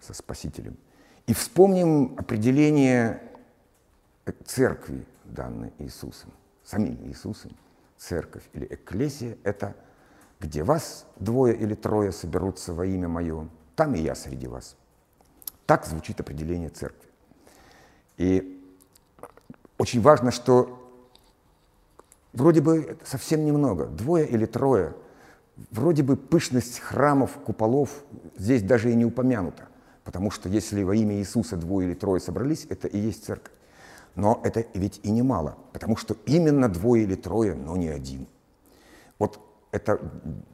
со 0.00 0.14
Спасителем. 0.14 0.76
И 1.28 1.32
вспомним 1.32 2.16
определение 2.18 3.22
церкви 4.44 5.06
данной 5.32 5.72
Иисусом, 5.78 6.32
самим 6.64 6.98
Иисусом, 7.04 7.56
церковь 7.96 8.42
или 8.52 8.66
экклесия– 8.70 9.38
это 9.44 9.74
где 10.40 10.64
вас 10.64 11.06
двое 11.20 11.54
или 11.54 11.74
трое 11.74 12.10
соберутся 12.10 12.74
во 12.74 12.84
имя 12.84 13.08
Мое, 13.08 13.48
там 13.76 13.94
и 13.94 14.00
я 14.00 14.14
среди 14.14 14.48
вас. 14.48 14.76
Так 15.66 15.86
звучит 15.86 16.20
определение 16.20 16.68
церкви. 16.68 17.08
И 18.16 18.60
очень 19.78 20.00
важно, 20.00 20.32
что 20.32 20.78
вроде 22.32 22.60
бы 22.60 22.98
совсем 23.04 23.44
немного, 23.44 23.86
двое 23.86 24.26
или 24.26 24.46
трое, 24.46 24.94
вроде 25.70 26.02
бы 26.02 26.16
пышность 26.16 26.80
храмов, 26.80 27.32
куполов 27.44 28.04
здесь 28.36 28.62
даже 28.62 28.90
и 28.90 28.94
не 28.94 29.04
упомянута, 29.04 29.68
потому 30.02 30.30
что 30.30 30.48
если 30.48 30.82
во 30.82 30.94
имя 30.94 31.16
Иисуса 31.16 31.56
двое 31.56 31.88
или 31.88 31.94
трое 31.94 32.20
собрались, 32.20 32.66
это 32.68 32.88
и 32.88 32.98
есть 32.98 33.24
церковь. 33.24 33.52
Но 34.14 34.40
это 34.44 34.66
ведь 34.74 35.00
и 35.02 35.10
немало, 35.10 35.56
потому 35.72 35.96
что 35.96 36.16
именно 36.26 36.68
двое 36.68 37.04
или 37.04 37.14
трое, 37.14 37.54
но 37.54 37.76
не 37.76 37.88
один. 37.88 38.26
Вот 39.18 39.40
это 39.70 39.98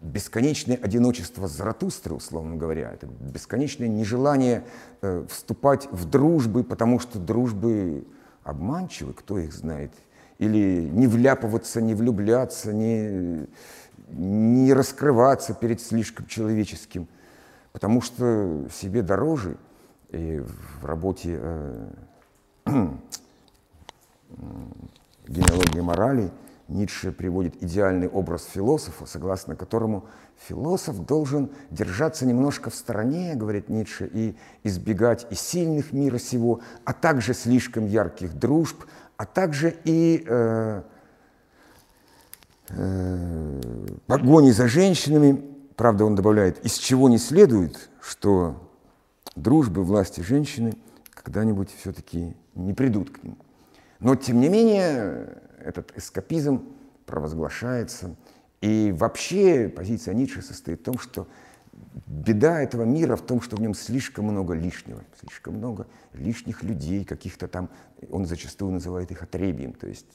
бесконечное 0.01 0.77
одиночество 0.77 1.49
Заратустры, 1.49 2.15
условно 2.15 2.57
говоря, 2.57 2.93
это 2.93 3.07
бесконечное 3.07 3.89
нежелание 3.89 4.65
э, 5.03 5.27
вступать 5.29 5.89
в 5.91 6.05
дружбы, 6.09 6.63
потому 6.63 7.01
что 7.01 7.19
дружбы 7.19 8.07
обманчивы, 8.45 9.13
кто 9.13 9.39
их 9.39 9.53
знает, 9.53 9.93
или 10.39 10.89
не 10.89 11.09
вляпываться, 11.09 11.81
не 11.81 11.97
влюбляться, 11.97 12.73
не, 12.73 13.49
не 14.09 14.73
раскрываться 14.73 15.53
перед 15.53 15.81
слишком 15.81 16.27
человеческим, 16.27 17.09
потому 17.73 18.01
что 18.01 18.69
себе 18.73 19.03
дороже 19.03 19.57
и 20.11 20.41
в 20.81 20.85
работе 20.85 21.39
э, 21.41 21.89
генеалогии 25.27 25.81
морали 25.81 26.31
Ницше 26.69 27.13
приводит 27.13 27.63
идеальный 27.63 28.09
образ 28.09 28.45
философа, 28.45 29.07
согласно 29.07 29.57
которому 29.57 30.05
философ 30.47 31.05
должен 31.05 31.51
держаться 31.71 32.27
немножко 32.27 32.69
в 32.69 32.75
стороне, 32.75 33.35
говорит 33.35 33.71
Ницше, 33.71 34.09
и 34.13 34.37
избегать 34.65 35.27
и 35.31 35.35
сильных 35.35 35.93
мира 35.93 36.19
сего, 36.19 36.61
а 36.85 36.93
также 36.93 37.33
слишком 37.33 37.87
ярких 37.87 38.39
дружб, 38.39 38.85
а 39.17 39.25
также 39.25 39.75
и 39.85 40.23
э, 40.27 40.83
э, 42.69 43.61
погони 44.07 44.51
за 44.51 44.69
женщинами. 44.69 45.43
Правда, 45.75 46.05
он 46.05 46.17
добавляет, 46.17 46.65
из 46.67 46.75
чего 46.75 47.09
не 47.09 47.19
следует, 47.19 47.89
что 48.03 48.57
дружбы, 49.37 49.85
власти 49.85 50.21
женщины 50.21 50.75
когда-нибудь 51.15 51.71
все-таки 51.79 52.35
не 52.55 52.75
придут 52.75 53.11
к 53.11 53.23
нему. 53.23 53.39
Но, 54.01 54.15
тем 54.15 54.41
не 54.41 54.49
менее, 54.49 55.41
этот 55.59 55.97
эскапизм 55.97 56.63
провозглашается. 57.07 58.17
И 58.61 58.95
вообще 58.97 59.69
позиция 59.69 60.15
Ницше 60.15 60.43
состоит 60.43 60.81
в 60.81 60.85
том, 60.85 60.99
что 60.99 61.27
беда 62.07 62.61
этого 62.61 62.85
мира 62.85 63.17
в 63.17 63.23
том, 63.23 63.41
что 63.41 63.57
в 63.57 63.61
нем 63.61 63.75
слишком 63.75 64.27
много 64.27 64.55
лишнего, 64.55 65.03
слишком 65.19 65.55
много 65.55 65.87
лишних 66.13 66.63
людей, 66.63 67.05
каких-то 67.05 67.49
там, 67.49 67.71
он 68.11 68.27
зачастую 68.27 68.73
называет 68.73 69.11
их 69.11 69.23
отребием, 69.23 69.73
то 69.73 69.87
есть 69.87 70.07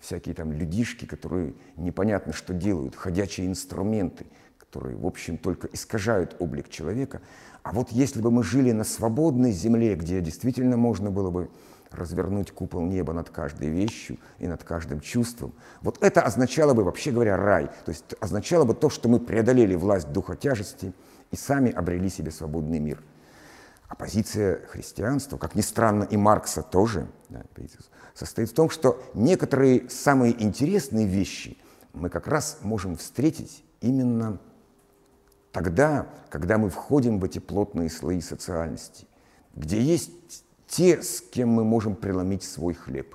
всякие 0.00 0.34
там 0.34 0.52
людишки, 0.52 1.04
которые 1.04 1.54
непонятно 1.76 2.32
что 2.32 2.54
делают, 2.54 2.96
ходячие 2.96 3.46
инструменты, 3.46 4.26
которые, 4.58 4.96
в 4.96 5.06
общем, 5.06 5.36
только 5.36 5.68
искажают 5.72 6.36
облик 6.38 6.70
человека. 6.70 7.20
А 7.62 7.72
вот 7.72 7.90
если 7.90 8.20
бы 8.20 8.30
мы 8.30 8.42
жили 8.42 8.72
на 8.72 8.84
свободной 8.84 9.52
земле, 9.52 9.94
где 9.94 10.20
действительно 10.20 10.76
можно 10.76 11.10
было 11.10 11.30
бы 11.30 11.50
развернуть 11.94 12.50
купол 12.50 12.82
неба 12.82 13.12
над 13.12 13.30
каждой 13.30 13.68
вещью 13.68 14.18
и 14.38 14.46
над 14.46 14.64
каждым 14.64 15.00
чувством. 15.00 15.54
Вот 15.80 16.02
это 16.02 16.22
означало 16.22 16.74
бы, 16.74 16.84
вообще 16.84 17.10
говоря, 17.10 17.36
рай. 17.36 17.66
То 17.84 17.90
есть 17.90 18.14
означало 18.20 18.64
бы 18.64 18.74
то, 18.74 18.90
что 18.90 19.08
мы 19.08 19.20
преодолели 19.20 19.74
власть 19.74 20.10
духа 20.12 20.36
тяжести 20.36 20.92
и 21.30 21.36
сами 21.36 21.70
обрели 21.70 22.08
себе 22.08 22.30
свободный 22.30 22.78
мир. 22.78 23.02
А 23.88 23.94
позиция 23.94 24.64
христианства, 24.66 25.36
как 25.36 25.54
ни 25.54 25.60
странно, 25.60 26.04
и 26.04 26.16
Маркса 26.16 26.62
тоже, 26.62 27.08
состоит 28.14 28.50
в 28.50 28.54
том, 28.54 28.70
что 28.70 29.02
некоторые 29.14 29.90
самые 29.90 30.42
интересные 30.42 31.06
вещи 31.06 31.58
мы 31.92 32.08
как 32.08 32.26
раз 32.26 32.60
можем 32.62 32.96
встретить 32.96 33.64
именно 33.82 34.40
тогда, 35.52 36.06
когда 36.30 36.56
мы 36.56 36.70
входим 36.70 37.18
в 37.18 37.24
эти 37.24 37.38
плотные 37.38 37.90
слои 37.90 38.22
социальности, 38.22 39.06
где 39.54 39.80
есть 39.80 40.44
те, 40.72 41.02
с 41.02 41.20
кем 41.20 41.50
мы 41.50 41.64
можем 41.64 41.94
преломить 41.94 42.42
свой 42.42 42.72
хлеб, 42.72 43.14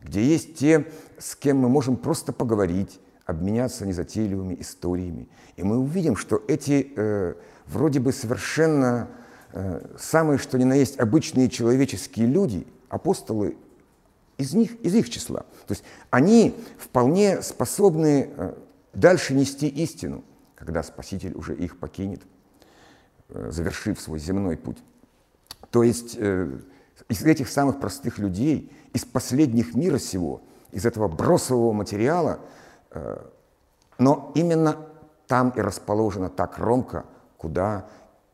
где 0.00 0.22
есть 0.22 0.54
те, 0.54 0.86
с 1.18 1.34
кем 1.34 1.58
мы 1.58 1.68
можем 1.68 1.96
просто 1.96 2.32
поговорить, 2.32 3.00
обменяться 3.26 3.84
незатейливыми 3.84 4.56
историями. 4.60 5.28
И 5.56 5.64
мы 5.64 5.78
увидим, 5.78 6.14
что 6.14 6.40
эти 6.46 6.92
э, 6.94 7.34
вроде 7.66 7.98
бы 7.98 8.12
совершенно 8.12 9.08
э, 9.52 9.96
самые, 9.98 10.38
что 10.38 10.58
ни 10.58 10.64
на 10.64 10.74
есть, 10.74 10.98
обычные 11.00 11.50
человеческие 11.50 12.26
люди, 12.26 12.64
апостолы, 12.88 13.56
из 14.38 14.54
них, 14.54 14.80
из 14.80 14.94
их 14.94 15.10
числа. 15.10 15.40
То 15.66 15.72
есть 15.72 15.82
они 16.10 16.54
вполне 16.78 17.42
способны 17.42 18.30
э, 18.36 18.54
дальше 18.94 19.34
нести 19.34 19.66
истину, 19.66 20.22
когда 20.54 20.84
Спаситель 20.84 21.34
уже 21.34 21.56
их 21.56 21.78
покинет, 21.78 22.22
э, 23.28 23.50
завершив 23.50 24.00
свой 24.00 24.20
земной 24.20 24.56
путь. 24.56 24.78
То 25.70 25.82
есть 25.82 26.16
э, 26.18 26.58
из 27.08 27.22
этих 27.22 27.48
самых 27.48 27.80
простых 27.80 28.18
людей, 28.18 28.72
из 28.92 29.04
последних 29.04 29.74
мира 29.74 29.98
сего, 29.98 30.40
из 30.72 30.84
этого 30.86 31.08
бросового 31.08 31.72
материала, 31.72 32.38
э, 32.90 33.18
но 33.98 34.32
именно 34.34 34.76
там 35.26 35.50
и 35.50 35.60
расположена 35.60 36.28
та 36.28 36.46
кромка, 36.46 37.04
куда 37.36 37.86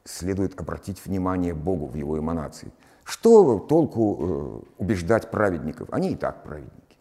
следует 0.04 0.58
обратить 0.58 1.04
внимание 1.04 1.52
Богу 1.52 1.86
в 1.86 1.94
его 1.94 2.18
эманации. 2.18 2.72
Что 3.04 3.58
толку 3.58 4.16
э, 4.18 4.60
убеждать 4.78 5.30
праведников? 5.30 5.88
Они 5.92 6.12
и 6.12 6.16
так 6.16 6.42
праведники. 6.42 6.96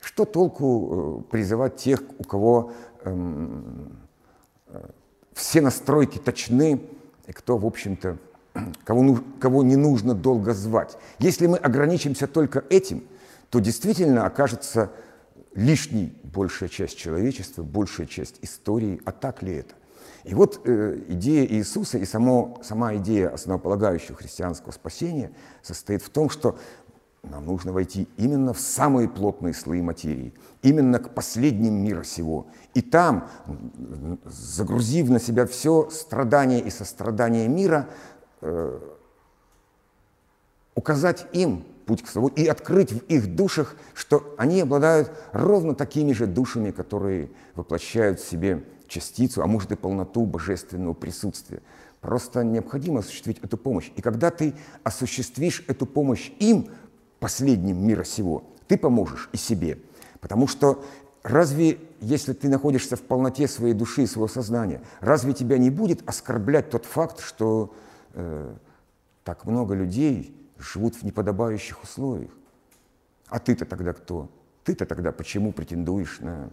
Что 0.00 0.24
толку 0.24 1.22
э, 1.26 1.30
призывать 1.30 1.76
тех, 1.76 2.00
у 2.18 2.24
кого 2.24 2.72
эм, 3.04 3.98
э, 4.68 4.88
все 5.32 5.60
настройки 5.60 6.18
точны, 6.18 6.80
и 7.26 7.32
кто, 7.32 7.58
в 7.58 7.66
общем-то, 7.66 8.16
кого, 8.84 9.20
кого 9.40 9.62
не 9.62 9.76
нужно 9.76 10.14
долго 10.14 10.54
звать. 10.54 10.96
Если 11.18 11.46
мы 11.46 11.58
ограничимся 11.58 12.26
только 12.26 12.64
этим, 12.70 13.04
то 13.50 13.60
действительно 13.60 14.26
окажется 14.26 14.90
лишней 15.54 16.16
большая 16.22 16.68
часть 16.68 16.96
человечества, 16.96 17.62
большая 17.62 18.06
часть 18.06 18.36
истории. 18.42 19.00
А 19.04 19.12
так 19.12 19.42
ли 19.42 19.54
это? 19.54 19.74
И 20.24 20.34
вот 20.34 20.60
э, 20.64 21.00
идея 21.08 21.46
Иисуса 21.46 21.98
и 21.98 22.04
само, 22.04 22.60
сама 22.62 22.96
идея 22.96 23.30
основополагающего 23.30 24.16
христианского 24.16 24.72
спасения 24.72 25.32
состоит 25.62 26.02
в 26.02 26.10
том, 26.10 26.28
что 26.28 26.58
нам 27.22 27.46
нужно 27.46 27.72
войти 27.72 28.08
именно 28.16 28.52
в 28.52 28.60
самые 28.60 29.08
плотные 29.08 29.54
слои 29.54 29.82
материи, 29.82 30.32
именно 30.62 30.98
к 30.98 31.14
последним 31.14 31.74
мира 31.74 32.04
сего. 32.04 32.46
И 32.74 32.82
там, 32.82 33.28
загрузив 34.24 35.08
на 35.08 35.20
себя 35.20 35.46
все 35.46 35.88
страдания 35.90 36.60
и 36.60 36.70
сострадания 36.70 37.48
мира, 37.48 37.88
указать 40.74 41.26
им 41.32 41.64
путь 41.86 42.02
к 42.02 42.08
свободе 42.08 42.42
и 42.42 42.46
открыть 42.46 42.92
в 42.92 42.98
их 43.06 43.34
душах, 43.34 43.74
что 43.94 44.34
они 44.36 44.60
обладают 44.60 45.10
ровно 45.32 45.74
такими 45.74 46.12
же 46.12 46.26
душами, 46.26 46.70
которые 46.70 47.30
воплощают 47.54 48.20
в 48.20 48.28
себе 48.28 48.64
частицу, 48.86 49.42
а 49.42 49.46
может 49.46 49.72
и 49.72 49.76
полноту 49.76 50.24
божественного 50.24 50.94
присутствия. 50.94 51.62
Просто 52.00 52.44
необходимо 52.44 53.00
осуществить 53.00 53.38
эту 53.42 53.56
помощь. 53.56 53.90
И 53.96 54.02
когда 54.02 54.30
ты 54.30 54.54
осуществишь 54.84 55.64
эту 55.66 55.86
помощь 55.86 56.30
им, 56.38 56.68
последним 57.18 57.84
мира 57.84 58.04
сего, 58.04 58.44
ты 58.68 58.76
поможешь 58.76 59.28
и 59.32 59.36
себе. 59.36 59.78
Потому 60.20 60.46
что 60.46 60.84
разве, 61.22 61.78
если 62.00 62.32
ты 62.32 62.48
находишься 62.48 62.96
в 62.96 63.02
полноте 63.02 63.48
своей 63.48 63.74
души 63.74 64.02
и 64.02 64.06
своего 64.06 64.28
сознания, 64.28 64.80
разве 65.00 65.32
тебя 65.32 65.58
не 65.58 65.70
будет 65.70 66.08
оскорблять 66.08 66.70
тот 66.70 66.84
факт, 66.84 67.20
что 67.20 67.74
э, 68.18 68.54
так 69.24 69.46
много 69.46 69.74
людей 69.74 70.36
живут 70.58 70.96
в 70.96 71.02
неподобающих 71.04 71.82
условиях. 71.82 72.32
А 73.28 73.38
ты-то 73.38 73.64
тогда 73.64 73.92
кто? 73.92 74.30
Ты-то 74.64 74.86
тогда 74.86 75.12
почему 75.12 75.52
претендуешь 75.52 76.20
на 76.20 76.50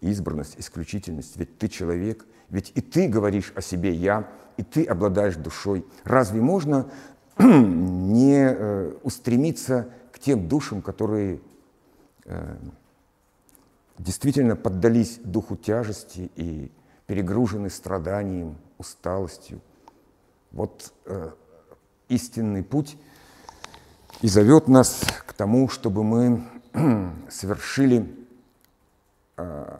избранность, 0.00 0.56
исключительность? 0.58 1.36
Ведь 1.36 1.56
ты 1.58 1.68
человек, 1.68 2.26
ведь 2.50 2.72
и 2.74 2.80
ты 2.80 3.08
говоришь 3.08 3.52
о 3.54 3.62
себе 3.62 3.92
«я», 3.92 4.28
и 4.56 4.64
ты 4.64 4.84
обладаешь 4.84 5.36
душой. 5.36 5.86
Разве 6.04 6.40
можно 6.40 6.90
не 7.38 8.34
э, 8.34 8.92
устремиться 9.04 9.88
к 10.12 10.18
тем 10.18 10.48
душам, 10.48 10.82
которые 10.82 11.40
э, 12.24 12.56
действительно 13.98 14.56
поддались 14.56 15.20
духу 15.22 15.56
тяжести 15.56 16.30
и 16.34 16.72
перегружены 17.06 17.70
страданием, 17.70 18.56
усталостью, 18.78 19.60
вот 20.52 20.92
э, 21.06 21.30
истинный 22.08 22.62
путь 22.62 22.96
и 24.22 24.28
зовет 24.28 24.68
нас 24.68 25.02
к 25.26 25.32
тому, 25.32 25.68
чтобы 25.68 26.04
мы 26.04 26.44
совершили 27.30 28.26
э, 29.36 29.78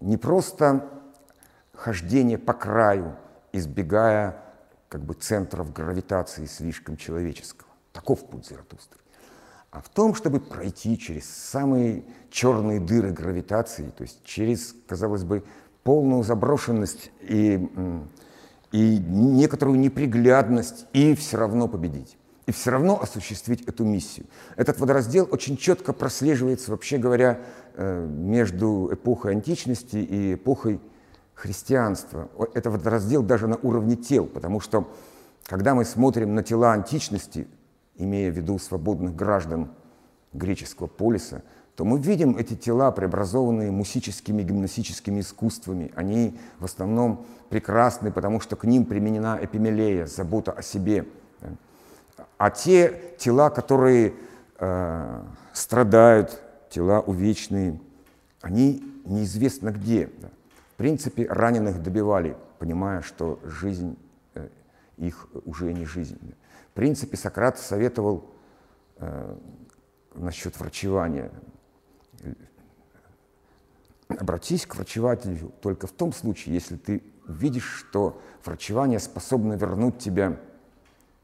не 0.00 0.16
просто 0.16 0.88
хождение 1.72 2.38
по 2.38 2.52
краю, 2.52 3.16
избегая 3.52 4.42
как 4.88 5.02
бы 5.02 5.14
центров 5.14 5.72
гравитации 5.72 6.46
слишком 6.46 6.96
человеческого. 6.96 7.68
Таков 7.92 8.26
путь 8.28 8.46
Заратустры. 8.46 9.00
А 9.70 9.80
в 9.80 9.88
том, 9.88 10.14
чтобы 10.14 10.38
пройти 10.38 10.96
через 10.96 11.28
самые 11.28 12.04
черные 12.30 12.78
дыры 12.78 13.10
гравитации, 13.10 13.90
то 13.90 14.02
есть 14.02 14.22
через, 14.22 14.72
казалось 14.86 15.24
бы, 15.24 15.44
полную 15.82 16.22
заброшенность 16.22 17.10
и 17.20 17.68
и 18.74 18.98
некоторую 18.98 19.78
неприглядность, 19.78 20.86
и 20.92 21.14
все 21.14 21.36
равно 21.36 21.68
победить. 21.68 22.18
И 22.46 22.50
все 22.50 22.72
равно 22.72 23.00
осуществить 23.00 23.62
эту 23.68 23.84
миссию. 23.84 24.26
Этот 24.56 24.80
водораздел 24.80 25.28
очень 25.30 25.56
четко 25.56 25.92
прослеживается, 25.92 26.72
вообще 26.72 26.98
говоря, 26.98 27.38
э, 27.74 28.04
между 28.04 28.90
эпохой 28.92 29.30
античности 29.30 29.98
и 29.98 30.34
эпохой 30.34 30.80
христианства. 31.34 32.28
Это 32.52 32.68
водораздел 32.68 33.22
даже 33.22 33.46
на 33.46 33.58
уровне 33.62 33.94
тел, 33.94 34.26
потому 34.26 34.58
что 34.58 34.92
когда 35.44 35.76
мы 35.76 35.84
смотрим 35.84 36.34
на 36.34 36.42
тела 36.42 36.72
античности, 36.72 37.46
имея 37.94 38.32
в 38.32 38.34
виду 38.34 38.58
свободных 38.58 39.14
граждан 39.14 39.70
греческого 40.32 40.88
полиса, 40.88 41.42
то 41.76 41.84
мы 41.84 41.98
видим 41.98 42.36
эти 42.36 42.54
тела, 42.54 42.92
преобразованные 42.92 43.70
мусическими 43.70 44.42
гимнастическими 44.42 45.20
искусствами. 45.20 45.90
Они 45.96 46.38
в 46.60 46.64
основном 46.64 47.26
прекрасны, 47.48 48.12
потому 48.12 48.40
что 48.40 48.54
к 48.56 48.64
ним 48.64 48.84
применена 48.84 49.38
эпимелея, 49.42 50.06
забота 50.06 50.52
о 50.52 50.62
себе. 50.62 51.06
А 52.38 52.50
те 52.50 53.14
тела, 53.18 53.50
которые 53.50 54.14
э, 54.58 55.22
страдают, 55.52 56.40
тела 56.70 57.00
увечные, 57.00 57.80
они 58.40 58.84
неизвестно 59.04 59.70
где. 59.70 60.10
В 60.74 60.76
принципе, 60.76 61.26
раненых 61.26 61.82
добивали, 61.82 62.36
понимая, 62.58 63.02
что 63.02 63.40
жизнь 63.44 63.96
э, 64.34 64.48
их 64.96 65.28
уже 65.44 65.72
не 65.72 65.86
жизнь. 65.86 66.34
В 66.70 66.74
принципе, 66.74 67.16
Сократ 67.16 67.58
советовал 67.58 68.30
э, 68.98 69.36
насчет 70.14 70.58
врачевания. 70.58 71.30
Обратись 74.08 74.66
к 74.66 74.76
врачевателю 74.76 75.52
только 75.60 75.86
в 75.86 75.92
том 75.92 76.12
случае, 76.12 76.54
если 76.54 76.76
ты 76.76 77.02
видишь, 77.26 77.86
что 77.88 78.20
врачевание 78.44 78.98
способно 78.98 79.54
вернуть 79.54 79.98
тебя 79.98 80.38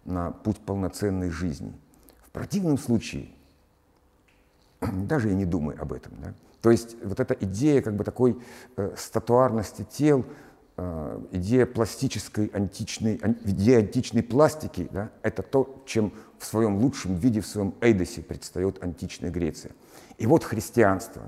на 0.05 0.30
путь 0.30 0.59
полноценной 0.59 1.30
жизни. 1.30 1.78
В 2.22 2.30
противном 2.30 2.78
случае 2.78 3.28
даже 4.80 5.30
и 5.30 5.34
не 5.34 5.44
думай 5.44 5.76
об 5.76 5.92
этом. 5.92 6.12
Да? 6.20 6.34
То 6.62 6.70
есть 6.70 6.96
вот 7.03 7.20
эта 7.20 7.34
идея 7.34 7.82
как 7.82 7.94
бы 7.96 8.05
такой 8.05 8.40
э, 8.76 8.94
статуарности 8.96 9.86
тел, 9.90 10.24
идея 11.33 11.66
пластической 11.66 12.47
античной, 12.47 13.18
ан, 13.23 13.37
идея 13.45 13.81
античной 13.81 14.23
пластики, 14.23 14.89
да, 14.91 15.11
это 15.23 15.43
то, 15.43 15.83
чем 15.87 16.12
в 16.39 16.47
своем 16.47 16.79
лучшем 16.79 17.16
виде, 17.16 17.41
в 17.41 17.47
своем 17.47 17.75
эйдосе 17.81 18.23
предстает 18.23 18.83
античная 18.83 19.31
Греция. 19.31 19.73
И 20.18 20.27
вот 20.27 20.45
христианство. 20.45 21.23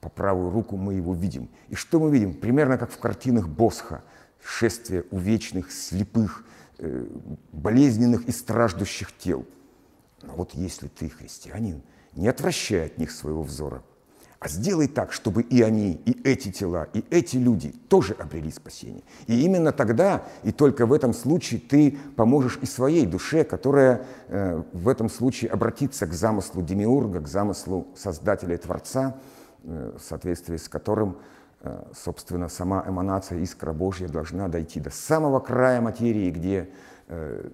По 0.00 0.08
правую 0.08 0.50
руку 0.50 0.76
мы 0.76 0.94
его 0.94 1.14
видим. 1.14 1.50
И 1.68 1.74
что 1.74 2.00
мы 2.00 2.10
видим? 2.10 2.34
Примерно 2.34 2.78
как 2.78 2.90
в 2.90 2.98
картинах 2.98 3.48
Босха. 3.48 4.02
Шествие 4.42 5.04
увечных, 5.10 5.70
слепых, 5.70 6.44
э, 6.78 7.06
болезненных 7.52 8.24
и 8.24 8.32
страждущих 8.32 9.16
тел. 9.18 9.44
Но 10.22 10.34
вот 10.34 10.54
если 10.54 10.88
ты 10.88 11.10
христианин, 11.10 11.82
не 12.14 12.28
отвращай 12.28 12.86
от 12.86 12.98
них 12.98 13.10
своего 13.10 13.42
взора, 13.42 13.82
а 14.40 14.48
сделай 14.48 14.88
так, 14.88 15.12
чтобы 15.12 15.42
и 15.42 15.60
они, 15.60 16.00
и 16.06 16.18
эти 16.26 16.50
тела, 16.50 16.88
и 16.94 17.04
эти 17.10 17.36
люди 17.36 17.72
тоже 17.88 18.14
обрели 18.18 18.50
спасение. 18.50 19.02
И 19.26 19.44
именно 19.44 19.70
тогда, 19.70 20.22
и 20.44 20.50
только 20.50 20.86
в 20.86 20.94
этом 20.94 21.12
случае, 21.12 21.60
ты 21.60 21.98
поможешь 22.16 22.58
и 22.62 22.66
своей 22.66 23.04
душе, 23.04 23.44
которая 23.44 24.06
э, 24.28 24.62
в 24.72 24.88
этом 24.88 25.10
случае 25.10 25.50
обратится 25.50 26.06
к 26.06 26.14
замыслу 26.14 26.62
Демиурга, 26.62 27.20
к 27.20 27.28
замыслу 27.28 27.88
Создателя 27.94 28.54
и 28.54 28.58
Творца, 28.58 29.14
э, 29.62 29.92
в 29.98 30.02
соответствии 30.02 30.56
с 30.56 30.70
которым, 30.70 31.18
э, 31.60 31.82
собственно, 31.94 32.48
сама 32.48 32.82
эманация 32.88 33.40
искра 33.40 33.74
Божья 33.74 34.08
должна 34.08 34.48
дойти 34.48 34.80
до 34.80 34.88
самого 34.88 35.40
края 35.40 35.82
материи, 35.82 36.30
где, 36.30 36.70
э, 37.08 37.46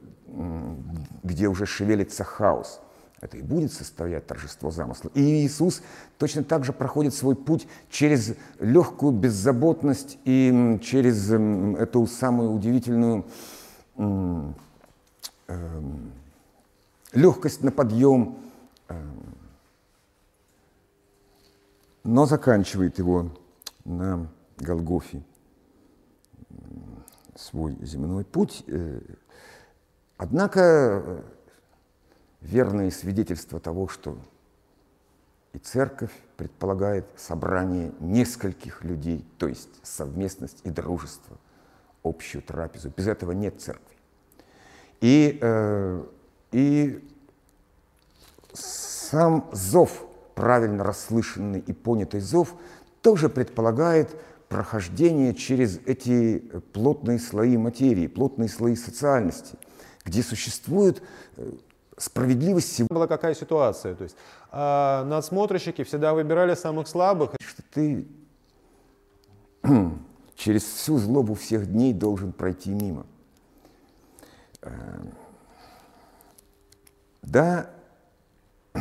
где 1.25 1.49
уже 1.49 1.67
шевелится 1.67 2.23
хаос– 2.23 2.81
это 3.21 3.39
и 3.39 3.43
будет 3.43 3.73
составлять 3.73 4.27
торжество 4.27 4.71
замысла. 4.71 5.11
И 5.15 5.21
Иисус 5.21 5.83
точно 6.19 6.45
так 6.45 6.65
же 6.65 6.73
проходит 6.73 7.15
свой 7.15 7.35
путь 7.35 7.67
через 7.91 8.35
легкую 8.61 9.13
беззаботность 9.13 10.19
и 10.25 10.79
через 10.83 11.31
эту 11.31 12.07
самую 12.07 12.53
удивительную 12.53 13.25
эм, 13.97 14.55
легкость 17.13 17.63
на 17.63 17.73
подъем, 17.73 18.37
эм, 18.89 19.35
но 22.05 22.27
заканчивает 22.27 22.99
его 22.99 23.31
на 23.85 24.29
Голгофе 24.59 25.23
свой 27.35 27.77
земной 27.81 28.25
путь. 28.25 28.63
Э, 28.67 29.01
однако 30.17 31.25
верные 32.47 32.91
свидетельства 32.91 33.61
того, 33.61 33.89
что 33.89 34.19
и 35.53 35.59
церковь 35.59 36.13
предполагает 36.37 37.07
собрание 37.17 37.93
нескольких 37.99 38.85
людей, 38.85 39.25
то 39.39 39.49
есть 39.49 39.71
совместность 39.83 40.61
и 40.65 40.71
дружество, 40.71 41.39
общую 42.03 42.43
трапезу. 42.43 42.93
Без 42.95 43.07
этого 43.07 43.33
нет 43.33 43.61
церкви. 43.61 43.97
И, 45.01 45.39
э, 45.41 46.05
и 46.53 47.09
сам 48.53 49.49
зов, 49.53 50.07
правильно 50.35 50.85
расслышанный 50.85 51.61
и 51.61 51.73
понятый 51.73 52.21
зов, 52.21 52.55
тоже 53.01 53.29
предполагает 53.29 54.15
прохождение 54.49 55.35
через 55.35 55.79
эти 55.87 56.39
плотные 56.73 57.19
слои 57.19 57.57
материи, 57.57 58.07
плотные 58.07 58.49
слои 58.49 58.77
социальности, 58.77 59.57
где 60.05 60.23
существует 60.23 61.03
э, 61.37 61.53
справедливость 61.97 62.73
всего. 62.73 62.89
Была 62.91 63.07
какая 63.07 63.35
ситуация? 63.35 63.95
То 63.95 64.05
есть 64.05 64.17
а 64.51 65.05
надсмотрщики 65.05 65.85
всегда 65.85 66.15
выбирали 66.15 66.55
самых 66.55 66.89
слабых. 66.89 67.33
Что 67.41 67.63
ты 67.73 68.07
через 70.37 70.63
всю 70.65 70.99
злобу 70.99 71.35
всех 71.35 71.67
дней 71.67 71.93
должен 71.93 72.33
пройти 72.33 72.71
мимо. 72.71 73.07
Э, 74.63 74.71
да, 77.23 77.71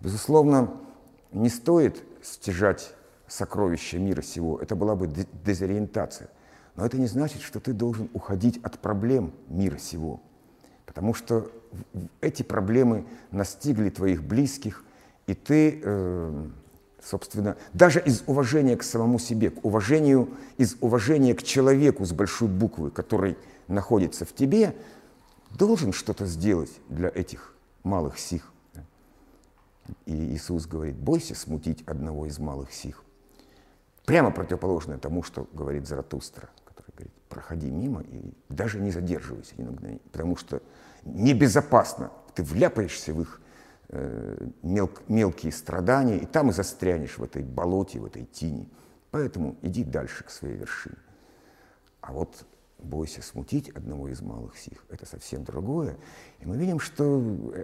безусловно, 0.00 0.80
не 1.32 1.48
стоит 1.48 2.02
стяжать 2.22 2.92
сокровища 3.26 3.98
мира 3.98 4.22
сего. 4.22 4.58
Это 4.58 4.76
была 4.76 4.94
бы 4.94 5.08
дезориентация. 5.44 6.28
Но 6.76 6.84
это 6.84 6.98
не 6.98 7.06
значит, 7.06 7.42
что 7.42 7.58
ты 7.58 7.72
должен 7.72 8.08
уходить 8.12 8.58
от 8.62 8.78
проблем 8.78 9.32
мира 9.48 9.78
сего. 9.78 10.20
Потому 10.96 11.12
что 11.12 11.50
эти 12.22 12.42
проблемы 12.42 13.04
настигли 13.30 13.90
твоих 13.90 14.24
близких, 14.24 14.82
и 15.26 15.34
ты, 15.34 15.78
э, 15.82 16.48
собственно, 17.04 17.58
даже 17.74 18.00
из 18.00 18.22
уважения 18.26 18.78
к 18.78 18.82
самому 18.82 19.18
себе, 19.18 19.50
к 19.50 19.62
уважению, 19.62 20.30
из 20.56 20.78
уважения 20.80 21.34
к 21.34 21.42
человеку 21.42 22.06
с 22.06 22.12
большой 22.12 22.48
буквы, 22.48 22.90
который 22.90 23.36
находится 23.68 24.24
в 24.24 24.32
тебе, 24.32 24.74
должен 25.50 25.92
что-то 25.92 26.24
сделать 26.24 26.72
для 26.88 27.10
этих 27.10 27.54
малых 27.82 28.18
сих. 28.18 28.50
И 30.06 30.14
Иисус 30.14 30.64
говорит, 30.64 30.96
бойся 30.96 31.34
смутить 31.34 31.82
одного 31.86 32.24
из 32.24 32.38
малых 32.38 32.72
сих. 32.72 33.04
Прямо 34.06 34.30
противоположное 34.30 34.96
тому, 34.96 35.22
что 35.22 35.46
говорит 35.52 35.86
Заратустра, 35.86 36.48
который 36.64 36.92
говорит, 36.94 37.12
проходи 37.28 37.70
мимо 37.70 38.00
и 38.00 38.32
даже 38.48 38.80
не 38.80 38.92
задерживайся 38.92 39.52
ни 39.58 39.62
на 39.62 39.72
мгновение, 39.72 40.00
потому 40.10 40.36
что 40.36 40.62
небезопасно. 41.06 42.10
Ты 42.34 42.42
вляпаешься 42.42 43.14
в 43.14 43.20
их 43.20 43.40
э, 43.88 44.48
мел, 44.62 44.90
мелкие 45.08 45.52
страдания, 45.52 46.18
и 46.18 46.26
там 46.26 46.50
и 46.50 46.52
застрянешь 46.52 47.18
в 47.18 47.22
этой 47.22 47.42
болоте, 47.42 47.98
в 47.98 48.04
этой 48.04 48.24
тени. 48.24 48.68
Поэтому 49.10 49.56
иди 49.62 49.84
дальше 49.84 50.24
к 50.24 50.30
своей 50.30 50.56
вершине. 50.56 50.96
А 52.00 52.12
вот 52.12 52.44
бойся 52.78 53.22
смутить 53.22 53.70
одного 53.70 54.08
из 54.08 54.20
малых 54.20 54.56
сих, 54.58 54.84
это 54.90 55.06
совсем 55.06 55.44
другое. 55.44 55.96
И 56.40 56.46
мы 56.46 56.56
видим, 56.56 56.78
что 56.78 57.22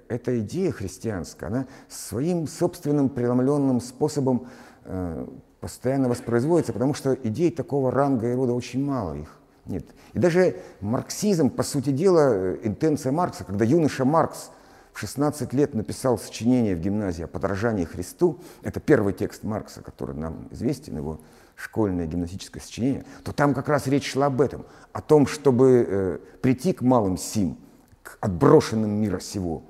эта 0.08 0.40
идея 0.40 0.72
христианская, 0.72 1.46
она 1.46 1.66
своим 1.88 2.46
собственным 2.46 3.08
преломленным 3.08 3.80
способом 3.80 4.48
э, 4.84 5.26
постоянно 5.60 6.08
воспроизводится, 6.08 6.72
потому 6.72 6.94
что 6.94 7.14
идей 7.14 7.50
такого 7.50 7.90
ранга 7.90 8.30
и 8.30 8.34
рода 8.34 8.52
очень 8.52 8.84
мало 8.84 9.14
их. 9.14 9.41
Нет. 9.66 9.86
И 10.12 10.18
даже 10.18 10.56
марксизм, 10.80 11.48
по 11.48 11.62
сути 11.62 11.90
дела, 11.90 12.32
э, 12.32 12.58
интенция 12.64 13.12
Маркса, 13.12 13.44
когда 13.44 13.64
юноша 13.64 14.04
Маркс 14.04 14.50
в 14.92 14.98
16 14.98 15.52
лет 15.52 15.74
написал 15.74 16.18
сочинение 16.18 16.74
в 16.74 16.80
гимназии 16.80 17.22
о 17.22 17.28
подражании 17.28 17.84
Христу, 17.84 18.40
это 18.62 18.80
первый 18.80 19.12
текст 19.12 19.44
Маркса, 19.44 19.80
который 19.82 20.16
нам 20.16 20.48
известен, 20.50 20.96
его 20.96 21.20
школьное 21.54 22.06
гимназическое 22.06 22.62
сочинение, 22.62 23.04
то 23.24 23.32
там 23.32 23.54
как 23.54 23.68
раз 23.68 23.86
речь 23.86 24.10
шла 24.10 24.26
об 24.26 24.40
этом, 24.40 24.66
о 24.92 25.00
том, 25.00 25.26
чтобы 25.26 25.86
э, 25.88 26.18
прийти 26.40 26.72
к 26.72 26.82
малым 26.82 27.16
сим, 27.16 27.56
к 28.02 28.18
отброшенным 28.20 28.90
мира 28.90 29.20
сего, 29.20 29.62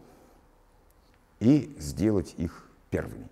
и 1.39 1.77
сделать 1.79 2.35
их 2.39 2.67
первыми. 2.89 3.29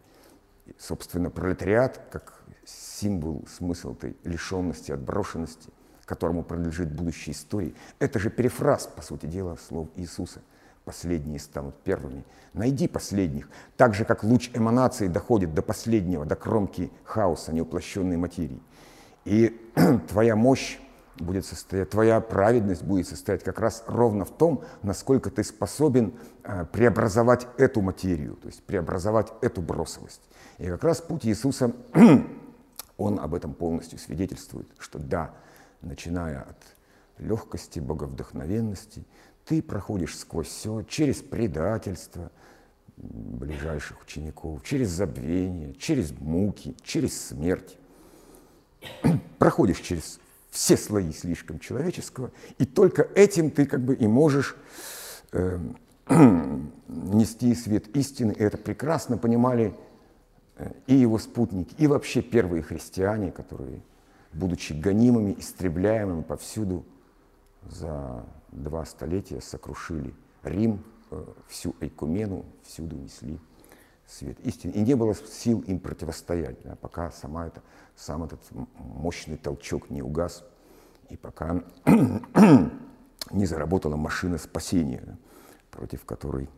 И, 0.66 0.74
собственно, 0.78 1.30
пролетариат, 1.30 2.00
как 2.10 2.42
символ, 2.66 3.44
смысл 3.48 3.92
этой 3.92 4.16
лишенности, 4.24 4.92
отброшенности, 4.92 5.70
которому 6.10 6.42
принадлежит 6.42 6.90
будущая 6.90 7.32
история. 7.32 7.72
Это 8.00 8.18
же 8.18 8.30
перефраз, 8.30 8.88
по 8.88 9.00
сути 9.00 9.26
дела, 9.26 9.56
слов 9.68 9.86
Иисуса. 9.94 10.40
Последние 10.84 11.38
станут 11.38 11.76
первыми. 11.84 12.24
Найди 12.52 12.88
последних. 12.88 13.48
Так 13.76 13.94
же, 13.94 14.04
как 14.04 14.24
луч 14.24 14.50
эманации 14.52 15.06
доходит 15.06 15.54
до 15.54 15.62
последнего, 15.62 16.26
до 16.26 16.34
кромки 16.34 16.90
хаоса, 17.04 17.52
неуплощенной 17.52 18.16
материи. 18.16 18.60
И 19.24 19.56
твоя 20.08 20.34
мощь 20.34 20.80
будет 21.16 21.46
состоять, 21.46 21.90
твоя 21.90 22.20
праведность 22.20 22.82
будет 22.82 23.06
состоять 23.06 23.44
как 23.44 23.60
раз 23.60 23.84
ровно 23.86 24.24
в 24.24 24.30
том, 24.32 24.64
насколько 24.82 25.30
ты 25.30 25.44
способен 25.44 26.14
э, 26.42 26.64
преобразовать 26.72 27.46
эту 27.56 27.82
материю, 27.82 28.34
то 28.34 28.48
есть 28.48 28.64
преобразовать 28.64 29.32
эту 29.42 29.62
бросовость. 29.62 30.22
И 30.58 30.66
как 30.66 30.82
раз 30.82 31.00
путь 31.00 31.24
Иисуса, 31.24 31.72
он 32.96 33.20
об 33.20 33.32
этом 33.32 33.54
полностью 33.54 34.00
свидетельствует, 34.00 34.66
что 34.78 34.98
да, 34.98 35.30
начиная 35.82 36.42
от 36.42 36.76
легкости, 37.18 37.80
боговдохновенности, 37.80 39.04
ты 39.44 39.62
проходишь 39.62 40.16
сквозь 40.16 40.48
все, 40.48 40.82
через 40.82 41.16
предательство 41.16 42.30
ближайших 42.96 44.02
учеников, 44.02 44.62
через 44.62 44.90
забвение, 44.90 45.74
через 45.74 46.12
муки, 46.12 46.76
через 46.82 47.28
смерть. 47.28 47.78
Проходишь 49.38 49.80
через 49.80 50.20
все 50.50 50.76
слои 50.76 51.12
слишком 51.12 51.58
человеческого, 51.58 52.30
и 52.58 52.64
только 52.64 53.08
этим 53.14 53.50
ты 53.50 53.66
как 53.66 53.80
бы 53.80 53.94
и 53.94 54.06
можешь 54.06 54.56
э, 55.32 55.58
нести 56.88 57.54
свет 57.54 57.88
истины. 57.96 58.32
И 58.32 58.42
это 58.42 58.58
прекрасно 58.58 59.16
понимали 59.16 59.74
э, 60.56 60.70
и 60.86 60.94
его 60.94 61.18
спутники, 61.18 61.74
и 61.78 61.86
вообще 61.86 62.20
первые 62.22 62.62
христиане, 62.62 63.30
которые, 63.30 63.80
будучи 64.32 64.72
гонимыми, 64.72 65.34
истребляемыми 65.38 66.22
повсюду, 66.22 66.84
за 67.62 68.24
два 68.52 68.84
столетия 68.84 69.40
сокрушили 69.40 70.14
Рим, 70.42 70.82
э, 71.10 71.24
всю 71.48 71.74
Айкумену, 71.80 72.44
всюду 72.62 72.96
несли 72.96 73.38
свет 74.06 74.38
истины. 74.40 74.72
И 74.72 74.80
не 74.80 74.94
было 74.94 75.14
сил 75.14 75.60
им 75.60 75.78
противостоять, 75.78 76.62
да, 76.64 76.76
пока 76.76 77.10
сама 77.10 77.46
это, 77.46 77.62
сам 77.96 78.24
этот 78.24 78.40
мощный 78.78 79.36
толчок 79.36 79.90
не 79.90 80.02
угас, 80.02 80.44
и 81.08 81.16
пока 81.16 81.62
не 83.30 83.46
заработала 83.46 83.96
машина 83.96 84.38
спасения, 84.38 85.18
против 85.70 86.04
которой 86.04 86.48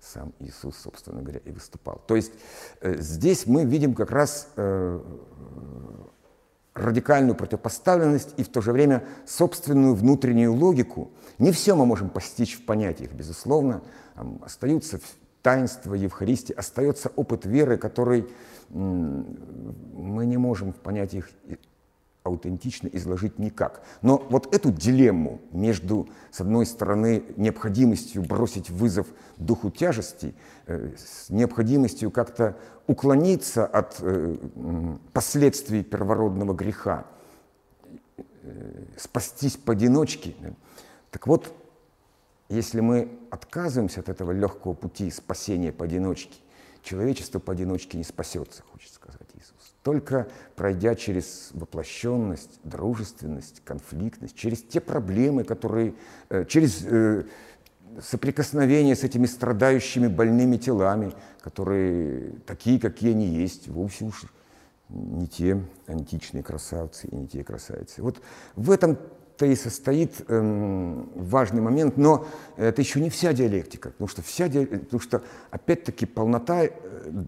сам 0.00 0.32
Иисус, 0.40 0.76
собственно 0.76 1.22
говоря, 1.22 1.40
и 1.44 1.50
выступал. 1.52 2.02
То 2.06 2.16
есть 2.16 2.32
э, 2.80 2.96
здесь 2.98 3.46
мы 3.46 3.64
видим 3.64 3.94
как 3.94 4.10
раз 4.10 4.48
э, 4.56 5.00
радикальную 6.74 7.34
противопоставленность 7.34 8.34
и 8.36 8.44
в 8.44 8.48
то 8.48 8.60
же 8.60 8.72
время 8.72 9.04
собственную 9.26 9.94
внутреннюю 9.94 10.54
логику. 10.54 11.10
Не 11.38 11.52
все 11.52 11.76
мы 11.76 11.86
можем 11.86 12.08
постичь 12.08 12.56
в 12.56 12.64
понятиях, 12.64 13.12
безусловно. 13.12 13.82
Остаются 14.42 15.00
таинства 15.42 15.94
Евхаристии, 15.94 16.54
остается 16.54 17.10
опыт 17.16 17.44
веры, 17.44 17.76
который 17.76 18.28
мы 18.70 20.24
не 20.26 20.36
можем 20.36 20.72
в 20.72 20.76
понятиях 20.76 21.28
аутентично 22.22 22.88
изложить 22.88 23.38
никак. 23.38 23.82
Но 24.00 24.24
вот 24.30 24.54
эту 24.54 24.70
дилемму 24.70 25.40
между, 25.52 26.08
с 26.30 26.40
одной 26.40 26.66
стороны, 26.66 27.24
необходимостью 27.36 28.22
бросить 28.22 28.70
вызов 28.70 29.08
духу 29.38 29.70
тяжести, 29.70 30.34
э, 30.66 30.92
с 30.96 31.30
необходимостью 31.30 32.10
как-то 32.10 32.56
уклониться 32.86 33.66
от 33.66 33.96
э, 34.00 34.36
последствий 35.12 35.82
первородного 35.82 36.54
греха, 36.54 37.06
э, 38.42 38.84
спастись 38.96 39.56
поодиночке. 39.56 40.34
Так 41.10 41.26
вот, 41.26 41.52
если 42.48 42.80
мы 42.80 43.18
отказываемся 43.30 44.00
от 44.00 44.08
этого 44.08 44.30
легкого 44.30 44.74
пути 44.74 45.10
спасения 45.10 45.72
поодиночке, 45.72 46.36
человечество 46.82 47.38
поодиночке 47.38 47.98
не 47.98 48.04
спасется, 48.04 48.62
хочется 48.62 48.94
сказать. 48.96 49.21
Только 49.82 50.28
пройдя 50.54 50.94
через 50.94 51.50
воплощенность, 51.52 52.60
дружественность, 52.62 53.62
конфликтность, 53.64 54.36
через 54.36 54.62
те 54.62 54.80
проблемы, 54.80 55.44
которые, 55.44 55.94
э, 56.28 56.44
через 56.44 56.84
э, 56.86 57.24
соприкосновение 58.00 58.94
с 58.94 59.02
этими 59.02 59.26
страдающими 59.26 60.06
больными 60.06 60.56
телами, 60.56 61.12
которые 61.40 62.34
такие, 62.46 62.78
какие 62.78 63.10
они 63.10 63.26
есть, 63.26 63.68
вовсе 63.68 64.04
уж 64.04 64.24
не 64.88 65.26
те 65.26 65.60
античные 65.86 66.42
красавцы 66.42 67.08
и 67.08 67.16
не 67.16 67.26
те 67.26 67.42
красавицы. 67.42 68.02
Вот 68.02 68.22
в 68.56 68.70
этом 68.70 68.96
то 68.96 69.02
и 69.46 69.54
состоит 69.54 70.22
эм, 70.28 71.10
важный 71.14 71.60
момент, 71.60 71.96
но 71.96 72.26
это 72.56 72.82
еще 72.82 73.00
не 73.00 73.10
вся 73.10 73.32
диалектика, 73.32 73.90
потому 73.90 74.08
что, 74.08 74.22
вся, 74.22 74.46
потому 74.46 75.00
что 75.00 75.22
опять-таки 75.50 76.06
полнота, 76.06 76.64
э, 76.64 76.70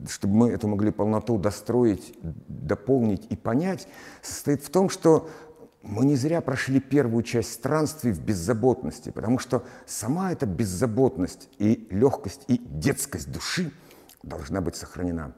чтобы 0.09 0.35
мы 0.35 0.51
эту 0.51 0.69
могли 0.69 0.91
полноту 0.91 1.39
достроить, 1.39 2.15
дополнить 2.23 3.27
и 3.31 3.37
понять, 3.37 3.89
состоит 4.23 4.63
в 4.63 4.71
том, 4.71 4.89
что 4.89 5.29
мы 5.83 6.05
не 6.05 6.17
зря 6.17 6.41
прошли 6.41 6.81
первую 6.81 7.23
часть 7.23 7.53
странствий 7.53 8.13
в 8.13 8.21
беззаботности, 8.21 9.11
потому 9.11 9.39
что 9.39 9.65
сама 9.87 10.33
эта 10.33 10.47
беззаботность 10.47 11.49
и 11.59 11.87
легкость 11.91 12.45
и 12.49 12.59
детскость 12.59 13.31
души 13.31 13.71
должна 14.23 14.61
быть 14.61 14.77
сохранена. 14.77 15.35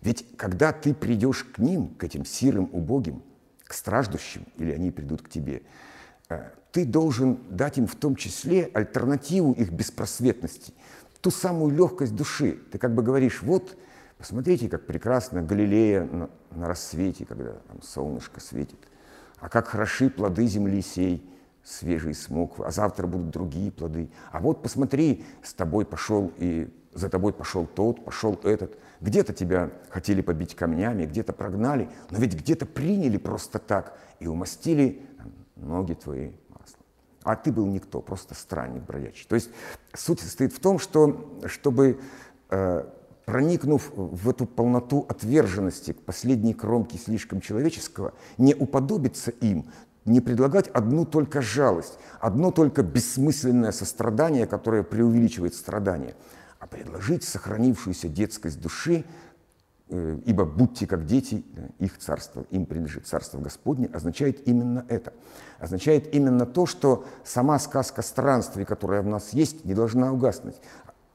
Ведь 0.00 0.24
когда 0.36 0.72
ты 0.72 0.94
придешь 0.94 1.44
к 1.44 1.58
ним, 1.58 1.88
к 1.94 2.04
этим 2.04 2.24
сирым, 2.24 2.70
убогим, 2.72 3.22
к 3.64 3.74
страждущим, 3.74 4.46
или 4.56 4.72
они 4.72 4.90
придут 4.90 5.22
к 5.22 5.28
тебе– 5.28 5.62
ты 6.72 6.84
должен 6.84 7.38
дать 7.50 7.78
им 7.78 7.86
в 7.86 7.94
том 7.94 8.16
числе 8.16 8.70
альтернативу 8.74 9.52
их 9.52 9.70
беспросветности, 9.70 10.74
ту 11.20 11.30
самую 11.30 11.74
легкость 11.74 12.14
души. 12.14 12.58
Ты 12.70 12.78
как 12.78 12.94
бы 12.94 13.02
говоришь, 13.02 13.42
вот, 13.42 13.76
посмотрите, 14.18 14.68
как 14.68 14.86
прекрасно 14.86 15.42
Галилея 15.42 16.04
на, 16.04 16.30
на 16.50 16.68
рассвете, 16.68 17.24
когда 17.24 17.52
там 17.52 17.82
солнышко 17.82 18.40
светит, 18.40 18.78
а 19.40 19.48
как 19.48 19.68
хороши 19.68 20.10
плоды 20.10 20.46
земли 20.46 20.82
сей, 20.82 21.28
свежий 21.64 22.14
смог, 22.14 22.60
а 22.60 22.70
завтра 22.70 23.06
будут 23.06 23.30
другие 23.30 23.70
плоды. 23.70 24.10
А 24.30 24.40
вот 24.40 24.62
посмотри, 24.62 25.24
с 25.42 25.52
тобой 25.52 25.84
пошел 25.84 26.32
и 26.38 26.68
за 26.94 27.08
тобой 27.08 27.32
пошел 27.32 27.66
тот, 27.66 28.04
пошел 28.04 28.38
этот. 28.42 28.78
Где-то 29.00 29.32
тебя 29.32 29.70
хотели 29.90 30.22
побить 30.22 30.56
камнями, 30.56 31.04
где-то 31.04 31.32
прогнали, 31.32 31.88
но 32.10 32.18
ведь 32.18 32.34
где-то 32.34 32.66
приняли 32.66 33.18
просто 33.18 33.58
так 33.58 33.98
и 34.18 34.26
умастили 34.26 35.02
ноги 35.58 35.94
твои 35.94 36.32
маслом. 36.48 36.82
А 37.22 37.36
ты 37.36 37.52
был 37.52 37.66
никто, 37.66 38.00
просто 38.00 38.34
странник 38.34 38.82
бродячий. 38.82 39.26
То 39.28 39.34
есть 39.34 39.50
суть 39.94 40.20
состоит 40.20 40.52
в 40.52 40.60
том, 40.60 40.78
что 40.78 41.40
чтобы 41.46 42.00
э, 42.50 42.84
проникнув 43.28 43.92
в 43.94 44.30
эту 44.30 44.46
полноту 44.46 45.04
отверженности 45.08 45.92
к 45.92 46.00
последней 46.00 46.54
кромке 46.54 46.96
слишком 46.96 47.42
человеческого, 47.42 48.14
не 48.38 48.54
уподобиться 48.54 49.30
им, 49.30 49.66
не 50.06 50.22
предлагать 50.22 50.68
одну 50.68 51.04
только 51.04 51.42
жалость, 51.42 51.98
одно 52.20 52.50
только 52.50 52.82
бессмысленное 52.82 53.72
сострадание, 53.72 54.46
которое 54.46 54.82
преувеличивает 54.82 55.54
страдания, 55.54 56.14
а 56.58 56.66
предложить 56.66 57.22
сохранившуюся 57.22 58.08
детскость 58.08 58.62
души, 58.62 59.04
ибо 59.90 60.44
будьте 60.44 60.86
как 60.86 61.06
дети, 61.06 61.44
их 61.78 61.98
царство, 61.98 62.44
им 62.50 62.66
принадлежит 62.66 63.06
царство 63.06 63.38
Господне, 63.38 63.86
означает 63.92 64.46
именно 64.46 64.84
это. 64.88 65.12
Означает 65.58 66.14
именно 66.14 66.46
то, 66.46 66.66
что 66.66 67.04
сама 67.24 67.58
сказка 67.58 68.02
странствий, 68.02 68.64
которая 68.64 69.02
в 69.02 69.06
нас 69.06 69.32
есть, 69.32 69.64
не 69.64 69.74
должна 69.74 70.12
угаснуть. 70.12 70.56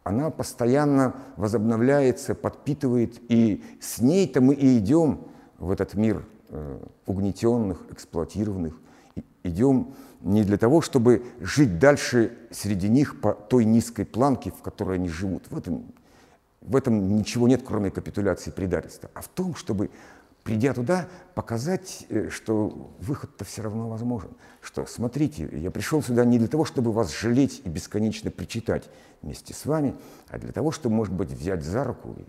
Она 0.03 0.32
постоянно 0.32 1.15
возобновляется, 1.38 2.36
подпитывает, 2.36 3.21
и 3.29 3.63
с 3.79 4.00
ней-то 4.00 4.41
мы 4.41 4.54
и 4.54 4.78
идем 4.79 5.28
в 5.59 5.71
этот 5.71 5.93
мир 5.93 6.25
э, 6.50 6.79
угнетенных, 7.05 7.79
эксплуатированных. 7.91 8.79
идем 9.43 9.93
не 10.21 10.43
для 10.43 10.58
того, 10.58 10.82
чтобы 10.82 11.24
жить 11.41 11.79
дальше 11.79 12.32
среди 12.50 12.89
них 12.89 13.21
по 13.21 13.33
той 13.33 13.66
низкой 13.66 14.05
планке, 14.05 14.51
в 14.51 14.62
которой 14.62 14.97
они 14.97 15.09
живут. 15.09 15.47
В 15.50 15.58
этом 15.58 15.93
в 16.65 16.75
этом 16.75 17.15
ничего 17.15 17.47
нет, 17.47 17.61
кроме 17.65 17.91
капитуляции 17.91 18.51
предательства, 18.51 19.09
а 19.13 19.21
в 19.21 19.27
том, 19.27 19.55
чтобы, 19.55 19.89
придя 20.43 20.73
туда, 20.73 21.07
показать, 21.35 22.05
э, 22.09 22.29
что 22.29 22.91
выход-то 22.99 23.43
все 23.45 23.61
равно 23.61 23.89
возможен. 23.89 24.31
Что, 24.61 24.85
смотрите, 24.85 25.49
я 25.51 25.71
пришел 25.71 26.01
сюда 26.01 26.23
не 26.25 26.39
для 26.39 26.47
того, 26.47 26.65
чтобы 26.65 26.91
вас 26.91 27.13
жалеть 27.13 27.61
и 27.65 27.69
бесконечно 27.69 28.31
причитать 28.31 28.89
вместе 29.21 29.53
с 29.53 29.65
вами, 29.65 29.95
а 30.29 30.39
для 30.39 30.51
того, 30.51 30.71
чтобы, 30.71 30.95
может 30.95 31.13
быть, 31.13 31.31
взять 31.31 31.63
за 31.63 31.83
руку 31.83 32.15
и 32.17 32.25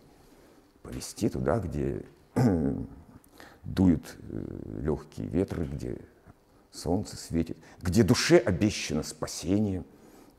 повести 0.82 1.28
туда, 1.28 1.58
где 1.60 2.04
дуют 3.64 4.16
легкие 4.80 5.28
ветры, 5.28 5.64
где 5.64 5.98
солнце 6.72 7.16
светит, 7.16 7.56
где 7.80 8.02
душе 8.02 8.38
обещано 8.38 9.04
спасение, 9.04 9.84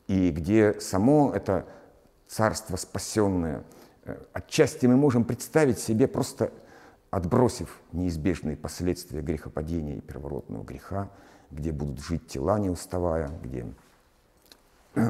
и 0.08 0.30
где 0.32 0.80
само 0.82 1.32
это 1.34 1.66
царство 2.28 2.76
спасенное– 2.76 3.64
отчасти 4.34 4.86
мы 4.86 4.96
можем 4.96 5.24
представить 5.24 5.80
себе, 5.80 6.08
просто 6.08 6.52
отбросив 7.10 7.80
неизбежные 7.92 8.58
последствия 8.58 9.22
грехопадения 9.22 9.98
и 9.98 10.02
первородного 10.02 10.64
греха, 10.64 11.10
где 11.52 11.72
будут 11.72 12.00
жить 12.02 12.28
тела, 12.28 12.60
не 12.60 12.70
уставая, 12.70 13.30
где 13.42 13.66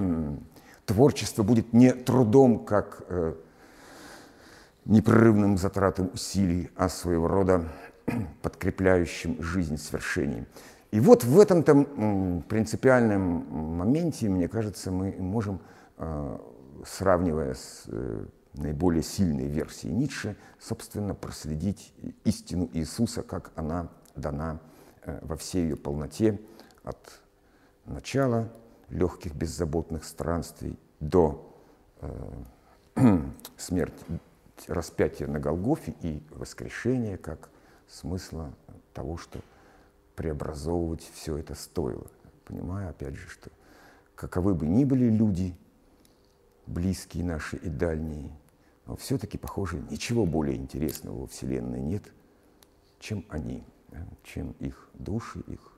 творчество 0.86 1.44
будет 1.44 1.74
не 1.74 1.92
трудом, 1.94 2.64
как 2.66 3.04
э, 3.08 3.34
непрерывным 4.86 5.58
затратом 5.58 6.12
усилий, 6.14 6.70
а 6.76 6.90
своего 6.90 7.28
рода 7.28 7.64
подкрепляющим 8.42 9.42
жизнь 9.42 9.78
свершением. 9.78 10.46
И 10.92 11.00
вот 11.00 11.24
в 11.24 11.40
этом-то 11.40 12.44
принципиальном 12.48 13.46
моменте, 13.78 14.30
мне 14.30 14.48
кажется, 14.48 14.92
мы 14.92 15.12
можем, 15.18 15.60
э, 15.98 16.38
сравнивая 16.86 17.56
с 17.56 17.84
э, 17.88 18.26
наиболее 18.58 19.04
сильной 19.04 19.48
версией 19.48 19.94
Ницше, 19.94 20.36
собственно, 20.60 21.14
проследить 21.14 21.94
истину 22.24 22.70
Иисуса, 22.74 23.22
как 23.24 23.52
она 23.56 23.90
дана 24.16 24.60
э, 25.04 25.20
во 25.22 25.36
всей 25.38 25.64
ее 25.64 25.76
полноте 25.76 26.40
от 26.84 27.22
начала 27.86 28.52
легких 28.90 29.34
беззаботных 29.36 30.04
странствий 30.06 30.80
до 31.00 31.52
смерти, 33.58 34.06
распятия 34.68 35.28
на 35.28 35.40
Голгофе 35.40 35.96
и 36.02 36.24
воскрешения 36.32 37.18
как 37.18 37.50
смысла 37.88 38.54
того, 38.94 39.18
что 39.18 39.40
преобразовывать 40.16 41.10
все 41.14 41.38
это 41.38 41.56
стоило. 41.56 42.08
Понимаю, 42.46 42.90
опять 42.90 43.16
же, 43.16 43.28
что 43.28 43.50
каковы 44.16 44.56
бы 44.56 44.66
ни 44.66 44.86
были 44.86 45.10
люди, 45.10 45.56
близкие 46.68 47.26
наши 47.26 47.58
и 47.58 47.70
дальние, 47.70 48.32
но 48.86 48.96
все-таки, 48.96 49.38
похоже, 49.38 49.84
ничего 49.90 50.26
более 50.26 50.56
интересного 50.56 51.22
во 51.22 51.28
Вселенной 51.28 51.82
нет, 51.82 52.04
чем 53.00 53.26
они, 53.30 53.64
чем 54.24 54.52
их 54.60 54.90
души, 54.94 55.40
их 55.48 55.72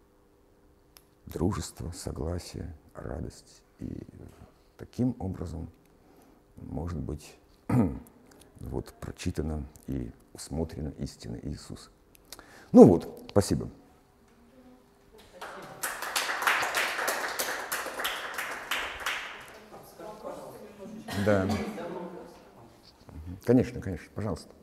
дружество, 1.25 1.91
согласие, 1.91 2.75
радость. 2.93 3.63
И 3.79 3.97
таким 4.77 5.15
образом, 5.19 5.69
может 6.57 6.99
быть, 6.99 7.37
вот 8.59 8.93
прочитана 8.99 9.63
и 9.87 10.11
усмотрена 10.33 10.89
истина 10.97 11.39
Иисуса. 11.43 11.89
Ну 12.71 12.85
вот, 12.85 13.25
спасибо. 13.29 13.69
Да. 21.25 21.47
Конечно, 23.45 23.81
конечно, 23.81 24.09
пожалуйста. 24.13 24.53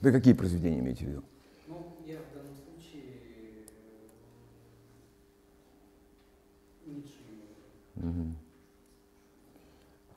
Вы 0.00 0.12
какие 0.12 0.34
произведения 0.34 0.80
имеете 0.80 1.04
в 1.04 1.08
виду? 1.08 1.24
Ну, 1.66 2.02
я 2.06 2.20
в 2.22 2.32
данном 2.32 2.56
случае 2.56 3.02
э, 3.36 3.66
Ницше. 6.84 7.24
Угу. 7.89 7.89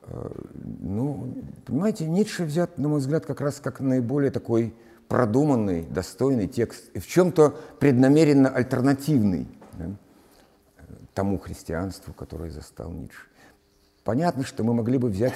Ну, 0.06 1.34
понимаете, 1.64 2.06
Ницше 2.06 2.44
взят, 2.44 2.78
на 2.78 2.88
мой 2.88 3.00
взгляд, 3.00 3.24
как 3.24 3.40
раз 3.40 3.60
как 3.60 3.80
наиболее 3.80 4.30
такой 4.30 4.74
продуманный, 5.08 5.82
достойный 5.82 6.46
текст, 6.46 6.90
и 6.94 6.98
в 6.98 7.06
чем-то 7.06 7.56
преднамеренно 7.78 8.48
альтернативный 8.48 9.48
да, 9.78 9.90
тому 11.14 11.38
христианству, 11.38 12.12
которое 12.12 12.50
застал 12.50 12.90
Ницше. 12.90 13.28
Понятно, 14.02 14.44
что 14.44 14.64
мы 14.64 14.74
могли 14.74 14.98
бы 14.98 15.08
взять 15.08 15.34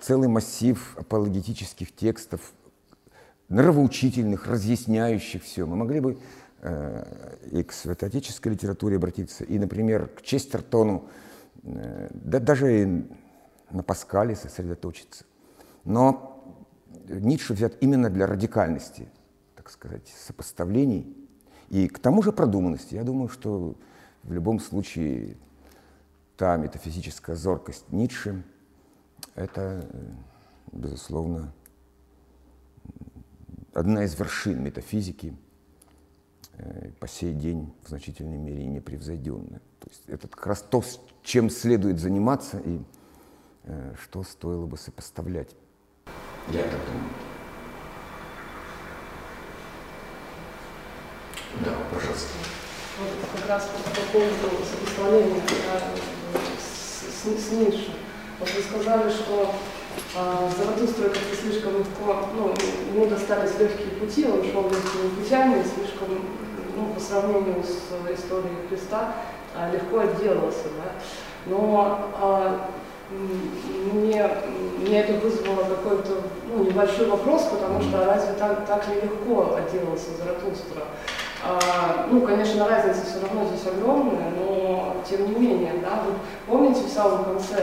целый 0.00 0.28
массив 0.28 0.96
апологетических 0.96 1.94
текстов 1.94 2.52
нравоучительных, 3.48 4.46
разъясняющих 4.46 5.42
все. 5.42 5.66
Мы 5.66 5.76
могли 5.76 6.00
бы 6.00 6.18
э, 6.60 7.36
и 7.50 7.62
к 7.62 7.72
святоотеческой 7.72 8.52
литературе 8.52 8.96
обратиться, 8.96 9.44
и, 9.44 9.58
например, 9.58 10.08
к 10.08 10.22
Честертону, 10.22 11.08
да 11.64 12.38
даже 12.40 12.82
и 12.82 13.10
на 13.70 13.82
Паскале 13.82 14.36
сосредоточиться. 14.36 15.24
Но 15.84 16.44
Ницше 17.08 17.54
взят 17.54 17.74
именно 17.80 18.10
для 18.10 18.26
радикальности, 18.26 19.08
так 19.56 19.70
сказать, 19.70 20.06
сопоставлений 20.08 21.16
и 21.70 21.88
к 21.88 21.98
тому 21.98 22.22
же 22.22 22.32
продуманности. 22.32 22.94
Я 22.94 23.04
думаю, 23.04 23.28
что 23.28 23.76
в 24.22 24.32
любом 24.32 24.60
случае 24.60 25.36
та 26.36 26.56
метафизическая 26.56 27.36
зоркость 27.36 27.90
Ницше– 27.90 28.42
это, 29.34 29.88
э, 29.90 30.12
безусловно, 30.72 31.52
одна 33.72 34.04
из 34.04 34.18
вершин 34.18 34.62
метафизики, 34.62 35.36
э, 36.56 36.90
по 37.00 37.08
сей 37.08 37.32
день 37.32 37.72
в 37.84 37.88
значительной 37.88 38.38
мере 38.38 38.66
непревзойденная. 38.66 39.60
То 39.80 39.88
есть 39.88 40.02
это 40.06 40.28
как 40.28 40.46
раз 40.46 40.62
то, 40.62 40.82
чем 41.24 41.50
следует 41.50 41.98
заниматься 41.98 42.58
и 42.58 42.80
э, 43.64 43.94
что 44.00 44.22
стоило 44.22 44.66
бы 44.66 44.76
сопоставлять. 44.76 45.56
Я 46.48 46.62
так 46.62 46.80
думаю. 46.84 47.10
Да, 51.64 51.72
пожалуйста. 51.92 52.28
Вот 53.00 53.40
как 53.40 53.48
раз 53.48 53.68
по 53.68 54.12
поводу 54.12 54.64
сопоставления 54.64 55.40
да, 55.66 55.80
с, 56.60 57.24
с, 57.24 57.48
с 57.48 57.52
Ницше. 57.52 57.94
Вот 58.38 58.50
вы 58.50 58.62
сказали, 58.62 59.10
что 59.10 59.54
а, 60.16 60.50
Заратустра 60.58 61.08
как-то 61.08 61.36
слишком 61.36 61.78
легко, 61.78 62.28
ну, 62.34 62.52
ему 62.92 63.06
достались 63.06 63.58
легкие 63.58 63.88
пути, 64.00 64.26
он 64.26 64.44
шел 64.44 64.64
легкими 64.64 65.08
путями, 65.18 65.62
слишком, 65.62 66.08
ну, 66.76 66.92
по 66.92 67.00
сравнению 67.00 67.62
с 67.62 68.18
историей 68.18 68.68
Христа, 68.68 69.14
легко 69.72 70.00
отделался, 70.00 70.68
да. 70.76 70.92
Но 71.46 72.10
а, 72.20 72.68
мне, 73.92 74.28
мне 74.78 75.00
это 75.00 75.12
вызвало 75.14 75.64
какой-то 75.64 76.22
ну, 76.48 76.64
небольшой 76.64 77.08
вопрос, 77.08 77.44
потому 77.44 77.80
что 77.82 78.04
разве 78.04 78.34
так, 78.34 78.66
так 78.66 78.88
ли 78.88 78.94
легко 78.94 79.56
отделался 79.56 80.10
Заратустра? 80.18 80.84
А, 81.44 82.06
ну, 82.10 82.22
конечно, 82.22 82.66
разница 82.68 83.04
все 83.04 83.20
равно 83.20 83.46
здесь 83.46 83.66
огромная, 83.66 84.30
но 84.38 84.96
тем 85.08 85.26
не 85.28 85.38
менее, 85.38 85.74
да, 85.82 86.02
вы 86.06 86.14
помните 86.46 86.82
в 86.86 86.90
самом 86.90 87.24
конце, 87.24 87.62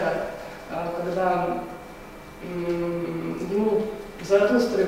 а, 0.70 0.94
когда 0.98 1.62
ему 2.44 3.82
Заратустры 4.24 4.88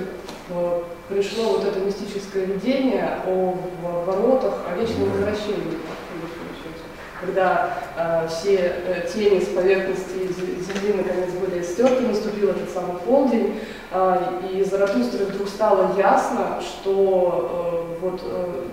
э, 0.50 0.82
пришло 1.10 1.54
вот 1.54 1.66
это 1.66 1.80
мистическое 1.80 2.46
видение 2.46 3.18
о 3.26 3.56
воротах, 4.06 4.54
о 4.70 4.76
вечном 4.78 5.10
возвращении, 5.10 5.80
когда 7.26 7.78
э, 7.98 8.28
все 8.28 8.56
э, 8.56 9.08
тени 9.14 9.40
с 9.40 9.48
поверхности 9.50 10.28
земли 10.28 10.94
наконец 10.98 11.32
были 11.32 11.64
стерты, 11.64 12.08
наступил 12.08 12.50
этот 12.50 12.70
самый 12.70 12.98
полдень, 13.02 13.60
э, 13.92 14.18
и 14.52 14.64
Заратустре 14.64 15.26
вдруг 15.26 15.48
стало 15.48 15.96
ясно, 15.98 16.62
что 16.62 17.96
э, 18.00 18.00
вот 18.02 18.22
э, 18.24 18.64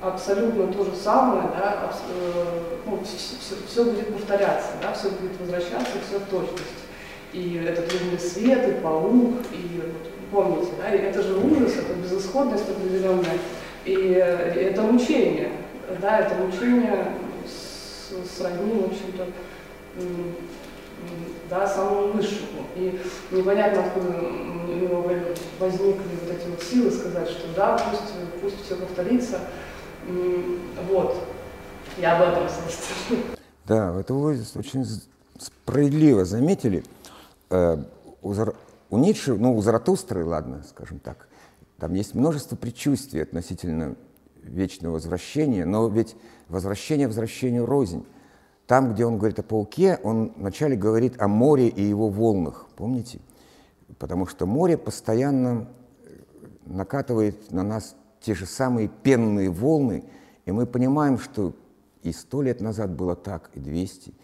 абсолютно 0.00 0.72
то 0.72 0.84
же 0.84 0.94
самое, 0.94 1.48
да, 1.58 1.84
абс, 1.84 1.98
э, 2.08 2.44
ну, 2.86 3.00
все, 3.04 3.36
все, 3.40 3.54
все 3.66 3.84
будет 3.84 4.12
повторяться, 4.12 4.68
да, 4.82 4.92
все 4.92 5.10
будет 5.10 5.38
возвращаться, 5.40 5.92
все 6.08 6.18
в 6.18 6.24
точности. 6.24 6.84
И 7.32 7.64
этот 7.66 7.92
лунный 7.92 8.18
свет, 8.18 8.68
и 8.68 8.80
паук, 8.80 9.34
и 9.52 9.80
вот, 9.82 10.10
помните, 10.30 10.72
да, 10.78 10.94
и 10.94 10.98
это 10.98 11.22
же 11.22 11.36
ужас, 11.36 11.72
это 11.76 11.94
безысходность 11.94 12.68
определенная, 12.68 13.38
и, 13.84 13.92
и 13.92 14.12
это 14.12 14.82
мучение, 14.82 15.50
да, 16.00 16.20
это 16.20 16.34
мучение 16.36 17.06
сродни, 18.36 18.80
в 18.80 18.86
общем-то, 18.86 19.26
да, 21.50 21.66
самому 21.66 22.12
высшему. 22.12 22.66
И 22.76 23.00
непонятно, 23.30 23.84
откуда 23.84 24.08
у 24.08 24.74
него 24.74 25.02
возникли 25.58 26.02
вот 26.22 26.30
эти 26.30 26.48
вот 26.48 26.62
силы 26.62 26.90
сказать, 26.90 27.28
что 27.28 27.54
да, 27.54 27.76
пусть, 27.76 28.12
пусть 28.40 28.64
все 28.64 28.76
повторится. 28.76 29.40
Вот. 30.88 31.16
Я 31.98 32.16
об 32.16 32.32
этом, 32.32 32.48
собственно. 32.48 33.20
Да, 33.66 33.98
это 33.98 34.14
вы 34.14 34.32
очень 34.56 34.84
справедливо 35.38 36.24
заметили. 36.24 36.84
Э, 37.50 37.78
у 38.22 38.98
Ницше, 38.98 39.34
ну, 39.34 39.56
у 39.56 39.62
Заратустры, 39.62 40.24
ладно, 40.24 40.64
скажем 40.68 40.98
так, 40.98 41.28
там 41.78 41.94
есть 41.94 42.14
множество 42.14 42.56
предчувствий 42.56 43.22
относительно 43.22 43.96
вечного 44.42 44.94
возвращения, 44.94 45.64
но 45.64 45.88
ведь 45.88 46.16
возвращение 46.48 47.06
возвращению 47.06 47.66
рознь. 47.66 48.04
Там, 48.66 48.94
где 48.94 49.04
он 49.04 49.18
говорит 49.18 49.38
о 49.38 49.42
пауке, 49.42 49.98
он 50.02 50.32
вначале 50.36 50.76
говорит 50.76 51.20
о 51.20 51.28
море 51.28 51.68
и 51.68 51.82
его 51.82 52.08
волнах, 52.08 52.66
помните? 52.76 53.20
Потому 53.98 54.26
что 54.26 54.46
море 54.46 54.78
постоянно 54.78 55.68
э, 56.04 56.08
накатывает 56.66 57.52
на 57.52 57.62
нас 57.62 57.94
те 58.20 58.34
же 58.34 58.46
самые 58.46 58.88
пенные 58.88 59.50
волны, 59.50 60.04
и 60.46 60.52
мы 60.52 60.66
понимаем, 60.66 61.18
что 61.18 61.52
и 62.02 62.12
сто 62.12 62.42
лет 62.42 62.60
назад 62.60 62.90
было 62.90 63.16
так, 63.16 63.50
и 63.54 63.60
двести. 63.60 64.14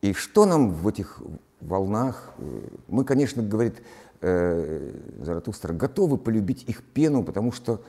И 0.00 0.12
что 0.12 0.46
нам 0.46 0.70
в 0.70 0.86
этих 0.86 1.20
волнах. 1.60 2.34
Мы, 2.86 3.04
конечно, 3.04 3.42
говорит, 3.42 3.82
э, 4.20 4.92
Заратустра 5.20 5.72
готовы 5.72 6.18
полюбить 6.18 6.64
их 6.68 6.82
пену, 6.82 7.24
потому 7.24 7.52
что 7.52 7.82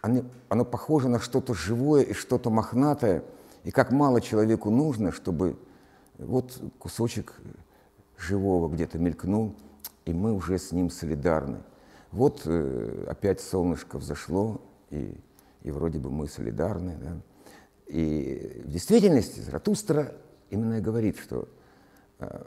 они, 0.00 0.24
оно 0.48 0.64
похоже 0.64 1.08
на 1.08 1.20
что-то 1.20 1.54
живое 1.54 2.02
и 2.02 2.12
что-то 2.12 2.50
мохнатое, 2.50 3.22
и 3.66 3.72
как 3.72 3.90
мало 3.90 4.20
человеку 4.20 4.70
нужно, 4.70 5.10
чтобы 5.10 5.58
вот 6.18 6.62
кусочек 6.78 7.34
живого 8.16 8.72
где-то 8.72 8.96
мелькнул, 8.96 9.56
и 10.04 10.12
мы 10.12 10.32
уже 10.32 10.56
с 10.56 10.70
ним 10.70 10.88
солидарны. 10.88 11.58
Вот 12.12 12.42
э, 12.44 13.06
опять 13.08 13.40
солнышко 13.40 13.98
взошло, 13.98 14.60
и, 14.90 15.18
и 15.64 15.72
вроде 15.72 15.98
бы 15.98 16.10
мы 16.10 16.28
солидарны. 16.28 16.96
Да? 17.02 17.16
И 17.88 18.62
в 18.64 18.70
действительности 18.70 19.40
Заратустра 19.40 20.14
именно 20.48 20.74
и 20.74 20.80
говорит, 20.80 21.18
что 21.18 21.48
э, 22.20 22.44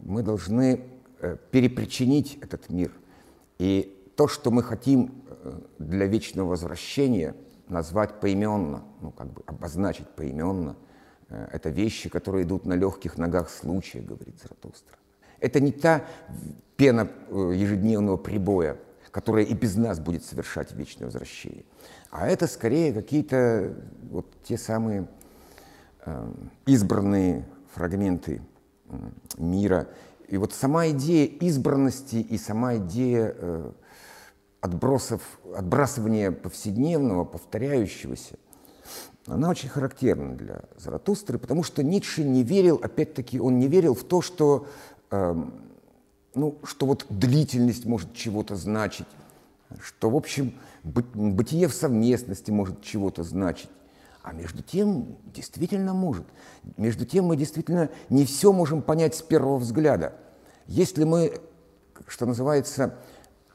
мы 0.00 0.22
должны 0.22 0.80
э, 1.20 1.36
перепричинить 1.50 2.38
этот 2.40 2.70
мир. 2.70 2.90
И 3.58 4.10
то, 4.16 4.28
что 4.28 4.50
мы 4.50 4.62
хотим 4.62 5.12
э, 5.28 5.60
для 5.78 6.06
вечного 6.06 6.48
возвращения, 6.48 7.34
назвать 7.68 8.20
поименно, 8.20 8.84
ну, 9.00 9.10
как 9.10 9.32
бы 9.32 9.42
обозначить 9.46 10.08
поименно, 10.08 10.76
э, 11.28 11.48
это 11.52 11.70
вещи, 11.70 12.08
которые 12.08 12.44
идут 12.44 12.66
на 12.66 12.74
легких 12.74 13.16
ногах 13.18 13.50
случая, 13.50 14.00
говорит 14.00 14.40
Заратустра. 14.40 14.96
Это 15.40 15.60
не 15.60 15.72
та 15.72 16.04
пена 16.76 17.08
э, 17.28 17.52
ежедневного 17.54 18.16
прибоя, 18.16 18.78
которая 19.10 19.44
и 19.44 19.54
без 19.54 19.76
нас 19.76 20.00
будет 20.00 20.24
совершать 20.24 20.72
вечное 20.72 21.06
возвращение. 21.06 21.64
А 22.10 22.26
это 22.26 22.46
скорее 22.46 22.92
какие-то 22.92 23.74
вот 24.10 24.26
те 24.42 24.56
самые 24.58 25.08
э, 26.04 26.32
избранные 26.66 27.44
фрагменты 27.72 28.40
мира. 29.36 29.88
И 30.28 30.36
вот 30.36 30.52
сама 30.52 30.88
идея 30.88 31.26
избранности 31.26 32.16
и 32.16 32.38
сама 32.38 32.76
идея 32.76 33.34
отбросов, 34.64 35.20
отбрасывания 35.54 36.32
повседневного, 36.32 37.24
повторяющегося, 37.24 38.36
она 39.26 39.50
очень 39.50 39.68
характерна 39.68 40.36
для 40.36 40.62
Заратустры, 40.78 41.38
потому 41.38 41.62
что 41.62 41.82
Ницше 41.82 42.24
не 42.24 42.42
верил, 42.42 42.80
опять-таки, 42.82 43.38
он 43.38 43.58
не 43.58 43.68
верил 43.68 43.94
в 43.94 44.04
то, 44.04 44.22
что, 44.22 44.66
э, 45.10 45.34
ну, 46.34 46.58
что 46.64 46.86
вот 46.86 47.04
длительность 47.10 47.84
может 47.84 48.14
чего-то 48.14 48.56
значить, 48.56 49.06
что, 49.82 50.08
в 50.08 50.16
общем, 50.16 50.54
бытие 50.82 51.68
в 51.68 51.74
совместности 51.74 52.50
может 52.50 52.80
чего-то 52.80 53.22
значить. 53.22 53.68
А 54.22 54.32
между 54.32 54.62
тем, 54.62 55.18
действительно 55.26 55.92
может. 55.92 56.24
Между 56.78 57.04
тем, 57.04 57.26
мы 57.26 57.36
действительно 57.36 57.90
не 58.08 58.24
все 58.24 58.50
можем 58.50 58.80
понять 58.80 59.14
с 59.14 59.20
первого 59.20 59.58
взгляда. 59.58 60.14
Если 60.66 61.04
мы, 61.04 61.38
что 62.08 62.24
называется, 62.24 62.94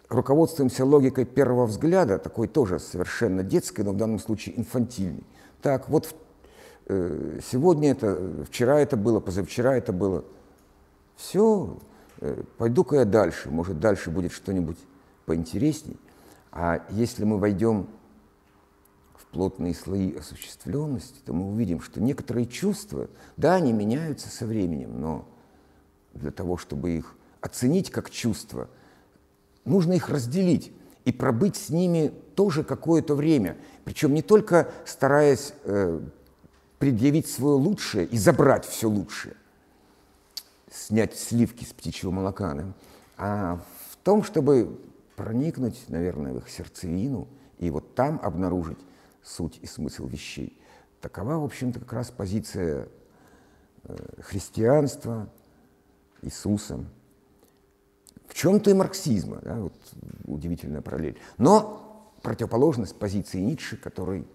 руководствуемся 0.09 0.85
логикой 0.85 1.25
первого 1.25 1.65
взгляда, 1.67 2.17
такой 2.17 2.47
тоже 2.47 2.79
совершенно 2.79 3.43
детской, 3.43 3.81
но 3.81 3.91
в 3.91 3.97
данном 3.97 4.19
случае 4.19 4.59
инфантильной. 4.59 5.23
Так, 5.61 5.87
вот 5.87 6.13
э, 6.87 7.39
сегодня 7.49 7.91
это, 7.91 8.45
вчера 8.49 8.79
это 8.79 8.97
было, 8.97 9.19
позавчера 9.19 9.75
это 9.75 9.93
было. 9.93 10.25
Все, 11.15 11.77
э, 12.21 12.43
пойду-ка 12.57 12.97
я 12.97 13.05
дальше, 13.05 13.49
может, 13.49 13.79
дальше 13.79 14.09
будет 14.09 14.31
что-нибудь 14.31 14.77
поинтересней. 15.25 15.97
А 16.51 16.83
если 16.89 17.23
мы 17.23 17.37
войдем 17.37 17.87
в 19.15 19.25
плотные 19.27 19.75
слои 19.75 20.15
осуществленности, 20.15 21.19
то 21.23 21.33
мы 21.33 21.51
увидим, 21.51 21.81
что 21.81 22.01
некоторые 22.01 22.47
чувства, 22.47 23.09
да, 23.37 23.55
они 23.55 23.71
меняются 23.73 24.29
со 24.29 24.47
временем, 24.47 24.99
но 24.99 25.27
для 26.15 26.31
того, 26.31 26.57
чтобы 26.57 26.91
их 26.91 27.15
оценить 27.41 27.91
как 27.91 28.09
чувства, 28.09 28.69
нужно 29.69 29.93
их 29.93 30.09
разделить 30.09 30.71
и 31.05 31.11
пробыть 31.11 31.55
с 31.55 31.69
ними 31.69 32.11
тоже 32.35 32.63
какое-то 32.63 33.15
время. 33.15 33.57
Причем 33.85 34.13
не 34.13 34.21
только 34.21 34.69
стараясь 34.85 35.53
э, 35.63 36.01
предъявить 36.77 37.29
свое 37.29 37.55
лучшее 37.55 38.05
и 38.05 38.17
забрать 38.17 38.65
все 38.65 38.89
лучшее, 38.89 39.35
снять 40.71 41.15
сливки 41.15 41.63
с 41.63 41.73
птичьего 41.73 42.11
молока, 42.11 42.53
да, 42.53 42.65
а 43.17 43.61
в 43.91 43.97
том, 43.97 44.23
чтобы 44.23 44.79
проникнуть, 45.15 45.83
наверное, 45.89 46.33
в 46.33 46.37
их 46.37 46.49
сердцевину 46.49 47.27
и 47.57 47.69
вот 47.69 47.95
там 47.95 48.19
обнаружить 48.23 48.79
суть 49.23 49.59
и 49.61 49.67
смысл 49.67 50.07
вещей. 50.07 50.57
Такова, 51.01 51.35
в 51.35 51.43
общем-то, 51.43 51.79
как 51.79 51.93
раз 51.93 52.11
позиция 52.11 52.87
э, 53.83 53.97
христианства, 54.21 55.29
Иисуса. 56.21 56.85
В 58.29 58.35
чем-то 58.35 58.69
и 58.69 58.73
марксизма, 58.73 59.39
да, 59.41 59.55
вот 59.55 59.73
удивительная 60.25 60.81
параллель. 60.81 61.17
Но 61.39 62.13
противоположность 62.21 62.95
позиции 62.95 63.39
Ницше, 63.39 63.75
который 63.75 64.27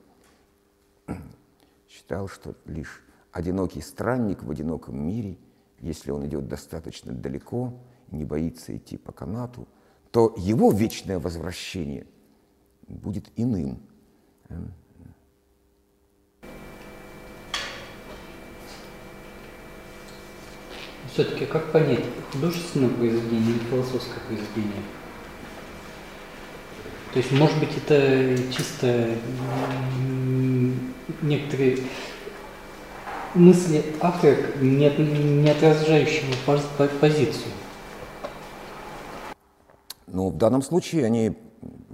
считал, 1.88 2.28
что 2.28 2.56
лишь 2.66 3.04
одинокий 3.30 3.80
странник 3.80 4.42
в 4.42 4.50
одиноком 4.50 5.06
мире, 5.06 5.38
если 5.78 6.10
он 6.10 6.26
идет 6.26 6.48
достаточно 6.48 7.12
далеко, 7.12 7.72
не 8.10 8.24
боится 8.24 8.76
идти 8.76 8.96
по 8.96 9.12
канату, 9.12 9.68
то 10.10 10.34
его 10.36 10.72
вечное 10.72 11.20
возвращение 11.20 12.06
будет 12.88 13.30
иным. 13.36 13.80
Все-таки 21.12 21.46
как 21.46 21.70
понять 21.70 22.04
художественное 22.32 22.88
произведение 22.88 23.52
или 23.52 23.58
философское 23.70 24.20
произведение? 24.26 24.82
То 27.12 27.18
есть, 27.18 27.30
может 27.32 27.58
быть, 27.60 27.70
это 27.76 28.36
чисто 28.52 29.10
некоторые 31.22 31.78
мысли 33.34 33.84
автора, 34.00 34.36
не, 34.60 34.88
не 34.88 35.50
отражающего 35.50 36.34
позицию. 37.00 37.52
Но 40.06 40.30
в 40.30 40.36
данном 40.36 40.62
случае 40.62 41.04
они 41.04 41.36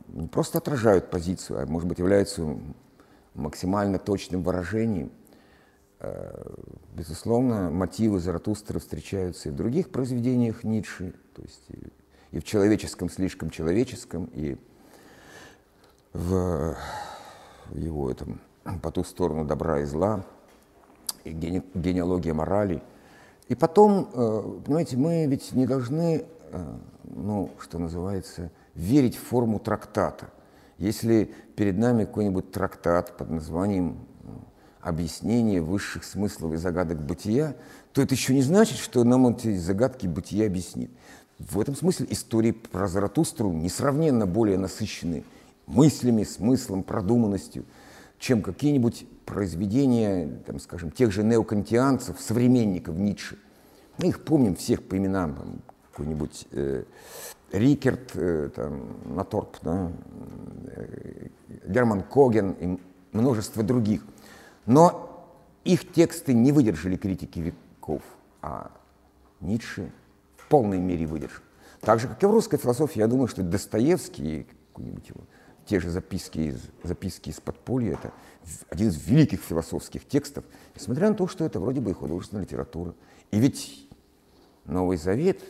не 0.08 0.26
просто 0.26 0.58
отражают 0.58 1.10
позицию, 1.10 1.62
а, 1.62 1.66
может 1.66 1.88
быть, 1.88 1.98
являются 1.98 2.56
максимально 3.34 3.98
точным 3.98 4.42
выражением. 4.42 5.10
Э, 6.00 6.54
безусловно, 6.94 7.70
мотивы 7.70 8.20
Заратустры 8.20 8.80
встречаются 8.80 9.48
и 9.48 9.52
в 9.52 9.56
других 9.56 9.90
произведениях 9.90 10.64
Ницше, 10.64 11.14
то 11.34 11.42
есть 11.42 11.62
и, 11.68 12.36
и 12.36 12.40
в 12.40 12.44
человеческом, 12.44 13.10
слишком 13.10 13.50
человеческом, 13.50 14.30
и 14.32 14.56
в 16.12 16.76
его 17.72 18.10
этом 18.10 18.40
по 18.82 18.90
ту 18.90 19.04
сторону 19.04 19.44
добра 19.44 19.80
и 19.80 19.84
зла, 19.84 20.24
и 21.24 21.30
гене, 21.32 21.62
генеалогия 21.74 22.34
морали. 22.34 22.82
И 23.48 23.54
потом, 23.54 24.10
э, 24.12 24.60
понимаете, 24.64 24.96
мы 24.96 25.26
ведь 25.26 25.52
не 25.52 25.66
должны 25.66 26.24
э, 26.50 26.78
ну, 27.04 27.50
что 27.58 27.78
называется, 27.78 28.50
верить 28.74 29.16
в 29.16 29.22
форму 29.22 29.58
трактата. 29.58 30.30
Если 30.78 31.32
перед 31.56 31.76
нами 31.76 32.04
какой-нибудь 32.04 32.52
трактат 32.52 33.16
под 33.16 33.30
названием 33.30 33.98
«Объяснение 34.80 35.60
высших 35.60 36.04
смыслов 36.04 36.54
и 36.54 36.56
загадок 36.56 37.00
бытия», 37.02 37.54
то 37.92 38.02
это 38.02 38.14
еще 38.14 38.34
не 38.34 38.42
значит, 38.42 38.78
что 38.78 39.04
нам 39.04 39.26
эти 39.28 39.56
загадки 39.56 40.06
бытия 40.06 40.46
объяснит. 40.46 40.90
В 41.38 41.58
этом 41.58 41.74
смысле 41.74 42.06
истории 42.10 42.52
про 42.52 42.86
Заратустру 42.86 43.50
несравненно 43.50 44.26
более 44.26 44.58
насыщены 44.58 45.24
мыслями, 45.66 46.24
смыслом, 46.24 46.82
продуманностью, 46.82 47.64
чем 48.18 48.42
какие-нибудь 48.42 49.06
произведения, 49.24 50.28
там, 50.46 50.60
скажем, 50.60 50.90
тех 50.90 51.12
же 51.12 51.22
неокантианцев, 51.22 52.20
современников 52.20 52.96
Ницше. 52.96 53.38
Мы 53.98 54.08
их 54.08 54.24
помним 54.24 54.56
всех 54.56 54.82
по 54.82 54.96
именам, 54.96 55.34
там, 55.34 55.60
какой-нибудь 55.90 56.46
э, 56.52 56.84
Рикерт, 57.52 58.10
э, 58.14 58.50
там, 58.54 59.14
Наторп, 59.14 59.56
да, 59.62 59.90
э, 60.66 61.28
Герман 61.66 62.02
Коген 62.02 62.52
и 62.52 62.78
множество 63.12 63.62
других. 63.62 64.02
Но 64.66 65.06
их 65.64 65.92
тексты 65.92 66.32
не 66.32 66.52
выдержали 66.52 66.96
критики 66.96 67.38
веков, 67.38 68.02
а 68.42 68.70
Ницше 69.40 69.92
в 70.36 70.48
полной 70.48 70.78
мере 70.78 71.06
выдержал. 71.06 71.42
Так 71.80 71.98
же, 71.98 72.08
как 72.08 72.22
и 72.22 72.26
в 72.26 72.30
русской 72.30 72.58
философии, 72.58 72.98
я 72.98 73.06
думаю, 73.06 73.28
что 73.28 73.42
Достоевский, 73.42 74.46
какой-нибудь 74.68 75.08
его, 75.08 75.20
те 75.66 75.80
же 75.80 75.90
записки 75.90 76.38
из, 76.38 76.60
записки 76.82 77.30
из 77.30 77.40
подполья, 77.40 77.94
это 77.94 78.12
один 78.68 78.88
из 78.88 79.06
великих 79.06 79.40
философских 79.40 80.06
текстов, 80.06 80.44
несмотря 80.74 81.08
на 81.08 81.14
то, 81.14 81.26
что 81.26 81.44
это 81.44 81.60
вроде 81.60 81.80
бы 81.80 81.90
и 81.90 81.94
художественная 81.94 82.44
литература. 82.44 82.94
И 83.30 83.38
ведь 83.38 83.88
Новый 84.64 84.96
Завет 84.96 85.40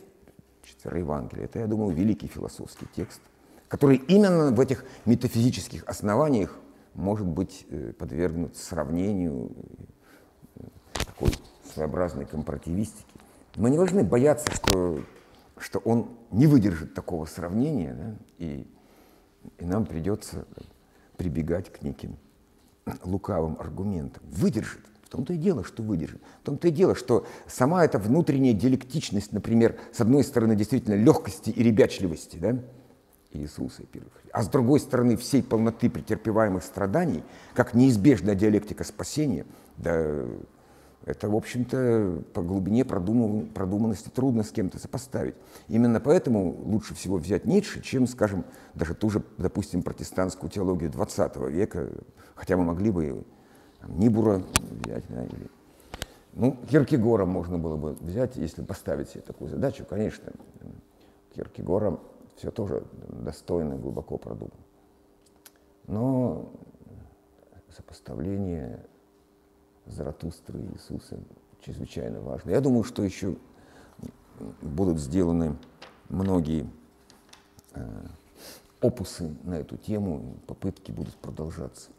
четверо 0.63 0.99
Евангелия. 0.99 1.45
Это, 1.45 1.59
я 1.59 1.67
думаю, 1.67 1.95
великий 1.95 2.27
философский 2.27 2.87
текст, 2.95 3.21
который 3.67 3.97
именно 3.97 4.51
в 4.51 4.59
этих 4.59 4.85
метафизических 5.05 5.83
основаниях 5.85 6.57
может 6.93 7.27
быть 7.27 7.65
э, 7.69 7.93
подвергнут 7.97 8.55
сравнению 8.57 9.51
э, 10.55 10.63
такой 10.93 11.31
своеобразной 11.73 12.25
компаративистики. 12.25 13.05
Мы 13.55 13.69
не 13.69 13.77
должны 13.77 14.03
бояться, 14.03 14.51
что 14.51 15.01
что 15.61 15.79
он 15.79 16.09
не 16.31 16.47
выдержит 16.47 16.93
такого 16.93 17.25
сравнения, 17.25 17.93
да, 17.93 18.15
и, 18.39 18.67
и 19.59 19.65
нам 19.65 19.85
придется 19.85 20.45
прибегать 21.17 21.71
к 21.71 21.83
неким 21.83 22.17
лукавым 23.03 23.57
аргументам. 23.59 24.23
Выдержит. 24.25 24.81
В 25.03 25.09
том-то 25.09 25.33
и 25.33 25.37
дело, 25.37 25.63
что 25.63 25.83
выдержит. 25.83 26.21
В 26.41 26.45
том-то 26.45 26.69
и 26.69 26.71
дело, 26.71 26.95
что 26.95 27.27
сама 27.45 27.83
эта 27.83 27.99
внутренняя 27.99 28.53
диалектичность, 28.53 29.33
например, 29.33 29.77
с 29.91 29.99
одной 29.99 30.23
стороны, 30.23 30.55
действительно 30.55 30.95
легкости 30.95 31.49
и 31.49 31.63
ребячливости, 31.63 32.37
да, 32.37 32.57
Иисуса, 33.33 33.83
а 34.31 34.43
с 34.43 34.47
другой 34.47 34.79
стороны, 34.79 35.15
всей 35.17 35.43
полноты 35.43 35.89
претерпеваемых 35.89 36.63
страданий, 36.63 37.23
как 37.53 37.73
неизбежная 37.73 38.35
диалектика 38.35 38.83
спасения, 38.83 39.45
да, 39.77 40.25
это, 41.05 41.29
в 41.29 41.35
общем-то, 41.35 42.21
по 42.33 42.43
глубине 42.43 42.85
продуман, 42.85 43.47
продуманности 43.47 44.09
трудно 44.09 44.43
с 44.43 44.51
кем-то 44.51 44.77
сопоставить. 44.77 45.33
Именно 45.67 45.99
поэтому 45.99 46.55
лучше 46.63 46.93
всего 46.93 47.17
взять 47.17 47.45
Ницше, 47.45 47.81
чем, 47.81 48.05
скажем, 48.05 48.45
даже 48.75 48.93
ту 48.93 49.09
же, 49.09 49.23
допустим, 49.37 49.81
протестантскую 49.81 50.51
теологию 50.51 50.91
XX 50.91 51.49
века, 51.49 51.89
хотя 52.35 52.55
мы 52.55 52.65
могли 52.65 52.91
бы 52.91 53.25
там, 53.79 53.99
Нибура 53.99 54.43
взять, 54.83 55.03
да, 55.09 55.23
или... 55.23 55.49
Ну, 56.33 56.57
Киркегора 56.69 57.25
можно 57.25 57.57
было 57.57 57.75
бы 57.75 57.93
взять, 57.99 58.37
если 58.37 58.61
поставить 58.63 59.09
себе 59.09 59.21
такую 59.21 59.49
задачу, 59.49 59.85
конечно. 59.89 60.31
Киркегора 61.35 61.99
все 62.35 62.51
тоже 62.51 62.85
достойно, 63.09 63.75
глубоко 63.75 64.17
продумано. 64.17 64.55
Но 65.87 66.51
сопоставление 67.69 68.85
Заратустры 69.85 70.59
и 70.59 70.73
Иисуса 70.73 71.19
чрезвычайно 71.59 72.21
важно. 72.21 72.51
Я 72.51 72.61
думаю, 72.61 72.83
что 72.83 73.03
еще 73.03 73.35
будут 74.61 74.99
сделаны 74.99 75.57
многие 76.09 76.69
э, 77.73 78.07
опусы 78.79 79.35
на 79.43 79.55
эту 79.55 79.77
тему, 79.77 80.37
попытки 80.47 80.91
будут 80.91 81.15
продолжаться. 81.15 81.89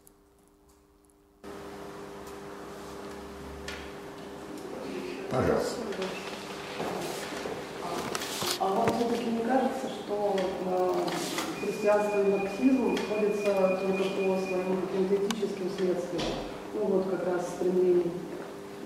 Пожалуйста. 5.29 5.81
А 8.59 8.65
вам 8.65 8.87
все-таки 8.93 9.25
не 9.31 9.43
кажется, 9.43 9.89
что 9.89 10.35
э, 10.65 11.69
христианство 11.83 12.21
и 12.21 12.31
марксизм 12.31 12.97
сходятся 12.97 13.77
только 13.81 14.03
по 14.03 14.39
своим 14.39 14.81
каким-то 14.87 15.15
этическим 15.15 15.69
следствиям? 15.77 16.23
Ну 16.75 16.85
вот 16.85 17.07
как 17.11 17.27
раз 17.27 17.45
стремление, 17.49 18.05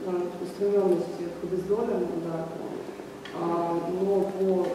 э, 0.07 0.22
устремленности 0.41 1.30
к 1.40 1.45
бездолям, 1.45 2.07
да, 2.26 2.48
а, 3.40 3.80
но 4.02 4.22
по 4.22 4.68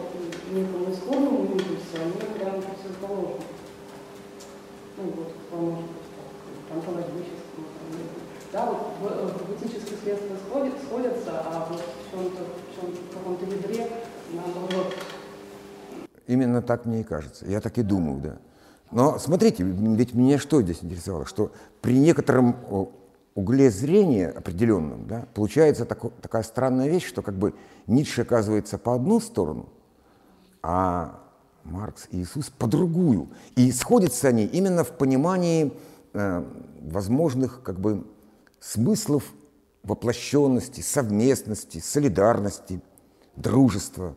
некому 0.55 0.93
исходному 0.93 1.43
импульсу 1.51 1.99
они 1.99 2.13
прям 2.39 2.61
противоположны. 2.61 3.43
Ну 4.95 5.03
вот, 5.17 5.33
по, 5.51 5.55
может 5.57 5.83
быть, 5.83 6.71
онтологическому, 6.73 7.67
да, 8.53 8.73
вот 9.01 9.61
этических 9.61 9.99
следствиях 10.01 10.39
сходят, 10.47 10.73
сходятся, 10.87 11.43
а 11.45 11.67
вот 11.69 11.81
в 11.81 12.11
чем-то, 12.11 12.43
в, 12.43 12.79
чем 12.79 12.89
в 12.89 13.13
каком-то 13.17 13.45
ядре, 13.53 13.89
наоборот. 14.31 14.93
Именно 16.27 16.61
так 16.61 16.85
мне 16.85 17.01
и 17.01 17.03
кажется. 17.03 17.45
Я 17.45 17.61
так 17.61 17.77
и 17.77 17.83
думаю, 17.83 18.21
да. 18.21 18.37
Но 18.91 19.17
смотрите, 19.19 19.63
ведь 19.63 20.13
меня 20.13 20.37
что 20.37 20.61
здесь 20.61 20.83
интересовало, 20.83 21.25
что 21.25 21.51
при 21.81 21.97
некотором 21.97 22.55
угле 23.35 23.71
зрения 23.71 24.29
определенном 24.29 25.07
да, 25.07 25.25
получается 25.33 25.85
тако, 25.85 26.11
такая 26.21 26.43
странная 26.43 26.87
вещь, 26.87 27.07
что 27.07 27.21
как 27.21 27.35
бы 27.35 27.55
Ницше 27.87 28.21
оказывается 28.21 28.77
по 28.77 28.93
одну 28.93 29.19
сторону, 29.19 29.69
а 30.61 31.19
Маркс 31.63 32.07
и 32.11 32.21
Иисус 32.21 32.49
по 32.49 32.67
другую. 32.67 33.29
И 33.55 33.71
сходятся 33.71 34.27
они 34.27 34.45
именно 34.45 34.83
в 34.83 34.91
понимании 34.91 35.73
э, 36.13 36.43
возможных 36.81 37.63
как 37.63 37.79
бы 37.79 38.05
смыслов 38.59 39.23
воплощенности, 39.83 40.81
совместности, 40.81 41.79
солидарности, 41.79 42.81
дружества. 43.35 44.15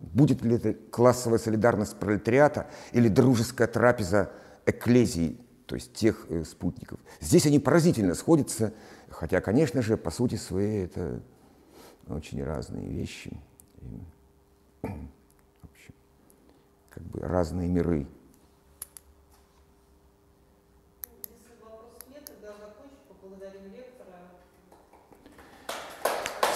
Будет 0.00 0.42
ли 0.42 0.56
это 0.56 0.74
классовая 0.74 1.38
солидарность 1.38 1.96
пролетариата 1.98 2.68
или 2.92 3.08
дружеская 3.08 3.66
трапеза 3.66 4.30
экклезии, 4.66 5.38
то 5.66 5.74
есть 5.74 5.94
тех 5.94 6.26
э, 6.28 6.44
спутников. 6.44 7.00
Здесь 7.20 7.46
они 7.46 7.58
поразительно 7.58 8.14
сходятся, 8.14 8.72
хотя, 9.10 9.40
конечно 9.40 9.82
же, 9.82 9.96
по 9.96 10.10
сути 10.10 10.34
своей 10.34 10.84
это 10.84 11.22
очень 12.08 12.42
разные 12.42 12.86
вещи. 12.86 13.38
И, 13.80 14.02
общем, 14.82 15.94
как 16.90 17.02
бы 17.04 17.20
разные 17.20 17.68
миры. 17.68 18.06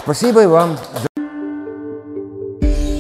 Спасибо 0.03 0.43
и 0.43 0.47
вам. 0.47 0.77